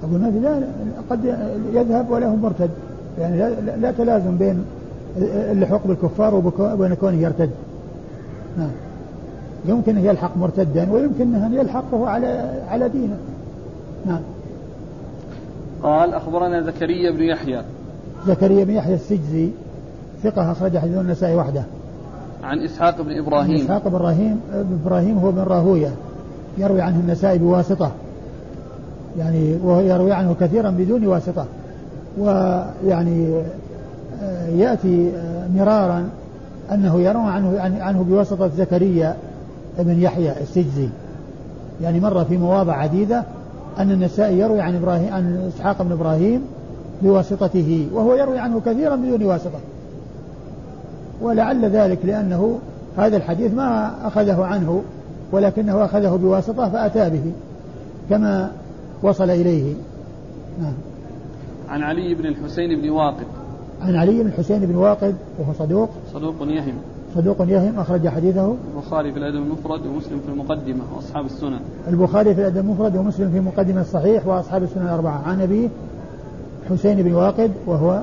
أقول 0.04 0.20
ما 0.20 0.30
في 0.30 0.38
لا 0.38 0.62
قد 1.10 1.24
يذهب 1.72 2.10
وله 2.10 2.36
مرتد. 2.36 2.70
يعني 3.18 3.38
لا, 3.38 3.76
لا 3.76 3.92
تلازم 3.92 4.36
بين 4.36 4.64
اللحوق 5.50 5.86
بالكفار 5.86 6.34
وبين 6.60 6.94
كونه 6.94 7.16
يرتد. 7.16 7.50
نعم 8.58 8.70
يمكن 9.66 9.96
أن 9.96 10.04
يلحق 10.04 10.36
مرتدا 10.36 10.92
ويمكن 10.92 11.34
أن 11.34 11.54
يلحقه 11.54 12.08
على 12.08 12.26
على 12.68 12.88
دينه. 12.88 13.16
نعم 14.06 14.20
قال 15.82 16.14
أخبرنا 16.14 16.62
زكريا 16.62 17.10
بن 17.10 17.22
يحيى. 17.22 17.62
زكريا 18.26 18.64
بن 18.64 18.74
يحيى 18.74 18.94
السجزي 18.94 19.48
ثقة 20.22 20.52
أخرج 20.52 20.78
حديث 20.78 20.98
النسائي 20.98 21.36
وحده. 21.36 21.64
عن 22.42 22.64
إسحاق 22.64 23.00
بن 23.00 23.18
إبراهيم. 23.18 23.56
إسحاق 23.56 23.88
بن 23.88 23.94
إبراهيم 23.94 24.40
إبراهيم 24.84 25.18
هو 25.18 25.30
بن 25.30 25.38
راهوية 25.38 25.90
يروي 26.58 26.80
عنه 26.80 27.00
النسائي 27.00 27.38
بواسطة. 27.38 27.92
يعني 29.18 29.56
وهو 29.64 29.80
يروي 29.80 30.12
عنه 30.12 30.36
كثيرا 30.40 30.70
بدون 30.70 31.06
واسطة. 31.06 31.46
ويعني 32.18 33.42
آه، 34.22 34.48
يأتي 34.48 35.10
آه، 35.16 35.46
مرارا 35.56 36.08
أنه 36.72 37.00
يروى 37.00 37.22
عنه 37.22 37.60
عنه 37.80 38.02
بواسطة 38.02 38.48
زكريا 38.48 39.16
بن 39.78 40.02
يحيى 40.02 40.32
السجزي. 40.42 40.88
يعني 41.82 42.00
مر 42.00 42.24
في 42.24 42.36
مواضع 42.36 42.72
عديدة 42.72 43.24
أن 43.78 43.90
النسائي 43.90 44.38
يروي 44.38 44.60
عن 44.60 44.76
إبراهيم 44.76 45.12
عن 45.12 45.50
إسحاق 45.56 45.82
بن 45.82 45.92
إبراهيم 45.92 46.42
بواسطته 47.02 47.88
وهو 47.92 48.14
يروي 48.14 48.38
عنه 48.38 48.60
كثيرا 48.66 48.96
بدون 48.96 49.22
واسطة. 49.22 49.58
ولعل 51.20 51.64
ذلك 51.64 51.98
لأنه 52.04 52.58
هذا 52.96 53.16
الحديث 53.16 53.54
ما 53.54 53.92
أخذه 54.06 54.44
عنه 54.44 54.82
ولكنه 55.32 55.84
أخذه 55.84 56.16
بواسطة 56.16 56.68
فأتى 56.68 57.10
به 57.10 57.32
كما 58.10 58.52
وصل 59.02 59.30
إليه. 59.30 59.74
نعم. 60.60 60.72
عن 61.68 61.82
علي 61.82 62.14
بن 62.14 62.26
الحسين 62.26 62.80
بن 62.80 62.90
واقد. 62.90 63.26
عن 63.82 63.96
علي 63.96 64.22
بن 64.22 64.26
الحسين 64.28 64.60
بن 64.60 64.74
واقد 64.74 65.14
وهو 65.38 65.52
صدوق. 65.52 65.90
صدوق 66.14 66.34
يهم. 66.40 66.74
صدوق 67.14 67.36
يهم 67.40 67.78
أخرج 67.78 68.08
حديثه. 68.08 68.54
البخاري 68.74 69.12
في 69.12 69.18
الأدب 69.18 69.36
المفرد 69.36 69.86
ومسلم 69.86 70.20
في 70.26 70.32
المقدمة 70.32 70.84
وأصحاب 70.96 71.24
السنن. 71.24 71.60
البخاري 71.88 72.34
في 72.34 72.40
الأدب 72.40 72.58
المفرد 72.58 72.96
ومسلم 72.96 73.30
في 73.30 73.40
مقدمة 73.40 73.80
الصحيح 73.80 74.26
وأصحاب 74.26 74.62
السنن 74.62 74.82
الأربعة. 74.82 75.22
عن 75.26 75.40
أبيه 75.40 75.68
حسين 76.70 77.02
بن 77.02 77.12
واقد 77.12 77.50
وهو 77.66 78.02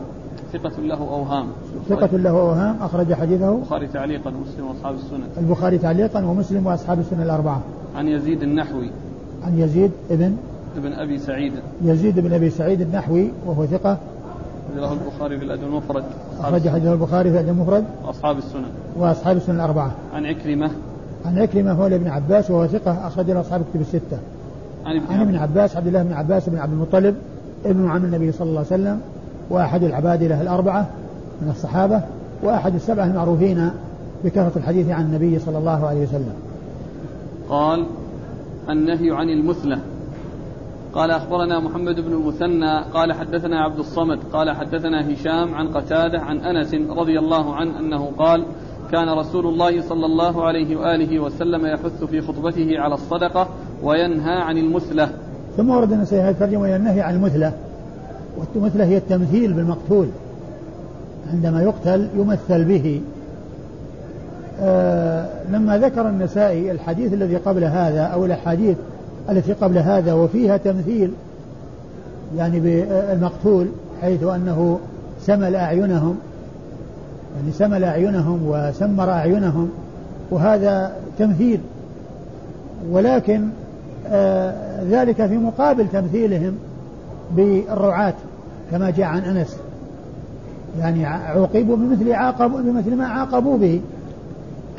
ثقة 0.54 0.82
له 0.82 0.98
أوهام. 0.98 1.48
ثقة 1.90 2.18
له 2.18 2.30
أوهام 2.30 2.76
أخرج 2.82 3.14
حديثه. 3.14 3.56
البخاري 3.56 3.88
تعليقا 3.88 4.30
ومسلم 4.30 4.68
وأصحاب 4.68 4.96
السنن 4.96 5.24
البخاري 5.38 5.78
تعليقا 5.78 6.26
ومسلم 6.26 6.68
وأصحاب 6.68 7.00
السنن 7.00 7.22
الأربعة. 7.22 7.62
عن 7.96 8.08
يزيد 8.08 8.44
النحوي. 8.44 8.90
عن 9.44 9.60
يزيد 9.60 9.92
ابن 10.12 10.36
ابن 10.78 10.94
أبي 10.94 11.20
سعيد. 11.20 11.54
يزيد 11.84 12.20
بن 12.20 12.34
أبي 12.34 12.50
سعيد 12.50 12.82
النحوي 12.82 13.32
وهو 13.46 13.66
ثقة. 13.66 13.98
له 14.76 14.94
البخاري 14.94 15.38
في 15.38 15.46
الأدب 15.46 15.64
المفرد. 15.64 16.04
أخرج 16.40 16.70
حديث 16.70 16.88
البخاري 16.88 17.32
في 17.32 17.36
الأدب 17.36 17.50
المفرد. 17.50 17.84
وأصحاب 18.06 18.38
السنن 18.38 18.66
وأصحاب 18.98 19.38
السنن 19.38 19.56
الأربعة. 19.56 19.92
عن 20.14 20.26
عكرمة. 20.26 20.72
عن 21.26 21.40
عكرمة 21.40 21.72
هو 21.72 21.88
ابن 21.88 22.08
عباس 22.08 22.52
وهو 22.52 22.68
ثقة 22.68 23.08
أخرج 23.08 23.32
له 23.32 23.42
أصحاب 23.42 23.62
الكتب 23.62 23.82
الستة. 23.82 24.18
عن 24.86 24.96
ابن, 24.96 25.14
عن 25.14 25.22
ابن 25.22 25.36
عباس 25.36 25.78
عبد 25.78 25.88
الله 25.88 26.04
بن 26.04 26.14
عباس 26.14 26.50
بن 26.50 26.58
عبد 26.58 26.74
المطلب 26.74 27.16
ابن 27.66 27.90
عم 27.90 28.06
النبي 28.06 28.32
صلى 28.32 28.50
الله 28.50 28.66
عليه 28.72 28.84
وسلم. 28.84 29.00
وأحد 29.50 29.84
العبادلة 29.84 30.42
الأربعة 30.42 30.90
من 31.42 31.50
الصحابة 31.50 32.02
وأحد 32.44 32.76
السبعة 32.76 33.06
المعروفين 33.06 33.72
بكثرة 34.24 34.52
الحديث 34.56 34.90
عن 34.90 35.06
النبي 35.06 35.40
صلى 35.40 35.58
الله 35.58 35.88
عليه 35.88 36.04
وسلم. 36.04 36.34
قال 37.50 37.86
النهي 38.70 39.12
عن 39.12 39.30
المثلة. 39.30 39.80
قال 40.94 41.12
أخبرنا 41.12 41.60
محمد 41.60 41.96
بن 41.96 42.14
المثنى. 42.14 42.80
قال 42.94 43.14
حدثنا 43.14 43.62
عبد 43.62 43.80
الصمد. 43.80 44.20
قال 44.34 44.56
حدثنا 44.56 45.14
هشام 45.14 45.56
عن 45.56 45.68
قتادة 45.68 46.20
عن 46.20 46.38
أنس 46.38 46.74
رضي 46.74 47.20
الله 47.20 47.56
عنه 47.56 47.80
أنه 47.80 48.12
قال 48.18 48.44
كان 48.92 49.10
رسول 49.10 49.48
الله 49.48 49.82
صلى 49.82 50.06
الله 50.06 50.44
عليه 50.44 50.76
وآله 50.76 51.20
وسلم 51.20 51.66
يحث 51.66 52.04
في 52.04 52.22
خطبته 52.22 52.80
على 52.80 52.94
الصدقة 52.94 53.48
وينهى 53.84 54.36
عن 54.36 54.58
المثلة. 54.58 55.10
ثم 55.58 55.70
ورد 55.70 55.92
النسائي 55.92 56.22
هذه 56.22 56.32
الترجمة 56.32 56.76
النهي 56.76 57.02
عن 57.02 57.16
المثلة. 57.16 57.54
والمثلة 58.38 58.86
هي 58.86 58.98
التمثيل 58.98 59.54
بالمقتول. 59.54 60.08
عندما 61.34 61.62
يقتل 61.62 62.08
يمثل 62.18 62.64
به. 62.64 63.02
آه 64.62 65.26
لما 65.52 65.78
ذكر 65.78 66.10
النسائي 66.10 66.72
الحديث 66.72 67.14
الذي 67.14 67.36
قبل 67.36 67.64
هذا 67.64 68.02
أو 68.02 68.26
الأحاديث 68.26 68.78
التي 69.30 69.54
قبل 69.54 69.78
هذا 69.78 70.14
وفيها 70.14 70.58
تمثيل 70.58 71.12
يعني 72.38 72.60
بالمقتول 72.60 73.68
حيث 74.02 74.24
أنه 74.24 74.80
سمل 75.22 75.56
أعينهم 75.56 76.18
يعني 77.36 77.52
سمل 77.52 77.84
أعينهم 77.84 78.40
وسمر 78.48 79.10
أعينهم 79.10 79.70
وهذا 80.32 80.92
تمثيل. 81.20 81.60
ولكن 82.92 83.48
آه 84.08 84.54
ذلك 84.84 85.26
في 85.26 85.38
مقابل 85.38 85.88
تمثيلهم. 85.94 86.58
بالرعاة 87.36 88.14
كما 88.72 88.90
جاء 88.90 89.08
عن 89.08 89.20
أنس. 89.20 89.58
يعني 90.80 91.06
عوقبوا 91.06 91.76
بمثل 91.76 92.12
عاقبوا 92.12 92.62
بمثل 92.62 92.96
ما 92.96 93.08
عاقبوا 93.08 93.58
به. 93.58 93.82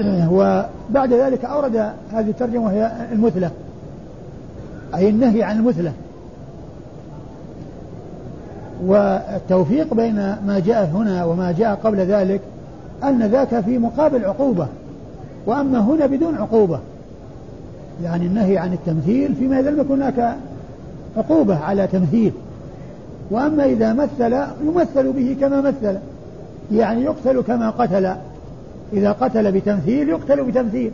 وبعد 0.32 1.12
ذلك 1.12 1.44
أورد 1.44 1.76
هذه 2.12 2.30
الترجمة 2.30 2.64
وهي 2.64 2.92
المثلة. 3.12 3.51
أي 4.94 5.09
النهي 5.09 5.42
عن 5.42 5.57
المثلة. 5.57 5.92
والتوفيق 8.84 9.94
بين 9.94 10.16
ما 10.46 10.62
جاء 10.66 10.84
هنا 10.84 11.24
وما 11.24 11.53
جاء 11.53 11.74
قبل 11.74 11.99
ذلك 11.99 12.40
أن 13.05 13.22
ذاك 13.22 13.61
في 13.61 13.78
مقابل 13.78 14.24
عقوبة. 14.24 14.66
وأما 15.46 15.78
هنا 15.78 16.07
بدون 16.07 16.36
عقوبة. 16.36 16.80
يعني 18.05 18.26
النهي 18.26 18.59
عن 18.59 18.72
التمثيل 18.72 19.34
فيما 19.34 19.61
إذا 19.61 19.70
لم 19.70 19.80
يكن 19.80 19.94
هناك 19.94 20.36
عقوبة 21.16 21.59
على 21.59 21.86
تمثيل. 21.86 22.32
وأما 23.30 23.64
إذا 23.64 23.92
مثل 23.92 24.36
يمثل 24.64 25.12
به 25.12 25.36
كما 25.40 25.61
مثل. 25.61 25.98
يعني 26.72 27.02
يقتل 27.02 27.40
كما 27.40 27.70
قتل. 27.70 28.14
إذا 28.92 29.12
قتل 29.12 29.52
بتمثيل 29.52 30.09
يقتل 30.09 30.44
بتمثيل. 30.44 30.90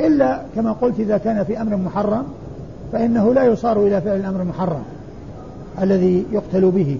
إلا 0.00 0.40
كما 0.54 0.72
قلت 0.72 1.00
إذا 1.00 1.18
كان 1.18 1.44
في 1.44 1.60
أمر 1.60 1.76
محرم 1.76 2.24
فإنه 2.92 3.34
لا 3.34 3.44
يصار 3.44 3.86
إلى 3.86 4.00
فعل 4.00 4.16
الأمر 4.16 4.42
المحرم 4.42 4.82
الذي 5.82 6.26
يقتل 6.32 6.70
به. 6.70 6.98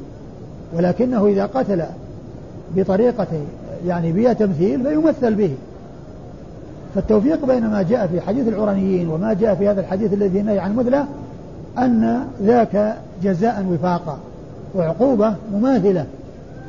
ولكنه 0.77 1.27
إذا 1.27 1.47
قتل 1.47 1.83
بطريقة 2.77 3.27
يعني 3.87 4.13
بها 4.13 4.33
تمثيل 4.33 4.83
فيمثل 4.83 5.35
به. 5.35 5.51
فالتوفيق 6.95 7.47
بين 7.47 7.67
ما 7.67 7.83
جاء 7.83 8.07
في 8.07 8.21
حديث 8.21 8.49
العرانيين 8.49 9.09
وما 9.09 9.33
جاء 9.33 9.55
في 9.55 9.69
هذا 9.69 9.81
الحديث 9.81 10.13
الذي 10.13 10.43
نهي 10.43 10.59
عن 10.59 10.77
مثله 10.77 11.07
أن 11.79 12.25
ذاك 12.43 12.97
جزاء 13.23 13.67
وفاقا 13.71 14.19
وعقوبة 14.75 15.35
مماثلة. 15.53 16.07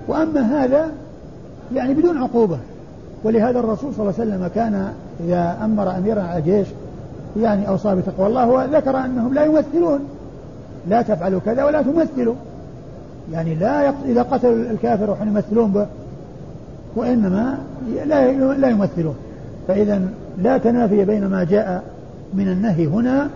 وأما 0.07 0.41
هذا 0.41 0.89
يعني 1.73 1.93
بدون 1.93 2.17
عقوبة. 2.17 2.57
ولهذا 3.23 3.59
الرسول 3.59 3.93
صلى 3.93 4.01
الله 4.09 4.13
عليه 4.19 4.31
وسلم 4.31 4.49
كان 4.55 4.93
إذا 5.27 5.57
أمر 5.63 5.97
أميرا 5.97 6.21
على 6.21 6.41
جيش 6.41 6.67
يعني 7.41 7.67
أوصى 7.67 7.95
بتقوى 7.95 8.27
الله 8.27 8.49
وذكر 8.49 8.97
أنهم 8.97 9.33
لا 9.33 9.45
يمثلون. 9.45 9.99
لا 10.89 11.01
تفعلوا 11.01 11.39
كذا 11.45 11.63
ولا 11.63 11.81
تمثلوا. 11.81 12.35
يعني 13.31 13.55
لا 13.55 13.83
يق... 13.83 13.95
إذا 14.05 14.21
قتلوا 14.21 14.71
الكافر 14.71 15.11
وحن 15.11 15.27
يمثلون 15.27 15.71
به 15.71 15.85
وإنما 16.95 17.57
لا 18.05 18.31
لا 18.53 18.69
يمثلون. 18.69 19.15
فإذا 19.67 20.01
لا 20.41 20.57
تنافي 20.57 21.05
بين 21.05 21.27
ما 21.27 21.43
جاء 21.43 21.83
من 22.33 22.47
النهي 22.47 22.87
هنا 22.87 23.29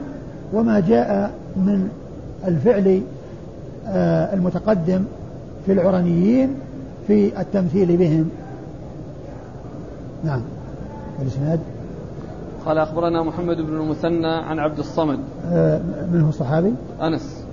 وما 0.53 0.79
جاء 0.79 1.31
من 1.55 1.89
الفعل 2.47 3.01
آه، 3.87 4.33
المتقدم 4.33 5.03
في 5.65 5.71
العرنيين 5.71 6.55
في 7.07 7.41
التمثيل 7.41 7.97
بهم 7.97 8.29
نعم 10.23 10.41
الإسناد 11.21 11.59
قال 12.65 12.77
أخبرنا 12.77 13.23
محمد 13.23 13.57
بن 13.57 13.73
المثنى 13.73 14.27
عن 14.27 14.59
عبد 14.59 14.79
الصمد 14.79 15.19
آه 15.51 15.81
من 16.11 16.21
هو 16.21 16.29
الصحابي؟ 16.29 16.73
أنس 17.01 17.43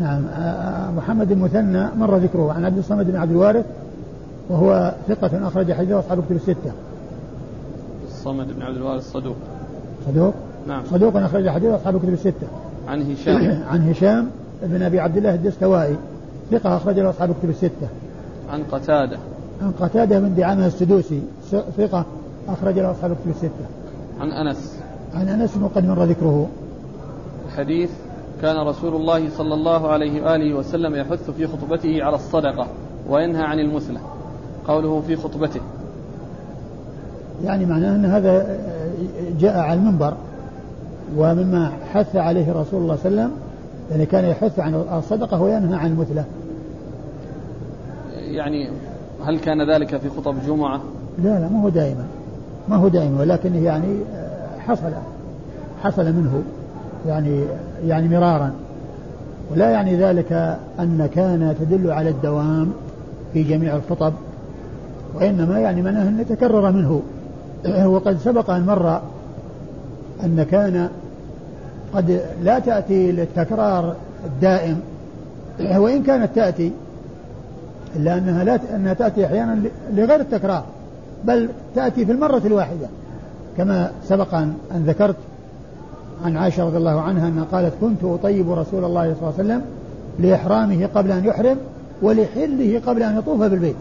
نعم 0.00 0.24
آه, 0.26 0.90
محمد 0.90 1.32
المثنى 1.32 1.88
مر 1.96 2.16
ذكره 2.16 2.52
عن 2.52 2.64
عبد 2.64 2.78
الصمد 2.78 3.06
بن 3.06 3.16
عبد 3.16 3.30
الوارث 3.30 3.64
وهو 4.48 4.94
ثقة 5.08 5.48
أخرج 5.48 5.72
حديثه 5.72 5.98
أصحاب 5.98 6.24
كتب 6.24 6.36
الستة. 6.36 6.72
الصمد 8.08 8.46
بن 8.56 8.62
عبد 8.62 8.76
الوارث 8.76 9.12
صدوق. 9.12 9.36
صدوق؟ 10.06 10.34
نعم. 10.68 10.82
صدوق 10.90 11.16
أخرج 11.16 11.48
حديثه 11.48 11.76
أصحاب 11.76 11.98
كتب 11.98 12.12
الستة. 12.12 12.46
عن 12.88 13.12
هشام. 13.12 13.62
عن 13.72 13.90
هشام 13.90 14.30
بن 14.62 14.82
أبي 14.82 15.00
عبد 15.00 15.16
الله 15.16 15.34
الدستوائي 15.34 15.96
ثقة 16.50 16.76
أخرج 16.76 16.98
له 16.98 17.10
أصحاب 17.10 17.34
كتب 17.40 17.50
الستة. 17.50 17.88
عن 18.50 18.62
قتادة. 18.72 19.18
عن 19.62 19.72
قتادة 19.80 20.20
بن 20.20 20.34
دعامة 20.34 20.66
السدوسي 20.66 21.22
ثقة 21.76 22.04
أخرج 22.48 22.78
له 22.78 22.90
أصحاب 22.90 23.10
الكتب 23.10 23.30
الستة. 23.30 23.66
عن 24.20 24.28
أنس. 24.28 24.78
عن 25.14 25.28
أنس 25.28 25.56
وقد 25.56 25.86
مر 25.86 26.04
ذكره. 26.04 26.48
حديث 27.56 27.90
كان 28.42 28.66
رسول 28.66 28.94
الله 28.94 29.30
صلى 29.30 29.54
الله 29.54 29.88
عليه 29.88 30.22
وآله 30.22 30.54
وسلم 30.54 30.94
يحث 30.94 31.30
في 31.30 31.46
خطبته 31.46 32.04
على 32.04 32.16
الصدقة 32.16 32.66
وينهى 33.08 33.42
عن 33.42 33.60
المثلة 33.60 34.00
قوله 34.68 35.02
في 35.06 35.16
خطبته 35.16 35.60
يعني 37.44 37.66
معناه 37.66 37.96
أن 37.96 38.04
هذا 38.04 38.58
جاء 39.40 39.58
على 39.58 39.78
المنبر 39.80 40.14
ومما 41.16 41.72
حث 41.92 42.16
عليه 42.16 42.52
رسول 42.52 42.82
الله 42.82 42.96
صلى 42.96 43.08
الله 43.10 43.22
عليه 43.22 43.30
وسلم 43.30 43.30
يعني 43.90 44.06
كان 44.06 44.24
يحث 44.24 44.58
عن 44.58 44.74
الصدقة 44.74 45.42
وينهى 45.42 45.76
عن 45.76 45.90
المثلة. 45.90 46.24
يعني 48.16 48.68
هل 49.24 49.38
كان 49.38 49.70
ذلك 49.70 49.96
في 49.96 50.08
خطب 50.08 50.34
جمعة؟ 50.46 50.80
لا 51.18 51.40
لا 51.40 51.48
ما 51.48 51.62
هو 51.62 51.68
دائما. 51.68 52.04
ما 52.68 52.76
هو 52.76 52.88
دائما 52.88 53.20
ولكنه 53.20 53.64
يعني 53.64 53.98
حصل 54.58 54.90
حصل 55.82 56.04
منه 56.04 56.42
يعني 57.06 57.44
يعني 57.86 58.08
مرارا. 58.08 58.52
ولا 59.52 59.70
يعني 59.70 59.96
ذلك 59.96 60.32
أن 60.78 61.08
كان 61.14 61.54
تدل 61.60 61.90
على 61.90 62.10
الدوام 62.10 62.72
في 63.32 63.42
جميع 63.42 63.76
الخطب 63.76 64.12
وإنما 65.14 65.60
يعني 65.60 65.82
معناه 65.82 66.08
أن 66.08 66.26
تكرر 66.28 66.70
منه. 66.70 67.02
وقد 67.94 68.18
سبق 68.18 68.50
أن 68.50 68.66
مر 68.66 69.00
أن 70.24 70.46
كان 70.50 70.88
قد 71.94 72.20
لا 72.42 72.58
تأتي 72.58 73.12
للتكرار 73.12 73.96
الدائم 74.24 74.80
وإن 75.60 76.02
كانت 76.02 76.34
تأتي 76.34 76.72
إلا 77.96 78.18
أنها 78.18 78.44
لا 78.44 78.58
أنها 78.76 78.94
تأتي 78.94 79.26
أحيانا 79.26 79.62
لغير 79.92 80.20
التكرار 80.20 80.64
بل 81.24 81.48
تأتي 81.74 82.06
في 82.06 82.12
المرة 82.12 82.42
الواحدة. 82.44 82.86
كما 83.56 83.90
سبق 84.08 84.34
أن 84.34 84.84
ذكرت 84.86 85.16
عن 86.24 86.36
عائشة 86.36 86.64
رضي 86.64 86.76
الله 86.76 87.00
عنها 87.00 87.28
أنها 87.28 87.44
قالت 87.52 87.74
كنت 87.80 88.04
أطيب 88.04 88.52
رسول 88.52 88.84
الله 88.84 89.14
صلى 89.14 89.30
الله 89.30 89.34
عليه 89.38 89.44
وسلم 89.44 89.62
لإحرامه 90.18 90.88
قبل 90.94 91.12
أن 91.12 91.24
يحرم 91.24 91.56
ولحله 92.02 92.80
قبل 92.86 93.02
أن 93.02 93.18
يطوف 93.18 93.40
بالبيت. 93.40 93.76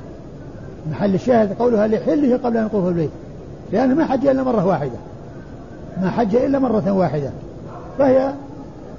محل 0.91 1.15
الشاهد 1.15 1.53
قولها 1.53 1.87
لحله 1.87 2.37
قبل 2.37 2.57
أن 2.57 2.65
يطوف 2.65 2.85
بالبيت 2.85 3.09
لأنه 3.71 3.95
ما 3.95 4.05
حج 4.05 4.27
إلا 4.27 4.43
مرة 4.43 4.65
واحدة. 4.65 4.97
ما 6.01 6.09
حج 6.09 6.35
إلا 6.35 6.59
مرة 6.59 6.91
واحدة. 6.91 7.29
فهي 7.97 8.31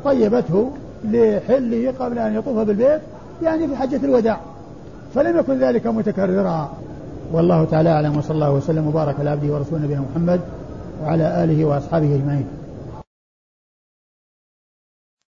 طيبته 0.04 0.70
لحله 1.04 1.94
قبل 2.00 2.18
أن 2.18 2.34
يطوف 2.34 2.58
بالبيت 2.58 3.00
يعني 3.42 3.68
في 3.68 3.76
حجة 3.76 4.00
الوداع. 4.04 4.40
فلم 5.14 5.38
يكن 5.38 5.58
ذلك 5.58 5.86
متكررا. 5.86 6.72
والله 7.32 7.64
تعالى 7.64 7.90
أعلم 7.90 8.16
وصلى 8.16 8.34
الله 8.34 8.52
وسلم 8.52 8.86
وبارك 8.86 9.14
على 9.20 9.30
عبده 9.30 9.54
ورسوله 9.54 9.82
نبينا 9.82 10.02
محمد 10.12 10.40
وعلى 11.02 11.44
آله 11.44 11.64
وأصحابه 11.64 12.14
أجمعين. 12.14 12.46